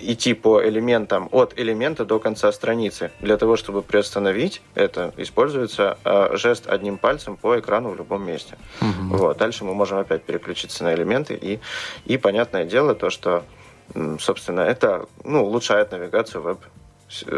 идти 0.00 0.34
по 0.34 0.62
элементам 0.64 1.28
от 1.32 1.58
элемента 1.58 2.04
до 2.04 2.18
конца 2.18 2.52
страницы. 2.52 3.10
Для 3.20 3.36
того, 3.36 3.56
чтобы 3.56 3.82
приостановить 3.82 4.62
это, 4.74 5.12
используется 5.16 5.98
э, 6.04 6.36
жест 6.36 6.68
одним 6.68 6.98
пальцем 6.98 7.36
по 7.36 7.58
экрану 7.58 7.90
в 7.90 7.96
любом 7.96 8.24
месте. 8.24 8.56
Вот. 8.80 9.38
Дальше 9.38 9.64
мы 9.64 9.74
можем 9.74 9.98
опять 9.98 10.22
переключиться 10.22 10.84
на 10.84 10.94
элементы, 10.94 11.34
и, 11.34 11.60
и 12.04 12.16
понятное 12.16 12.64
дело 12.64 12.94
то, 12.94 13.10
что 13.10 13.44
собственно, 14.20 14.60
это 14.60 15.06
ну, 15.24 15.44
улучшает 15.44 15.92
навигацию 15.92 16.42
веб 16.42 16.58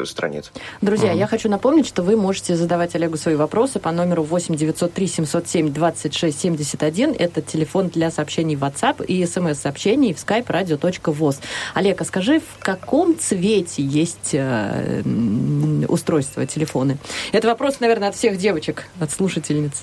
страниц. 0.04 0.50
Друзья, 0.80 1.12
я 1.12 1.26
хочу 1.26 1.48
напомнить, 1.48 1.86
что 1.86 2.02
вы 2.02 2.16
можете 2.16 2.56
задавать 2.56 2.94
Олегу 2.94 3.16
свои 3.16 3.34
вопросы 3.34 3.78
по 3.80 3.90
номеру 3.92 4.22
8 4.22 4.54
903 4.56 5.06
707 5.06 5.72
26 5.72 6.40
71. 6.40 7.14
Это 7.18 7.42
телефон 7.42 7.88
для 7.88 8.10
сообщений 8.10 8.56
в 8.56 8.62
WhatsApp 8.62 9.04
и 9.04 9.24
смс-сообщений 9.26 10.14
в 10.14 10.18
skype 10.18 10.46
radio.voz. 10.46 11.40
Олег, 11.74 12.00
а 12.00 12.04
скажи, 12.04 12.40
в 12.40 12.58
каком 12.60 13.18
цвете 13.18 13.82
есть 13.82 14.30
э, 14.32 15.02
м, 15.04 15.84
устройства, 15.88 16.46
телефоны? 16.46 16.98
Это 17.32 17.48
вопрос, 17.48 17.80
наверное, 17.80 18.08
от 18.08 18.14
всех 18.14 18.36
девочек, 18.38 18.84
от 19.00 19.10
слушательниц. 19.10 19.82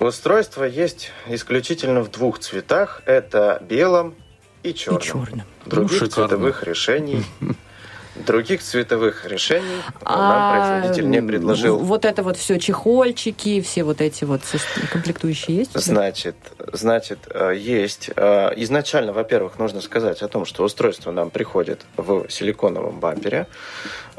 Устройство 0.00 0.64
есть 0.64 1.10
исключительно 1.28 2.00
в 2.02 2.10
двух 2.10 2.38
цветах. 2.40 3.02
Это 3.06 3.62
белом 3.68 4.14
и 4.62 4.74
черном. 4.74 5.00
И 5.00 5.04
черным. 5.04 5.42
Других 5.66 6.00
Ну, 6.00 6.06
шикарно. 6.06 6.28
цветовых 6.28 6.62
решений... 6.64 7.24
Других 8.14 8.62
цветовых 8.62 9.24
решений 9.26 9.82
А, 10.02 10.16
нам 10.16 10.80
производитель 10.80 11.08
не 11.08 11.22
предложил. 11.22 11.78
Вот 11.78 12.04
это 12.04 12.22
вот 12.22 12.36
все, 12.36 12.58
чехольчики, 12.58 13.62
все 13.62 13.84
вот 13.84 14.00
эти 14.02 14.24
вот 14.24 14.42
комплектующие 14.90 15.56
есть? 15.56 15.70
Значит, 15.74 16.36
значит, 16.72 17.18
э, 17.30 17.54
есть. 17.56 18.10
Э, 18.16 18.50
Изначально, 18.56 19.12
во-первых, 19.12 19.58
нужно 19.58 19.80
сказать 19.80 20.22
о 20.22 20.28
том, 20.28 20.44
что 20.44 20.64
устройство 20.64 21.10
нам 21.10 21.30
приходит 21.30 21.80
в 21.96 22.28
силиконовом 22.28 23.00
бампере. 23.00 23.46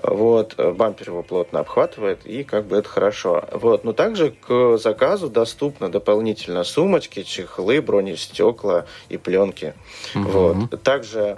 Вот, 0.01 0.55
э, 0.57 0.71
бампер 0.71 1.09
его 1.09 1.23
плотно 1.23 1.59
обхватывает, 1.59 2.25
и 2.25 2.43
как 2.43 2.65
бы 2.65 2.77
это 2.77 2.89
хорошо. 2.89 3.45
Вот, 3.51 3.83
но 3.83 3.93
также 3.93 4.31
к 4.31 4.77
заказу 4.77 5.29
доступны 5.29 5.89
дополнительно 5.89 6.63
сумочки, 6.63 7.23
чехлы, 7.23 7.81
бронестекла 7.81 8.85
и 9.09 9.17
пленки. 9.17 9.73
Вот. 10.13 10.81
Также 10.83 11.37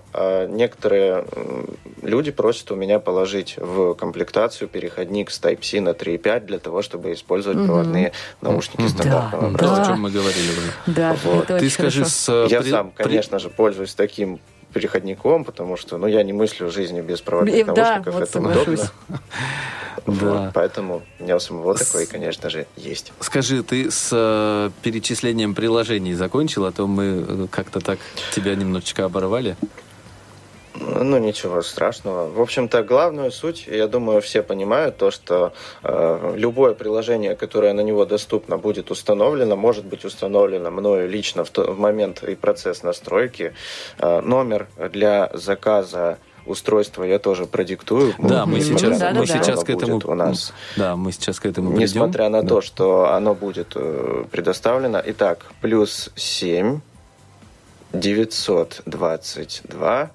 некоторые 0.50 1.26
люди 2.02 2.32
просят 2.32 2.72
у 2.72 2.76
меня 2.76 3.00
положить 3.00 3.56
в 3.58 3.94
комплектацию 3.96 4.68
переходник 4.68 5.32
с 5.32 5.40
Type-C 5.40 5.82
на 5.82 5.90
3.5 5.90 6.40
для 6.46 6.60
того, 6.60 6.82
чтобы 6.82 7.14
использовать 7.14 7.66
проводные 7.66 8.14
наушники 8.42 8.88
стандартного 8.88 9.42
Да, 9.44 9.48
образца. 9.50 9.82
о 9.84 9.86
чем 9.86 10.02
мы 10.02 10.12
говорили 10.12 10.50
уже. 10.52 10.72
Да, 10.96 11.16
Вот. 11.24 11.44
это 11.44 11.48
Ты 11.60 11.66
очень 11.66 11.70
скажи, 11.70 12.00
хорошо. 12.00 12.10
с, 12.16 12.30
э, 12.30 12.48
Я 12.50 12.62
при- 12.62 12.70
сам, 12.72 12.92
при- 12.92 13.04
конечно 13.04 13.40
же, 13.40 13.50
пользуюсь 13.50 13.94
таким 13.94 14.40
переходником, 14.74 15.44
потому 15.46 15.78
что, 15.78 15.98
ну, 15.98 16.08
я 16.08 16.22
не 16.24 16.34
мыслю 16.34 16.70
жизни 16.70 17.02
без 17.02 17.22
проводных 17.22 17.56
И- 17.56 17.64
да, 17.64 17.74
наушников, 17.74 18.14
вот 18.14 18.24
это 18.24 18.32
соглашусь. 18.32 18.66
удобно. 18.66 18.92
Да. 20.06 20.14
Вот, 20.44 20.54
поэтому 20.54 21.02
у 21.20 21.24
меня 21.24 21.38
у 21.38 21.40
самого 21.40 21.74
такой, 21.74 22.06
конечно 22.06 22.50
же, 22.52 22.68
есть. 22.76 23.12
Скажи, 23.22 23.64
ты 23.64 23.90
с 23.90 24.10
э, 24.12 24.70
перечислением 24.84 25.56
приложений 25.56 26.14
закончил, 26.14 26.66
а 26.66 26.72
то 26.72 26.86
мы 26.86 27.26
э, 27.28 27.48
как-то 27.50 27.80
так 27.80 27.98
тебя 28.36 28.54
немножечко 28.54 29.06
оборвали. 29.06 29.56
Ну, 30.80 31.18
ничего 31.18 31.62
страшного. 31.62 32.30
В 32.30 32.42
общем-то, 32.42 32.84
главную 32.84 33.32
суть, 33.32 33.68
я 33.68 33.88
думаю, 33.88 34.22
все 34.22 34.44
понимают, 34.44 34.98
то, 34.98 35.12
что 35.12 35.54
э, 35.84 36.34
любое 36.36 36.74
приложение, 36.74 37.36
которое 37.36 37.74
на 37.74 37.82
него 37.82 38.06
доступно, 38.06 38.58
будет 38.58 38.92
установлено, 38.92 39.56
может 39.56 39.86
быть 39.86 40.06
установлено 40.06 40.72
мною 40.72 41.10
лично 41.10 41.44
в, 41.46 41.50
то- 41.50 41.72
в 41.72 41.80
момент 41.80 42.24
и 42.24 42.36
процесс 42.36 42.84
настройки. 42.84 43.54
Э, 44.00 44.22
номер 44.22 44.68
для 44.92 45.30
заказа 45.34 46.18
устройства 46.46 47.04
я 47.04 47.20
тоже 47.20 47.46
продиктую. 47.46 48.14
Да, 48.20 48.46
мы 48.46 48.60
сейчас, 48.62 49.02
мы 49.14 49.26
сейчас 49.26 49.64
к 49.64 49.70
этому, 49.70 50.02
у 50.06 50.14
нас. 50.14 50.54
да, 50.76 50.96
мы 50.96 51.12
сейчас 51.12 51.40
к 51.40 51.46
этому 51.46 51.72
придем. 51.72 51.84
Несмотря 51.84 52.30
на 52.30 52.42
Да. 52.44 52.48
то, 52.50 52.62
что 52.62 53.12
оно 53.12 53.34
будет 53.34 53.74
э, 53.76 54.26
предоставлено. 54.30 55.02
Итак, 55.06 55.46
плюс 55.62 56.12
7 56.16 56.80
922 57.94 60.12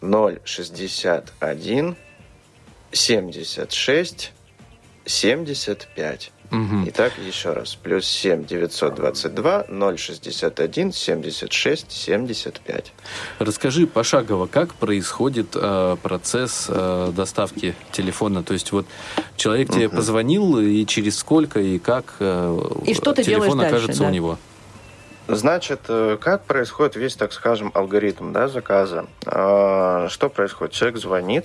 061 0.00 1.96
76 2.92 4.32
75. 5.04 6.32
Мгм. 6.50 6.84
Итак, 6.88 7.12
еще 7.26 7.52
раз. 7.52 7.74
Плюс 7.74 8.06
7 8.06 8.46
922 8.46 9.66
061 9.96 10.92
76 10.92 11.92
75. 11.92 12.92
Расскажи 13.38 13.86
пошагово, 13.86 14.46
как 14.46 14.74
происходит 14.74 15.48
э, 15.54 15.96
процесс 16.02 16.66
э, 16.68 17.12
доставки 17.14 17.74
телефона. 17.92 18.42
То 18.42 18.54
есть 18.54 18.72
вот 18.72 18.86
человек 19.36 19.70
тебе 19.70 19.88
позвонил, 19.90 20.58
и 20.58 20.86
через 20.86 21.18
сколько, 21.18 21.60
и 21.60 21.78
как 21.78 22.14
э, 22.20 22.58
И 22.86 22.94
что 22.94 23.12
ты 23.12 23.24
телефон 23.24 23.42
делаешь 23.42 23.60
дальше, 23.60 23.76
окажется 23.76 24.02
да. 24.02 24.08
у 24.08 24.10
него. 24.10 24.38
Значит, 25.28 25.80
э, 25.88 26.16
как 26.18 26.44
происходит 26.44 26.96
весь, 26.96 27.14
так 27.14 27.34
скажем, 27.34 27.70
алгоритм 27.74 28.32
да, 28.32 28.48
заказа? 28.48 29.06
А, 29.26 30.08
Что 30.08 30.30
происходит? 30.30 30.72
Человек 30.72 30.96
звонит, 30.98 31.44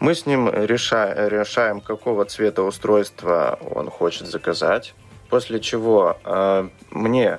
мы 0.00 0.14
с 0.14 0.26
ним 0.26 0.50
реша- 0.50 1.28
решаем, 1.30 1.80
какого 1.80 2.26
цвета 2.26 2.62
устройства 2.62 3.58
он 3.74 3.88
хочет 3.88 4.26
заказать, 4.26 4.94
после 5.30 5.60
чего 5.60 6.18
э, 6.24 6.68
мне 6.90 7.38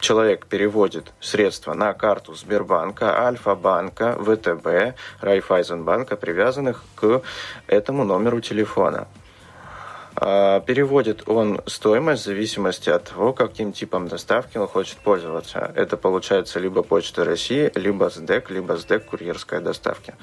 человек 0.00 0.46
переводит 0.46 1.12
средства 1.20 1.74
на 1.74 1.92
карту 1.92 2.34
Сбербанка, 2.34 3.26
Альфа-банка, 3.26 4.16
ВТБ, 4.18 4.96
Райфайзенбанка, 5.20 6.16
привязанных 6.16 6.82
к 6.94 7.20
этому 7.66 8.04
номеру 8.04 8.40
телефона. 8.40 9.06
А, 10.16 10.60
Переводит 10.60 11.28
он 11.28 11.60
стоимость 11.66 12.22
в 12.22 12.26
зависимости 12.26 12.90
от 12.90 13.04
того, 13.04 13.32
каким 13.32 13.72
типом 13.72 14.08
доставки 14.08 14.58
он 14.58 14.68
хочет 14.68 14.98
пользоваться. 14.98 15.72
Это 15.74 15.96
получается 15.96 16.60
либо 16.60 16.82
Почта 16.82 17.24
России, 17.24 17.70
либо 17.74 18.10
СДЭК, 18.10 18.50
либо 18.50 18.76
СДЭК 18.76 19.06
курьерской 19.06 19.60
доставки. 19.60 20.14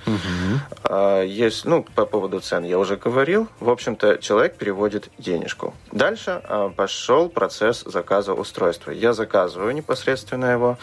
А, 0.83 1.23
Есть, 1.23 1.65
ну, 1.65 1.85
по 1.95 2.05
поводу 2.05 2.39
цен 2.39 2.63
я 2.63 2.77
уже 2.79 2.95
говорил. 2.95 3.47
В 3.59 3.69
общем-то, 3.69 4.17
человек 4.17 4.55
переводит 4.55 5.09
денежку. 5.17 5.73
Дальше 5.91 6.41
а, 6.43 6.69
пошел 6.69 7.29
процесс 7.29 7.83
заказа 7.85 8.33
устройства. 8.33 8.91
Я 8.91 9.13
заказываю 9.13 9.73
непосредственно 9.73 10.45
его, 10.45 10.77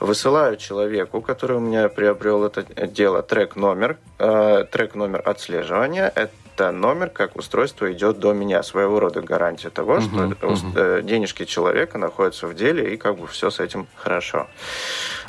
высылаю 0.00 0.56
человеку, 0.56 1.20
который 1.20 1.56
у 1.56 1.60
меня 1.60 1.88
приобрел 1.88 2.44
это 2.44 2.64
дело, 2.86 3.22
трек-номер, 3.22 3.98
э, 4.18 4.64
трек-номер 4.70 5.22
отслеживания. 5.24 6.12
Это 6.14 6.32
номер, 6.70 7.08
как 7.10 7.34
устройство 7.36 7.90
идет 7.90 8.18
до 8.20 8.32
меня. 8.32 8.62
Своего 8.62 9.00
рода 9.00 9.22
гарантия 9.22 9.70
того, 9.70 10.00
что 10.00 10.28
ус- 10.46 10.62
э, 10.76 11.00
денежки 11.02 11.44
человека 11.44 11.98
находятся 11.98 12.46
в 12.46 12.54
деле, 12.54 12.92
и 12.94 12.96
как 12.96 13.16
бы 13.18 13.26
все 13.26 13.50
с 13.50 13.58
этим 13.58 13.86
хорошо. 13.96 14.46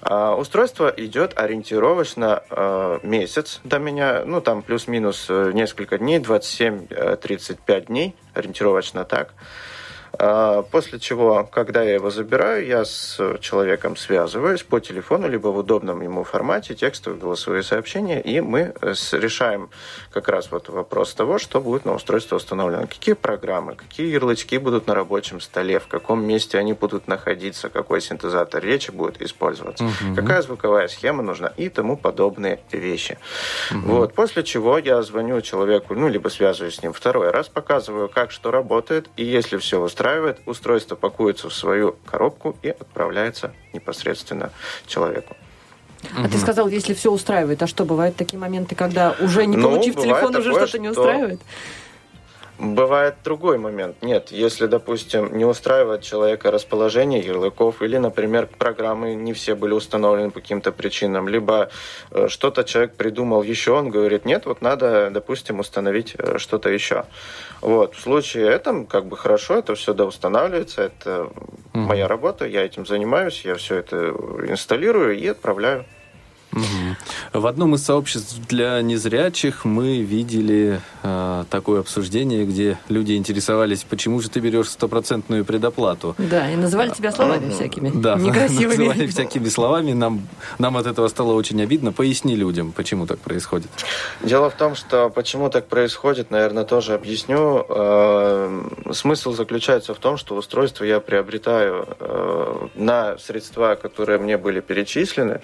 А, 0.02 0.36
Устройство 0.36 0.94
идет 0.98 1.40
ориентировочно 1.40 2.44
э, 2.50 3.00
месяц 3.04 3.62
до 3.64 3.80
меня, 3.80 4.24
ну 4.26 4.42
там 4.42 4.62
плюс-минус 4.62 5.28
э, 5.30 5.52
несколько 5.54 5.98
дней, 5.98 6.20
27-35 6.20 7.86
дней, 7.88 8.16
ориентировочно 8.34 9.06
так. 9.06 9.34
А, 10.20 10.62
После 10.64 11.00
чего, 11.00 11.48
когда 11.52 11.82
я 11.82 11.96
его 11.96 12.10
забираю, 12.10 12.66
я 12.66 12.86
с 12.86 13.20
человеком 13.40 13.98
связываюсь 13.98 14.64
по 14.64 14.80
телефону, 14.80 15.28
либо 15.28 15.48
в 15.48 15.58
удобном 15.58 16.02
ему 16.02 16.24
формате, 16.24 16.76
текстовые, 16.76 17.20
голосовые 17.20 17.64
сообщения, 17.64 18.22
и 18.22 18.40
мы 18.42 18.74
э, 18.82 18.94
решаем 19.14 19.70
как 20.12 20.28
раз 20.28 20.52
вот 20.52 20.70
вопрос 20.70 21.14
того, 21.14 21.40
что 21.40 21.62
будет 21.62 21.86
на 21.86 21.96
устройство 21.96 22.36
установлено. 22.36 22.88
Какие 22.88 23.16
программы, 23.16 23.76
какие 23.76 24.08
ярлычки 24.08 24.58
будут 24.58 24.88
на 24.88 24.94
рабочем 24.96 25.42
столе, 25.42 25.80
в 25.80 25.88
каком 25.88 26.24
месте 26.26 26.58
они 26.58 26.74
будут 26.74 27.08
находиться, 27.08 27.70
какой 27.70 28.00
синтезатор 28.02 28.64
речи 28.64 28.92
будет 28.92 29.22
использоваться, 29.22 29.90
какая 30.16 30.42
звуковая 30.42 30.88
схема 30.88 31.24
нужна 31.24 31.52
и 31.58 31.70
тому 31.70 31.98
подобные 31.98 32.60
вещи. 32.72 33.18
Вот. 33.72 34.14
После 34.14 34.44
чего 34.44 34.78
я 34.78 35.02
звоню 35.02 35.42
человеку, 35.42 35.96
ну, 35.96 36.08
либо 36.08 36.30
связываюсь 36.30 36.76
с 36.76 36.84
ним 36.84 36.94
второй 36.94 37.32
раз, 37.32 37.50
показываю, 37.50 38.10
как 38.10 38.32
что 38.32 38.52
работает, 38.52 39.10
и 39.18 39.24
если 39.24 39.58
все 39.58 39.80
устраивает, 39.80 40.03
устройство 40.46 40.96
пакуется 40.96 41.50
в 41.50 41.54
свою 41.54 41.96
коробку 42.06 42.56
и 42.62 42.70
отправляется 42.70 43.54
непосредственно 43.74 44.52
человеку. 44.86 45.36
А 46.18 46.28
ты 46.28 46.38
сказал, 46.38 46.68
если 46.68 46.94
все 46.94 47.12
устраивает. 47.12 47.64
А 47.64 47.68
что, 47.68 47.86
бывают 47.86 48.16
такие 48.18 48.38
моменты, 48.38 48.76
когда 48.76 49.16
уже 49.22 49.46
не 49.46 49.56
Ну, 49.56 49.70
получив 49.70 49.96
телефон, 49.96 50.36
уже 50.36 50.52
что-то 50.52 50.80
не 50.80 50.92
что- 50.92 51.02
устраивает? 51.02 51.40
Бывает 52.60 53.16
другой 53.24 53.58
момент. 53.58 53.98
Нет, 54.04 54.32
если, 54.32 54.68
допустим, 54.68 55.36
не 55.36 55.44
устраивает 55.44 56.04
человека 56.04 56.52
расположение 56.52 57.20
ярлыков, 57.20 57.82
или, 57.82 57.98
например, 57.98 58.48
программы 58.48 59.16
не 59.16 59.34
все 59.34 59.56
были 59.56 59.74
установлены 59.74 60.30
по 60.30 60.40
каким-то 60.40 60.72
причинам, 60.72 61.28
либо 61.28 61.70
э, 62.12 62.28
что-то 62.28 62.64
человек 62.64 62.94
придумал 62.96 63.42
еще, 63.42 63.72
он 63.72 63.90
говорит, 63.90 64.26
нет, 64.26 64.46
вот 64.46 64.62
надо, 64.62 65.10
допустим, 65.10 65.60
установить 65.60 66.14
э, 66.18 66.38
что-то 66.38 66.70
еще. 66.70 67.06
Вот. 67.62 67.96
В 67.96 68.00
случае 68.00 68.48
этом, 68.50 68.86
как 68.86 69.08
бы 69.08 69.18
хорошо, 69.18 69.56
это 69.56 69.74
все 69.74 69.96
доустанавливается, 69.96 70.84
это 70.84 71.32
моя 71.74 72.08
работа, 72.08 72.46
я 72.46 72.64
этим 72.64 72.86
занимаюсь, 72.86 73.42
я 73.46 73.56
все 73.56 73.78
это 73.78 74.14
инсталлирую 74.48 75.18
и 75.18 75.28
отправляю. 75.28 75.86
В 77.34 77.48
одном 77.48 77.76
из 77.76 77.84
сообществ 77.84 78.36
для 78.48 78.82
незрячих 78.82 79.66
мы 79.66 80.02
видели 80.02 80.80
э, 81.02 81.44
такое 81.50 81.80
обсуждение, 81.80 82.46
где 82.46 82.78
люди 82.90 83.14
интересовались, 83.14 83.84
почему 83.84 84.20
же 84.22 84.30
ты 84.30 84.40
берешь 84.40 84.70
стопроцентную 84.70 85.46
предоплату. 85.46 86.16
Да, 86.18 86.50
и 86.52 86.56
называли 86.56 86.92
тебя 86.92 87.12
словами 87.12 87.50
всякими 87.50 87.90
Да, 87.94 88.16
называли 88.16 88.48
некрасивыми. 88.48 89.08
всякими 89.08 89.50
словами. 89.50 89.94
Нам, 89.94 90.28
нам 90.60 90.78
от 90.78 90.86
этого 90.88 91.08
стало 91.08 91.34
очень 91.34 91.62
обидно. 91.62 91.92
Поясни 91.92 92.36
людям, 92.36 92.72
почему 92.72 93.08
так 93.08 93.20
происходит. 93.20 93.70
Дело 94.22 94.50
в 94.50 94.56
том, 94.56 94.76
что 94.76 95.10
почему 95.10 95.50
так 95.50 95.68
происходит, 95.68 96.32
наверное, 96.32 96.64
тоже 96.66 96.94
объясню. 96.94 97.66
Э, 97.70 98.62
Смысл 98.92 99.34
заключается 99.34 99.94
в 99.94 99.98
том, 99.98 100.18
что 100.18 100.36
устройство 100.36 100.84
я 100.84 101.00
приобретаю 101.00 101.88
э, 102.00 102.68
на 102.76 103.18
средства, 103.18 103.76
которые 103.76 104.20
мне 104.20 104.38
были 104.38 104.60
перечислены. 104.62 105.42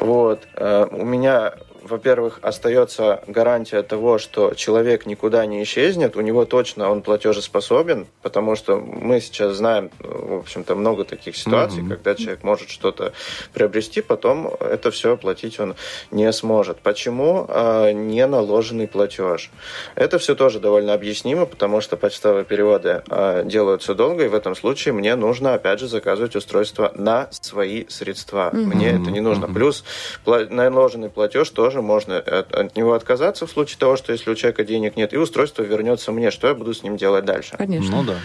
Вот. 0.00 0.46
Э, 0.54 0.86
У 0.90 1.04
меня, 1.04 1.54
во-первых, 1.86 2.38
остается 2.42 3.22
гарантия 3.26 3.82
того, 3.82 4.18
что 4.18 4.54
человек 4.54 5.06
никуда 5.06 5.46
не 5.46 5.62
исчезнет, 5.62 6.16
у 6.16 6.20
него 6.20 6.44
точно 6.44 6.90
он 6.90 7.02
платежеспособен, 7.02 8.06
потому 8.22 8.56
что 8.56 8.76
мы 8.76 9.20
сейчас 9.20 9.56
знаем, 9.56 9.90
в 10.00 10.40
общем-то, 10.40 10.74
много 10.74 11.04
таких 11.04 11.36
ситуаций, 11.36 11.80
Мгм. 11.82 11.90
когда 11.90 12.14
человек 12.14 12.42
может 12.42 12.68
что-то 12.68 13.12
приобрести, 13.52 14.00
потом 14.02 14.48
это 14.60 14.90
все 14.90 15.12
оплатить 15.14 15.58
он 15.60 15.74
не 16.10 16.30
сможет. 16.32 16.78
Почему 16.78 17.46
э, 17.48 17.92
не 17.92 18.26
наложенный 18.26 18.88
платеж? 18.88 19.50
Это 19.94 20.18
все 20.18 20.34
тоже 20.34 20.60
довольно 20.60 20.94
объяснимо, 20.94 21.46
потому 21.46 21.80
что 21.80 21.96
почтовые 21.96 22.44
переводы 22.44 23.02
э, 23.08 23.42
делаются 23.44 23.94
долго, 23.94 24.24
и 24.24 24.28
в 24.28 24.34
этом 24.34 24.54
случае 24.56 24.94
мне 24.94 25.14
нужно, 25.16 25.54
опять 25.54 25.80
же, 25.80 25.88
заказывать 25.88 26.36
устройство 26.36 26.92
на 26.94 27.28
свои 27.30 27.86
средства. 27.88 28.50
Мне 28.52 28.90
это 28.90 29.10
не 29.10 29.20
нужно. 29.20 29.46
Плюс 29.46 29.84
пла- 30.24 30.48
наложенный 30.48 31.10
платеж 31.10 31.50
тоже 31.50 31.75
можно 31.82 32.18
от, 32.18 32.54
от 32.54 32.76
него 32.76 32.94
отказаться 32.94 33.46
в 33.46 33.50
случае 33.50 33.78
того, 33.78 33.96
что 33.96 34.12
если 34.12 34.30
у 34.30 34.34
человека 34.34 34.64
денег 34.64 34.96
нет, 34.96 35.12
и 35.12 35.16
устройство 35.16 35.62
вернется 35.62 36.12
мне, 36.12 36.30
что 36.30 36.48
я 36.48 36.54
буду 36.54 36.74
с 36.74 36.82
ним 36.82 36.96
делать 36.96 37.24
дальше? 37.24 37.56
Конечно. 37.56 37.96
Ну 37.96 38.04
да. 38.04 38.18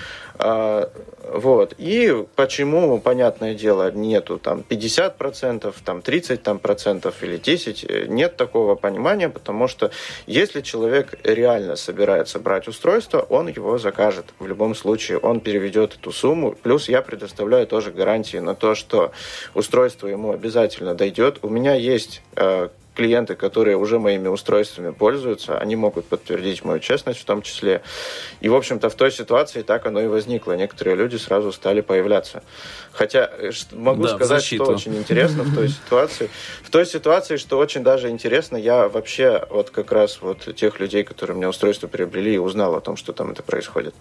А, 0.44 0.90
вот. 1.34 1.76
И 1.78 2.26
почему, 2.36 3.00
понятное 3.00 3.54
дело, 3.54 3.92
нету 3.92 4.40
там 4.40 4.64
50%, 4.68 5.74
там 5.86 6.02
30 6.02 6.42
там, 6.42 6.60
процентов 6.60 7.22
или 7.22 7.38
10, 7.38 7.86
э, 7.88 8.06
нет 8.08 8.38
такого 8.38 8.76
понимания, 8.76 9.30
потому 9.30 9.68
что 9.68 9.92
если 10.26 10.62
человек 10.62 11.20
реально 11.24 11.76
собирается 11.76 12.40
брать 12.40 12.68
устройство, 12.68 13.20
он 13.20 13.48
его 13.50 13.78
закажет. 13.78 14.34
В 14.40 14.48
любом 14.48 14.74
случае, 14.74 15.20
он 15.20 15.42
переведет 15.42 15.96
эту 15.96 16.12
сумму. 16.12 16.54
Плюс 16.54 16.90
я 16.90 17.02
предоставляю 17.02 17.68
тоже 17.68 17.92
гарантии 17.92 18.38
на 18.38 18.56
то, 18.56 18.74
что 18.74 19.12
устройство 19.54 20.08
ему 20.08 20.32
обязательно 20.32 20.96
дойдет. 20.96 21.40
У 21.44 21.50
меня 21.50 21.76
есть 21.76 22.24
э, 22.36 22.70
клиенты, 22.96 23.36
которые 23.36 23.78
уже 23.78 24.00
моими 24.00 24.28
устройствами 24.28 24.92
пользуются, 24.92 25.58
они 25.58 25.76
могут 25.76 26.06
подтвердить 26.08 26.64
мою 26.66 26.80
честность 26.80 27.20
в 27.20 27.26
том 27.26 27.42
числе. 27.42 27.82
И, 28.42 28.50
в 28.50 28.56
общем-то, 28.56 28.90
в 28.90 28.96
той 28.96 29.12
ситуации 29.12 29.62
так 29.62 29.86
оно 29.86 30.02
и 30.02 30.08
возникло. 30.08 30.54
Некоторые 30.54 30.96
люди 30.98 31.16
сразу 31.16 31.52
стали 31.52 31.82
появляться. 31.82 32.44
Хотя 32.92 33.30
э, 33.38 33.52
могу 33.72 34.04
Да, 34.04 34.16
сказать, 34.16 34.44
что 34.44 34.66
очень 34.66 34.98
интересно 34.98 35.44
в 35.44 35.56
той 35.56 35.70
ситуации. 35.86 36.30
В 36.64 36.70
той 36.70 36.86
ситуации, 36.86 37.38
что 37.38 37.58
очень 37.58 37.84
даже 37.84 38.10
интересно, 38.10 38.58
я 38.58 38.90
вообще 38.90 39.46
вот 39.50 39.70
как 39.70 39.92
раз 39.92 40.20
вот 40.22 40.54
тех 40.56 40.80
людей, 40.80 41.04
которые 41.04 41.36
у 41.36 41.38
меня 41.38 41.50
устройство 41.50 41.88
приобрели, 41.88 42.38
узнал 42.38 42.76
о 42.76 42.82
том, 42.82 42.98
что 42.98 43.14
там 43.14 43.32
это 43.32 43.42
происходит. 43.44 43.96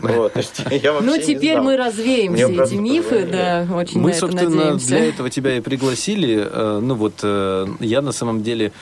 Вот, 0.00 0.32
то 0.32 0.38
есть 0.38 0.60
я 0.70 0.92
Ну, 1.00 1.18
теперь 1.20 1.58
мы 1.60 1.76
развеем 1.76 2.36
все 2.36 2.46
эти 2.62 2.74
мифы, 2.74 3.26
да, 3.26 3.66
очень 3.74 3.98
Мы, 4.00 4.10
на 4.10 4.10
это 4.10 4.20
собственно, 4.20 4.50
надеемся. 4.50 4.86
для 4.88 5.08
этого 5.08 5.30
тебя 5.30 5.56
и 5.56 5.60
пригласили. 5.60 6.48
Э, 6.50 6.78
Ну 6.80 6.94
вот, 6.94 7.14
э, 7.22 7.66
я 7.80 8.00
на 8.00 8.12
самом 8.12 8.37
деле 8.42 8.72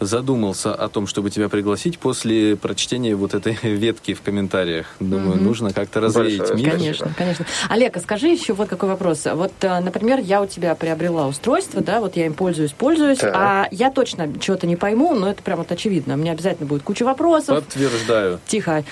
задумался 0.00 0.74
о 0.74 0.88
том, 0.88 1.06
чтобы 1.06 1.30
тебя 1.30 1.48
пригласить 1.48 1.98
после 1.98 2.56
прочтения 2.56 3.14
вот 3.14 3.34
этой 3.34 3.56
ветки 3.62 4.14
в 4.14 4.22
комментариях. 4.22 4.86
Думаю, 4.98 5.36
Мгм. 5.36 5.44
нужно 5.44 5.72
как-то 5.72 6.00
развеять 6.00 6.38
Большое 6.38 6.58
миф. 6.60 6.72
Конечно, 6.72 7.14
конечно. 7.16 7.46
Олег, 7.68 7.96
а 7.96 8.00
скажи 8.00 8.26
еще 8.26 8.52
вот 8.52 8.68
какой 8.68 8.88
вопрос. 8.88 9.24
Вот, 9.32 9.52
э, 9.60 9.78
например, 9.80 10.18
я 10.18 10.42
у 10.42 10.46
тебя 10.46 10.74
приобрела 10.74 11.28
устройство, 11.28 11.82
да, 11.82 12.00
вот 12.00 12.16
я 12.16 12.26
им 12.26 12.34
пользуюсь, 12.34 12.72
пользуюсь, 12.72 13.18
Так. 13.18 13.32
а 13.36 13.68
я 13.70 13.92
точно 13.92 14.28
чего-то 14.40 14.66
не 14.66 14.74
пойму, 14.74 15.14
но 15.14 15.30
это 15.30 15.40
прям 15.42 15.58
вот 15.58 15.70
очевидно. 15.70 16.14
Меня 16.14 16.32
обязательно 16.32 16.66
будет 16.66 16.82
куча 16.82 17.04
вопросов. 17.04 17.62
Подтверждаю. 17.64 18.40
Тихо. 18.48 18.82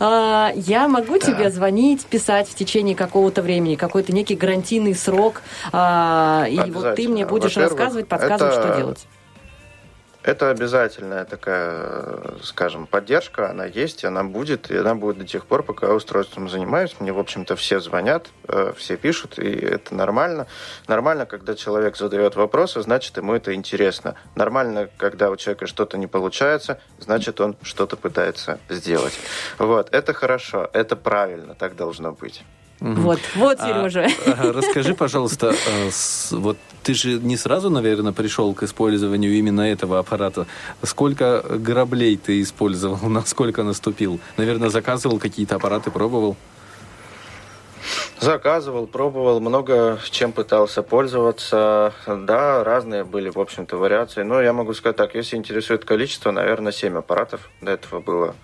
А, 0.00 0.52
Я 0.54 0.88
могу 0.88 1.18
тебе 1.18 1.50
звонить, 1.50 2.04
писать 2.06 2.48
в 2.48 2.54
течение 2.54 2.94
какого-то 2.96 3.42
времени, 3.42 3.76
какой-то 3.76 4.12
некий 4.12 4.34
гарантийный 4.34 4.94
срок, 4.94 5.42
а, 5.72 6.46
и 6.48 6.70
вот 6.70 6.94
ты 6.96 7.08
мне 7.08 7.26
будешь 7.26 7.56
рассказывать, 7.56 8.08
подсказывать, 8.08 8.54
что 8.54 8.76
делать. 8.76 9.06
Это 10.26 10.50
обязательная 10.50 11.24
такая, 11.24 12.20
скажем, 12.42 12.88
поддержка, 12.88 13.48
она 13.48 13.64
есть, 13.64 14.04
она 14.04 14.24
будет, 14.24 14.72
и 14.72 14.76
она 14.76 14.96
будет 14.96 15.18
до 15.18 15.24
тех 15.24 15.46
пор, 15.46 15.62
пока 15.62 15.86
я 15.86 15.94
устройством 15.94 16.48
занимаюсь. 16.48 16.96
Мне, 16.98 17.12
в 17.12 17.20
общем-то, 17.20 17.54
все 17.54 17.78
звонят, 17.78 18.26
э, 18.48 18.72
все 18.76 18.96
пишут, 18.96 19.38
и 19.38 19.48
это 19.48 19.94
нормально. 19.94 20.48
Нормально, 20.88 21.26
когда 21.26 21.54
человек 21.54 21.96
задает 21.96 22.34
вопросы, 22.34 22.82
значит, 22.82 23.16
ему 23.16 23.34
это 23.34 23.54
интересно. 23.54 24.16
Нормально, 24.34 24.88
когда 24.96 25.30
у 25.30 25.36
человека 25.36 25.68
что-то 25.68 25.96
не 25.96 26.08
получается, 26.08 26.80
значит, 26.98 27.40
он 27.40 27.56
что-то 27.62 27.96
пытается 27.96 28.58
сделать. 28.68 29.16
Вот, 29.58 29.94
это 29.94 30.12
хорошо, 30.12 30.68
это 30.72 30.96
правильно, 30.96 31.54
так 31.54 31.76
должно 31.76 32.10
быть. 32.10 32.42
Вот, 32.80 33.18
вот, 33.36 33.56
А, 33.60 33.66
Сережа. 33.66 34.06
ага, 34.26 34.52
расскажи, 34.52 34.94
пожалуйста, 34.94 35.54
с- 35.90 36.30
вот 36.32 36.58
ты 36.82 36.92
же 36.94 37.18
не 37.18 37.36
сразу, 37.38 37.70
наверное, 37.70 38.12
пришел 38.12 38.52
к 38.54 38.62
использованию 38.64 39.32
именно 39.32 39.62
этого 39.62 39.98
аппарата. 39.98 40.46
Сколько 40.82 41.42
граблей 41.42 42.16
ты 42.16 42.42
использовал? 42.42 42.98
Насколько 43.08 43.62
наступил? 43.62 44.20
Наверное, 44.36 44.68
заказывал 44.68 45.18
какие-то 45.18 45.56
аппараты, 45.56 45.90
пробовал? 45.90 46.36
Заказывал, 48.20 48.86
пробовал, 48.86 49.40
много 49.40 49.98
чем 50.10 50.32
пытался 50.32 50.82
пользоваться. 50.82 51.92
Да, 52.06 52.64
разные 52.64 53.04
были, 53.04 53.28
в 53.30 53.38
общем-то, 53.38 53.76
вариации. 53.76 54.22
Но 54.22 54.40
я 54.40 54.52
могу 54.52 54.74
сказать 54.74 54.96
так, 54.96 55.14
если 55.14 55.36
интересует 55.36 55.84
количество, 55.84 56.30
наверное, 56.30 56.72
7 56.72 56.96
аппаратов 56.98 57.48
до 57.60 57.72
этого 57.72 58.00
было. 58.00 58.34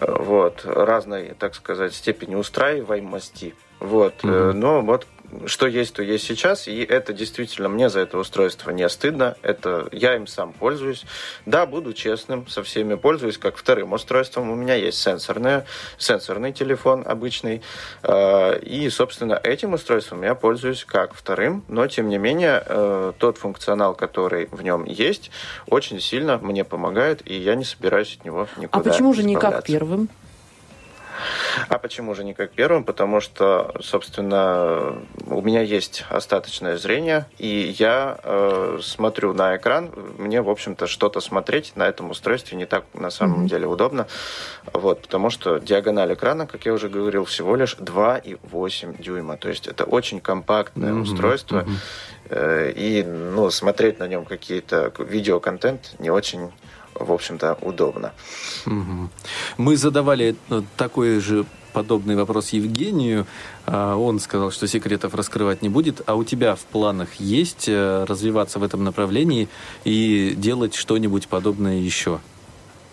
Вот, 0.00 0.62
разной, 0.64 1.34
так 1.38 1.54
сказать, 1.54 1.94
степени 1.94 2.34
устраиваемости. 2.34 3.54
Вот, 3.80 4.22
Мгм. 4.24 4.58
но 4.60 4.80
вот 4.82 5.06
что 5.46 5.66
есть, 5.66 5.94
то 5.94 6.02
есть 6.02 6.24
сейчас, 6.24 6.68
и 6.68 6.82
это 6.82 7.12
действительно 7.12 7.68
мне 7.68 7.88
за 7.88 8.00
это 8.00 8.18
устройство 8.18 8.70
не 8.70 8.88
стыдно, 8.88 9.36
это 9.42 9.88
я 9.92 10.16
им 10.16 10.26
сам 10.26 10.52
пользуюсь. 10.52 11.04
Да, 11.44 11.66
буду 11.66 11.92
честным, 11.92 12.46
со 12.48 12.62
всеми 12.62 12.94
пользуюсь 12.94 13.38
как 13.38 13.56
вторым 13.56 13.92
устройством. 13.92 14.50
У 14.50 14.54
меня 14.54 14.74
есть 14.74 14.98
сенсорное, 14.98 15.66
сенсорный 15.98 16.52
телефон 16.52 17.04
обычный, 17.06 17.62
э, 18.02 18.58
и, 18.60 18.88
собственно, 18.90 19.40
этим 19.42 19.74
устройством 19.74 20.22
я 20.22 20.34
пользуюсь 20.34 20.84
как 20.84 21.14
вторым, 21.14 21.64
но, 21.68 21.86
тем 21.86 22.08
не 22.08 22.18
менее, 22.18 22.62
э, 22.64 23.12
тот 23.18 23.38
функционал, 23.38 23.94
который 23.94 24.48
в 24.50 24.62
нем 24.62 24.84
есть, 24.84 25.30
очень 25.68 26.00
сильно 26.00 26.38
мне 26.38 26.64
помогает, 26.64 27.22
и 27.24 27.34
я 27.34 27.54
не 27.54 27.64
собираюсь 27.64 28.16
от 28.18 28.24
него 28.24 28.48
А 28.56 28.60
никуда 28.60 28.90
почему 28.90 29.12
же 29.14 29.22
не 29.22 29.36
как 29.36 29.64
первым? 29.64 30.08
А 31.68 31.78
почему 31.78 32.14
же 32.14 32.24
не 32.24 32.34
как 32.34 32.50
первым? 32.52 32.84
Потому 32.84 33.20
что, 33.20 33.74
собственно, 33.80 34.96
у 35.26 35.40
меня 35.42 35.62
есть 35.62 36.04
остаточное 36.10 36.76
зрение, 36.76 37.26
и 37.38 37.74
я 37.78 38.18
э, 38.22 38.78
смотрю 38.82 39.32
на 39.32 39.56
экран. 39.56 39.90
Мне, 40.18 40.42
в 40.42 40.50
общем-то, 40.50 40.86
что-то 40.86 41.20
смотреть 41.20 41.72
на 41.76 41.84
этом 41.88 42.10
устройстве 42.10 42.56
не 42.56 42.66
так 42.66 42.84
на 42.94 43.10
самом 43.10 43.40
Мгм. 43.40 43.46
деле 43.48 43.66
удобно. 43.66 44.06
Вот, 44.72 45.02
потому 45.02 45.30
что 45.30 45.58
диагональ 45.58 46.14
экрана, 46.14 46.46
как 46.46 46.66
я 46.66 46.72
уже 46.72 46.88
говорил, 46.88 47.24
всего 47.24 47.56
лишь 47.56 47.76
2,8 47.76 49.00
дюйма. 49.02 49.36
То 49.36 49.48
есть 49.48 49.66
это 49.66 49.84
очень 49.84 50.20
компактное 50.20 50.92
Мгм, 50.92 51.02
устройство. 51.02 51.64
Э, 52.28 52.72
И 52.76 53.02
ну, 53.04 53.50
смотреть 53.50 53.98
на 53.98 54.06
нем 54.08 54.24
какие-то 54.24 54.92
видеоконтент 54.98 55.94
не 55.98 56.10
очень, 56.10 56.52
в 56.98 57.12
общем-то, 57.12 57.58
удобно. 57.62 58.12
Мы 59.56 59.76
задавали 59.76 60.36
э, 60.50 60.62
такой 60.76 61.20
же 61.20 61.44
подобный 61.76 62.16
вопрос 62.16 62.54
Евгению. 62.54 63.26
А, 63.66 63.96
Он 63.96 64.18
сказал, 64.18 64.50
что 64.50 64.66
секретов 64.66 65.14
раскрывать 65.14 65.60
не 65.60 65.68
будет. 65.68 66.00
А 66.06 66.14
у 66.14 66.24
тебя 66.24 66.54
в 66.54 66.60
планах 66.60 67.14
есть 67.20 67.68
э, 67.68 68.04
развиваться 68.08 68.58
в 68.58 68.62
этом 68.62 68.82
направлении 68.82 69.48
и 69.84 70.34
делать 70.36 70.74
что-нибудь 70.74 71.28
подобное 71.28 71.78
еще, 71.78 72.20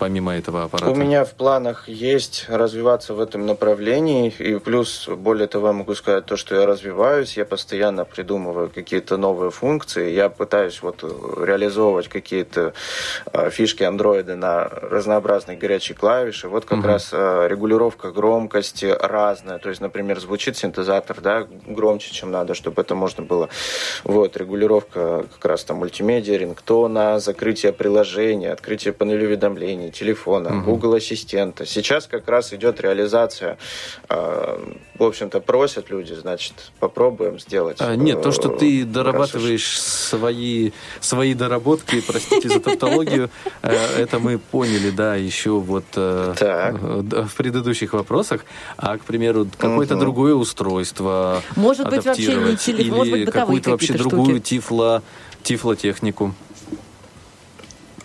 помимо 0.03 0.35
этого 0.35 0.63
аппарата? 0.63 0.91
У 0.91 0.95
меня 0.95 1.23
в 1.23 1.33
планах 1.33 1.87
есть 1.87 2.45
развиваться 2.49 3.13
в 3.13 3.21
этом 3.21 3.45
направлении, 3.45 4.33
и 4.37 4.59
плюс, 4.59 5.07
более 5.07 5.47
того, 5.47 5.71
могу 5.71 5.95
сказать 5.95 6.25
то, 6.25 6.35
что 6.35 6.55
я 6.55 6.65
развиваюсь, 6.65 7.37
я 7.37 7.45
постоянно 7.45 8.03
придумываю 8.03 8.69
какие-то 8.69 9.15
новые 9.15 9.49
функции, 9.49 10.11
я 10.11 10.27
пытаюсь 10.27 10.81
вот 10.81 11.03
э, 11.03 11.45
реализовывать 11.45 12.09
какие-то 12.09 12.73
э, 13.31 13.49
фишки 13.49 13.83
андроида 13.83 14.35
на 14.35 14.65
разнообразные 14.65 15.57
горячие 15.57 15.95
клавиши. 15.95 16.49
Вот 16.49 16.65
как 16.65 16.79
Мгм. 16.79 16.87
раз 16.87 17.09
э, 17.13 17.47
регулировка 17.49 18.11
громкости 18.11 18.93
разная, 18.99 19.57
то 19.57 19.69
есть, 19.69 19.79
например, 19.79 20.19
звучит 20.19 20.57
синтезатор, 20.57 21.21
да, 21.21 21.47
громче, 21.65 22.11
чем 22.11 22.29
надо, 22.31 22.55
чтобы 22.55 22.81
это 22.81 22.93
можно 22.93 23.23
было. 23.23 23.47
Вот, 24.03 24.35
регулировка 24.35 25.25
как 25.33 25.45
раз 25.45 25.63
там 25.63 25.77
мультимедиа, 25.77 26.35
рингтона, 26.35 27.19
закрытие 27.19 27.71
приложения, 27.71 28.51
открытие 28.51 28.91
панели 28.91 29.25
уведомлений, 29.25 29.92
телефона, 29.93 30.49
Мгм. 30.49 30.65
Google 30.65 30.95
Ассистента. 30.95 31.65
Сейчас 31.65 32.07
как 32.07 32.27
раз 32.27 32.53
идет 32.53 32.81
реализация. 32.81 33.57
э, 34.09 34.57
В 34.99 35.03
общем-то, 35.03 35.39
просят 35.39 35.89
люди, 35.89 36.13
значит, 36.13 36.53
попробуем 36.79 37.39
сделать. 37.39 37.77
А, 37.79 37.95
Нет, 37.95 38.21
то, 38.21 38.31
что 38.31 38.49
ты 38.49 38.81
э, 38.81 38.85
дорабатываешь 38.85 39.79
свои, 39.79 40.71
свои 40.99 41.33
доработки, 41.33 42.01
простите 42.01 42.49
за 42.49 42.59
тавтологию, 42.59 43.29
э, 43.61 43.75
это 43.97 44.19
мы 44.19 44.37
поняли, 44.37 44.89
да, 44.91 45.15
еще 45.15 45.51
вот 45.51 45.85
в 45.95 47.29
предыдущих 47.37 47.93
вопросах. 47.93 48.45
А, 48.77 48.97
к 48.97 49.03
примеру, 49.05 49.47
какое-то 49.57 49.95
другое 49.95 50.33
устройство 50.35 51.41
Может 51.55 51.89
быть, 51.89 52.05
вообще 52.05 52.21
не 52.23 52.27
адаптировать 52.33 52.59
телефон, 52.59 52.97
может 52.97 53.11
быть, 53.13 53.21
или 53.21 53.31
какую-то 53.31 53.69
вообще 53.71 53.93
другую 53.93 54.39
тифло, 54.39 55.01
тифлотехнику. 55.43 56.33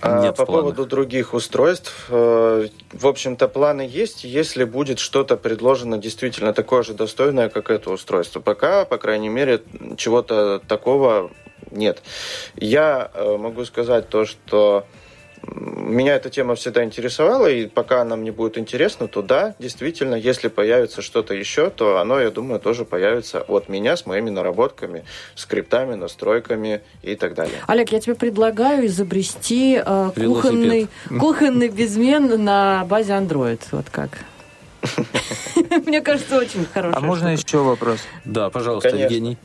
А 0.01 0.23
Нет 0.23 0.37
по 0.37 0.47
поводу 0.47 0.87
других 0.87 1.35
устройств, 1.35 2.07
э, 2.09 2.69
в 2.93 3.07
общем-то, 3.07 3.49
планы 3.49 3.81
есть, 3.81 4.23
если 4.23 4.65
будет 4.65 5.01
что-то 5.01 5.37
предложено 5.37 5.99
действительно 5.99 6.53
такое 6.53 6.83
же 6.83 6.95
достойное, 6.95 7.49
как 7.49 7.71
это 7.71 7.91
устройство. 7.91 8.41
Пока, 8.41 8.85
по 8.85 8.99
крайней 8.99 9.29
мере, 9.29 9.61
чего-то 9.97 10.61
такого 10.69 11.31
нет. 11.71 12.03
Я 12.55 13.11
э, 13.13 13.37
могу 13.37 13.65
сказать 13.65 14.09
то, 14.09 14.25
что 14.25 14.87
меня 15.43 16.15
эта 16.15 16.31
тема 16.31 16.55
всегда 16.55 16.85
интересовала, 16.85 17.47
и 17.47 17.67
пока 17.67 18.03
она 18.03 18.17
мне 18.17 18.33
будет 18.33 18.59
интересна, 18.59 19.09
то 19.09 19.23
да, 19.23 19.55
действительно, 19.59 20.15
если 20.15 20.49
появится 20.49 21.03
что-то 21.03 21.35
еще, 21.35 21.71
то 21.71 21.99
оно, 21.99 22.21
я 22.21 22.31
думаю, 22.31 22.61
тоже 22.61 22.85
появится 22.85 23.41
от 23.41 23.69
меня 23.69 23.97
с 23.97 24.07
моими 24.07 24.31
наработками, 24.31 25.05
скриптами, 25.35 25.95
настройками 25.95 26.83
и 27.03 27.15
так 27.15 27.35
далее. 27.35 27.59
Олег, 27.67 27.93
я 27.93 28.01
тебе 28.01 28.15
предлагаю 28.15 28.87
изобрести 28.87 29.81
э, 29.85 30.11
кухонный, 30.15 30.89
кухонный 31.19 31.69
безмен 31.69 32.43
на 32.45 32.85
базе 32.85 33.13
Android. 33.13 33.61
Вот 33.73 33.91
как. 33.91 34.11
Мне 35.87 36.01
кажется, 36.01 36.39
очень 36.39 36.67
хорошая 36.73 36.97
А 36.97 37.01
можно 37.01 37.29
еще 37.29 37.59
вопрос? 37.59 38.01
Да, 38.25 38.51
пожалуйста. 38.51 38.97
Евгений. 38.97 39.37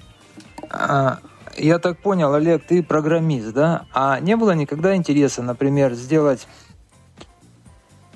Я 1.58 1.80
так 1.80 1.98
понял, 2.00 2.34
Олег, 2.34 2.64
ты 2.66 2.82
программист, 2.84 3.54
да? 3.54 3.86
А 3.94 4.20
не 4.20 4.36
было 4.36 4.52
никогда 4.52 4.96
интереса, 4.96 5.42
например, 5.44 5.94
сделать 5.94 6.48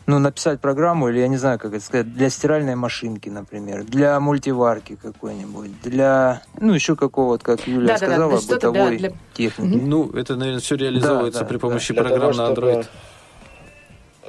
ну, 0.10 0.20
написать 0.20 0.62
программу, 0.62 1.10
или 1.10 1.20
я 1.20 1.28
не 1.28 1.36
знаю, 1.36 1.60
как 1.60 1.74
это 1.74 1.84
сказать, 1.84 2.14
для 2.14 2.30
стиральной 2.30 2.76
машинки, 2.76 3.28
например, 3.28 3.84
для 3.84 4.18
мультиварки 4.22 4.96
какой-нибудь, 4.96 5.82
для, 5.82 6.44
ну, 6.62 6.72
еще 6.74 6.96
какого-то, 6.96 7.44
как 7.44 7.68
Юля 7.68 7.88
Да-да-да, 7.96 8.14
сказала, 8.14 8.40
что-то 8.40 8.72
для- 8.72 8.72
бытовой 8.72 8.98
для- 9.00 9.12
техники. 9.34 9.82
Ну, 9.84 10.10
это, 10.12 10.38
наверное, 10.38 10.62
все 10.62 10.76
реализовывается 10.76 11.40
Да, 11.42 11.46
да, 11.46 11.50
при 11.50 11.56
да. 11.58 11.60
помощи 11.60 11.94
Для 11.94 12.04
программ 12.04 12.22
того, 12.22 12.34
на 12.48 12.52
чтобы- 12.56 12.68
Android. 12.72 12.86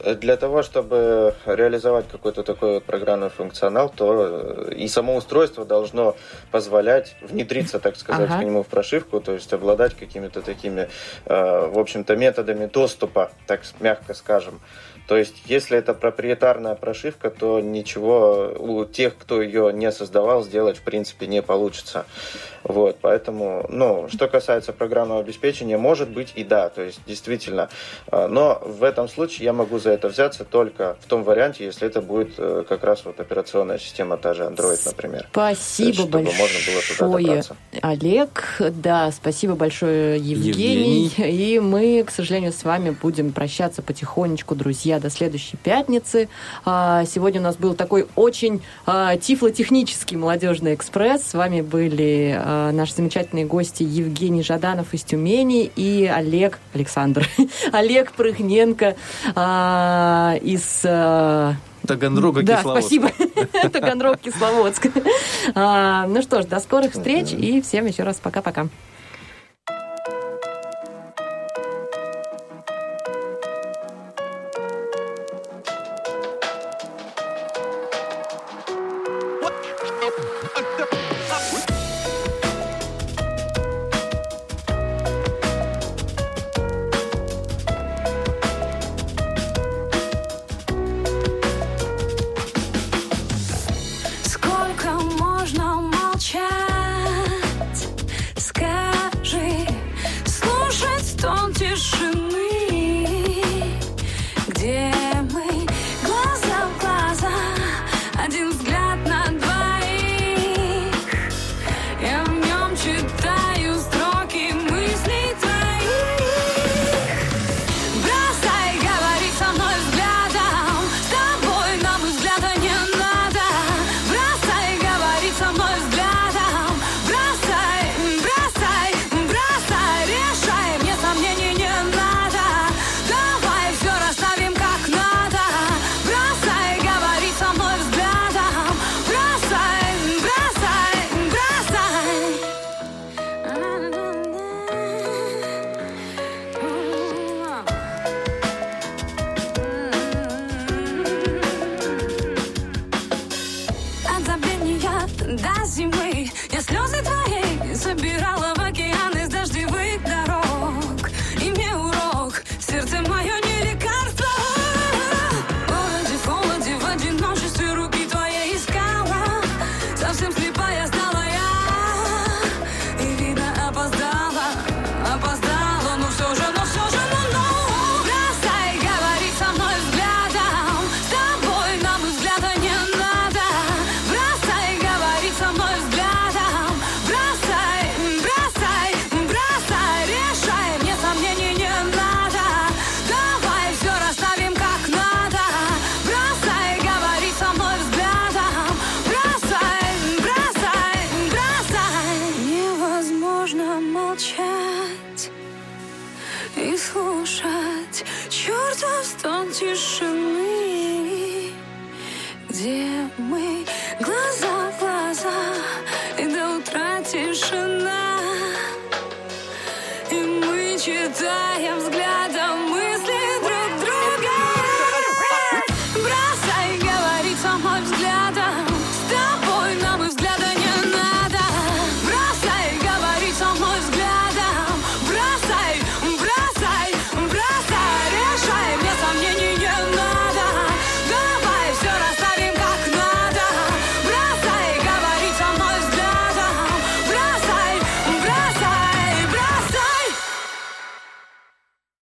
Для 0.04 0.36
того, 0.36 0.62
чтобы 0.62 1.34
реализовать 1.46 2.06
какой-то 2.08 2.42
такой 2.42 2.74
вот 2.74 2.84
программный 2.84 3.30
функционал, 3.30 3.88
то 3.88 4.68
э, 4.68 4.74
и 4.74 4.88
само 4.88 5.16
устройство 5.16 5.64
должно 5.64 6.16
позволять 6.50 7.16
внедриться, 7.20 7.78
так 7.78 7.96
сказать, 7.96 8.30
Ага. 8.30 8.40
к 8.40 8.44
нему 8.44 8.62
в 8.62 8.66
прошивку, 8.66 9.20
то 9.20 9.32
есть 9.32 9.52
обладать 9.52 9.94
какими-то 9.94 10.40
такими, 10.42 10.88
э, 11.26 11.66
в 11.68 11.78
общем-то, 11.78 12.16
методами 12.16 12.66
доступа, 12.66 13.30
так 13.46 13.62
мягко 13.80 14.14
скажем. 14.14 14.60
То 15.08 15.16
есть, 15.16 15.36
если 15.46 15.78
это 15.78 15.94
проприетарная 15.94 16.74
прошивка, 16.74 17.30
то 17.30 17.60
ничего 17.60 18.54
у 18.58 18.84
тех, 18.84 19.16
кто 19.16 19.40
ее 19.40 19.72
не 19.72 19.90
создавал, 19.90 20.44
сделать 20.44 20.76
в 20.76 20.82
принципе 20.82 21.26
не 21.26 21.40
получится. 21.40 22.04
Вот, 22.64 22.98
поэтому, 23.00 23.66
ну, 23.68 24.08
что 24.08 24.28
касается 24.28 24.72
программного 24.72 25.20
обеспечения, 25.20 25.78
может 25.78 26.08
быть 26.10 26.32
и 26.34 26.44
да, 26.44 26.68
то 26.68 26.82
есть 26.82 27.00
действительно. 27.06 27.68
А, 28.10 28.28
Но 28.28 28.60
в 28.64 28.82
этом 28.82 29.08
случае 29.08 29.44
я 29.46 29.52
могу 29.52 29.78
за 29.78 29.90
это 29.90 30.08
взяться 30.08 30.44
только 30.44 30.96
в 31.00 31.06
том 31.06 31.24
варианте, 31.24 31.64
если 31.64 31.86
это 31.86 32.00
будет 32.00 32.34
э, 32.38 32.64
как 32.68 32.84
раз 32.84 33.04
вот 33.04 33.20
операционная 33.20 33.78
система, 33.78 34.16
та 34.16 34.34
же 34.34 34.44
Android, 34.44 34.80
например. 34.84 35.26
Спасибо 35.30 35.92
чтобы 35.94 36.22
можно 36.22 36.58
было 36.66 36.82
туда 36.88 37.08
большое. 37.08 37.42
Олег. 37.82 38.60
Да, 38.74 39.10
спасибо 39.12 39.54
большое, 39.54 40.18
Евгений. 40.18 41.12
И 41.18 41.60
мы, 41.60 42.04
к 42.04 42.10
сожалению, 42.10 42.52
с 42.52 42.64
вами 42.64 42.90
будем 42.90 43.32
прощаться 43.32 43.82
потихонечку, 43.82 44.54
друзья, 44.54 44.98
до 45.00 45.10
следующей 45.10 45.56
пятницы. 45.56 46.28
А, 46.64 47.04
Сегодня 47.04 47.40
у 47.40 47.44
нас 47.44 47.56
был 47.56 47.74
такой 47.74 48.06
очень 48.16 48.62
а, 48.86 49.16
тифлотехнический 49.16 50.16
молодежный 50.16 50.74
экспресс. 50.74 51.22
С 51.22 51.34
вами 51.34 51.60
были 51.60 52.40
наши 52.48 52.94
замечательные 52.94 53.44
гости 53.44 53.82
Евгений 53.82 54.42
Жаданов 54.42 54.94
из 54.94 55.02
Тюмени 55.02 55.70
и 55.76 56.06
Олег 56.06 56.58
Александр. 56.74 57.28
Олег 57.72 58.12
Прыгненко 58.12 58.96
а, 59.34 60.34
из 60.42 60.82
а, 60.84 61.54
Таганрога, 61.86 62.42
да, 62.42 62.56
Кисловодск. 62.56 62.86
спасибо. 62.86 63.10
Таганрог, 63.72 64.18
Кисловодск. 64.18 64.88
А, 65.54 66.06
ну 66.06 66.22
что 66.22 66.42
ж, 66.42 66.46
до 66.46 66.60
скорых 66.60 66.92
встреч 66.92 67.32
и 67.32 67.60
всем 67.62 67.86
еще 67.86 68.02
раз 68.02 68.16
пока-пока. 68.16 68.68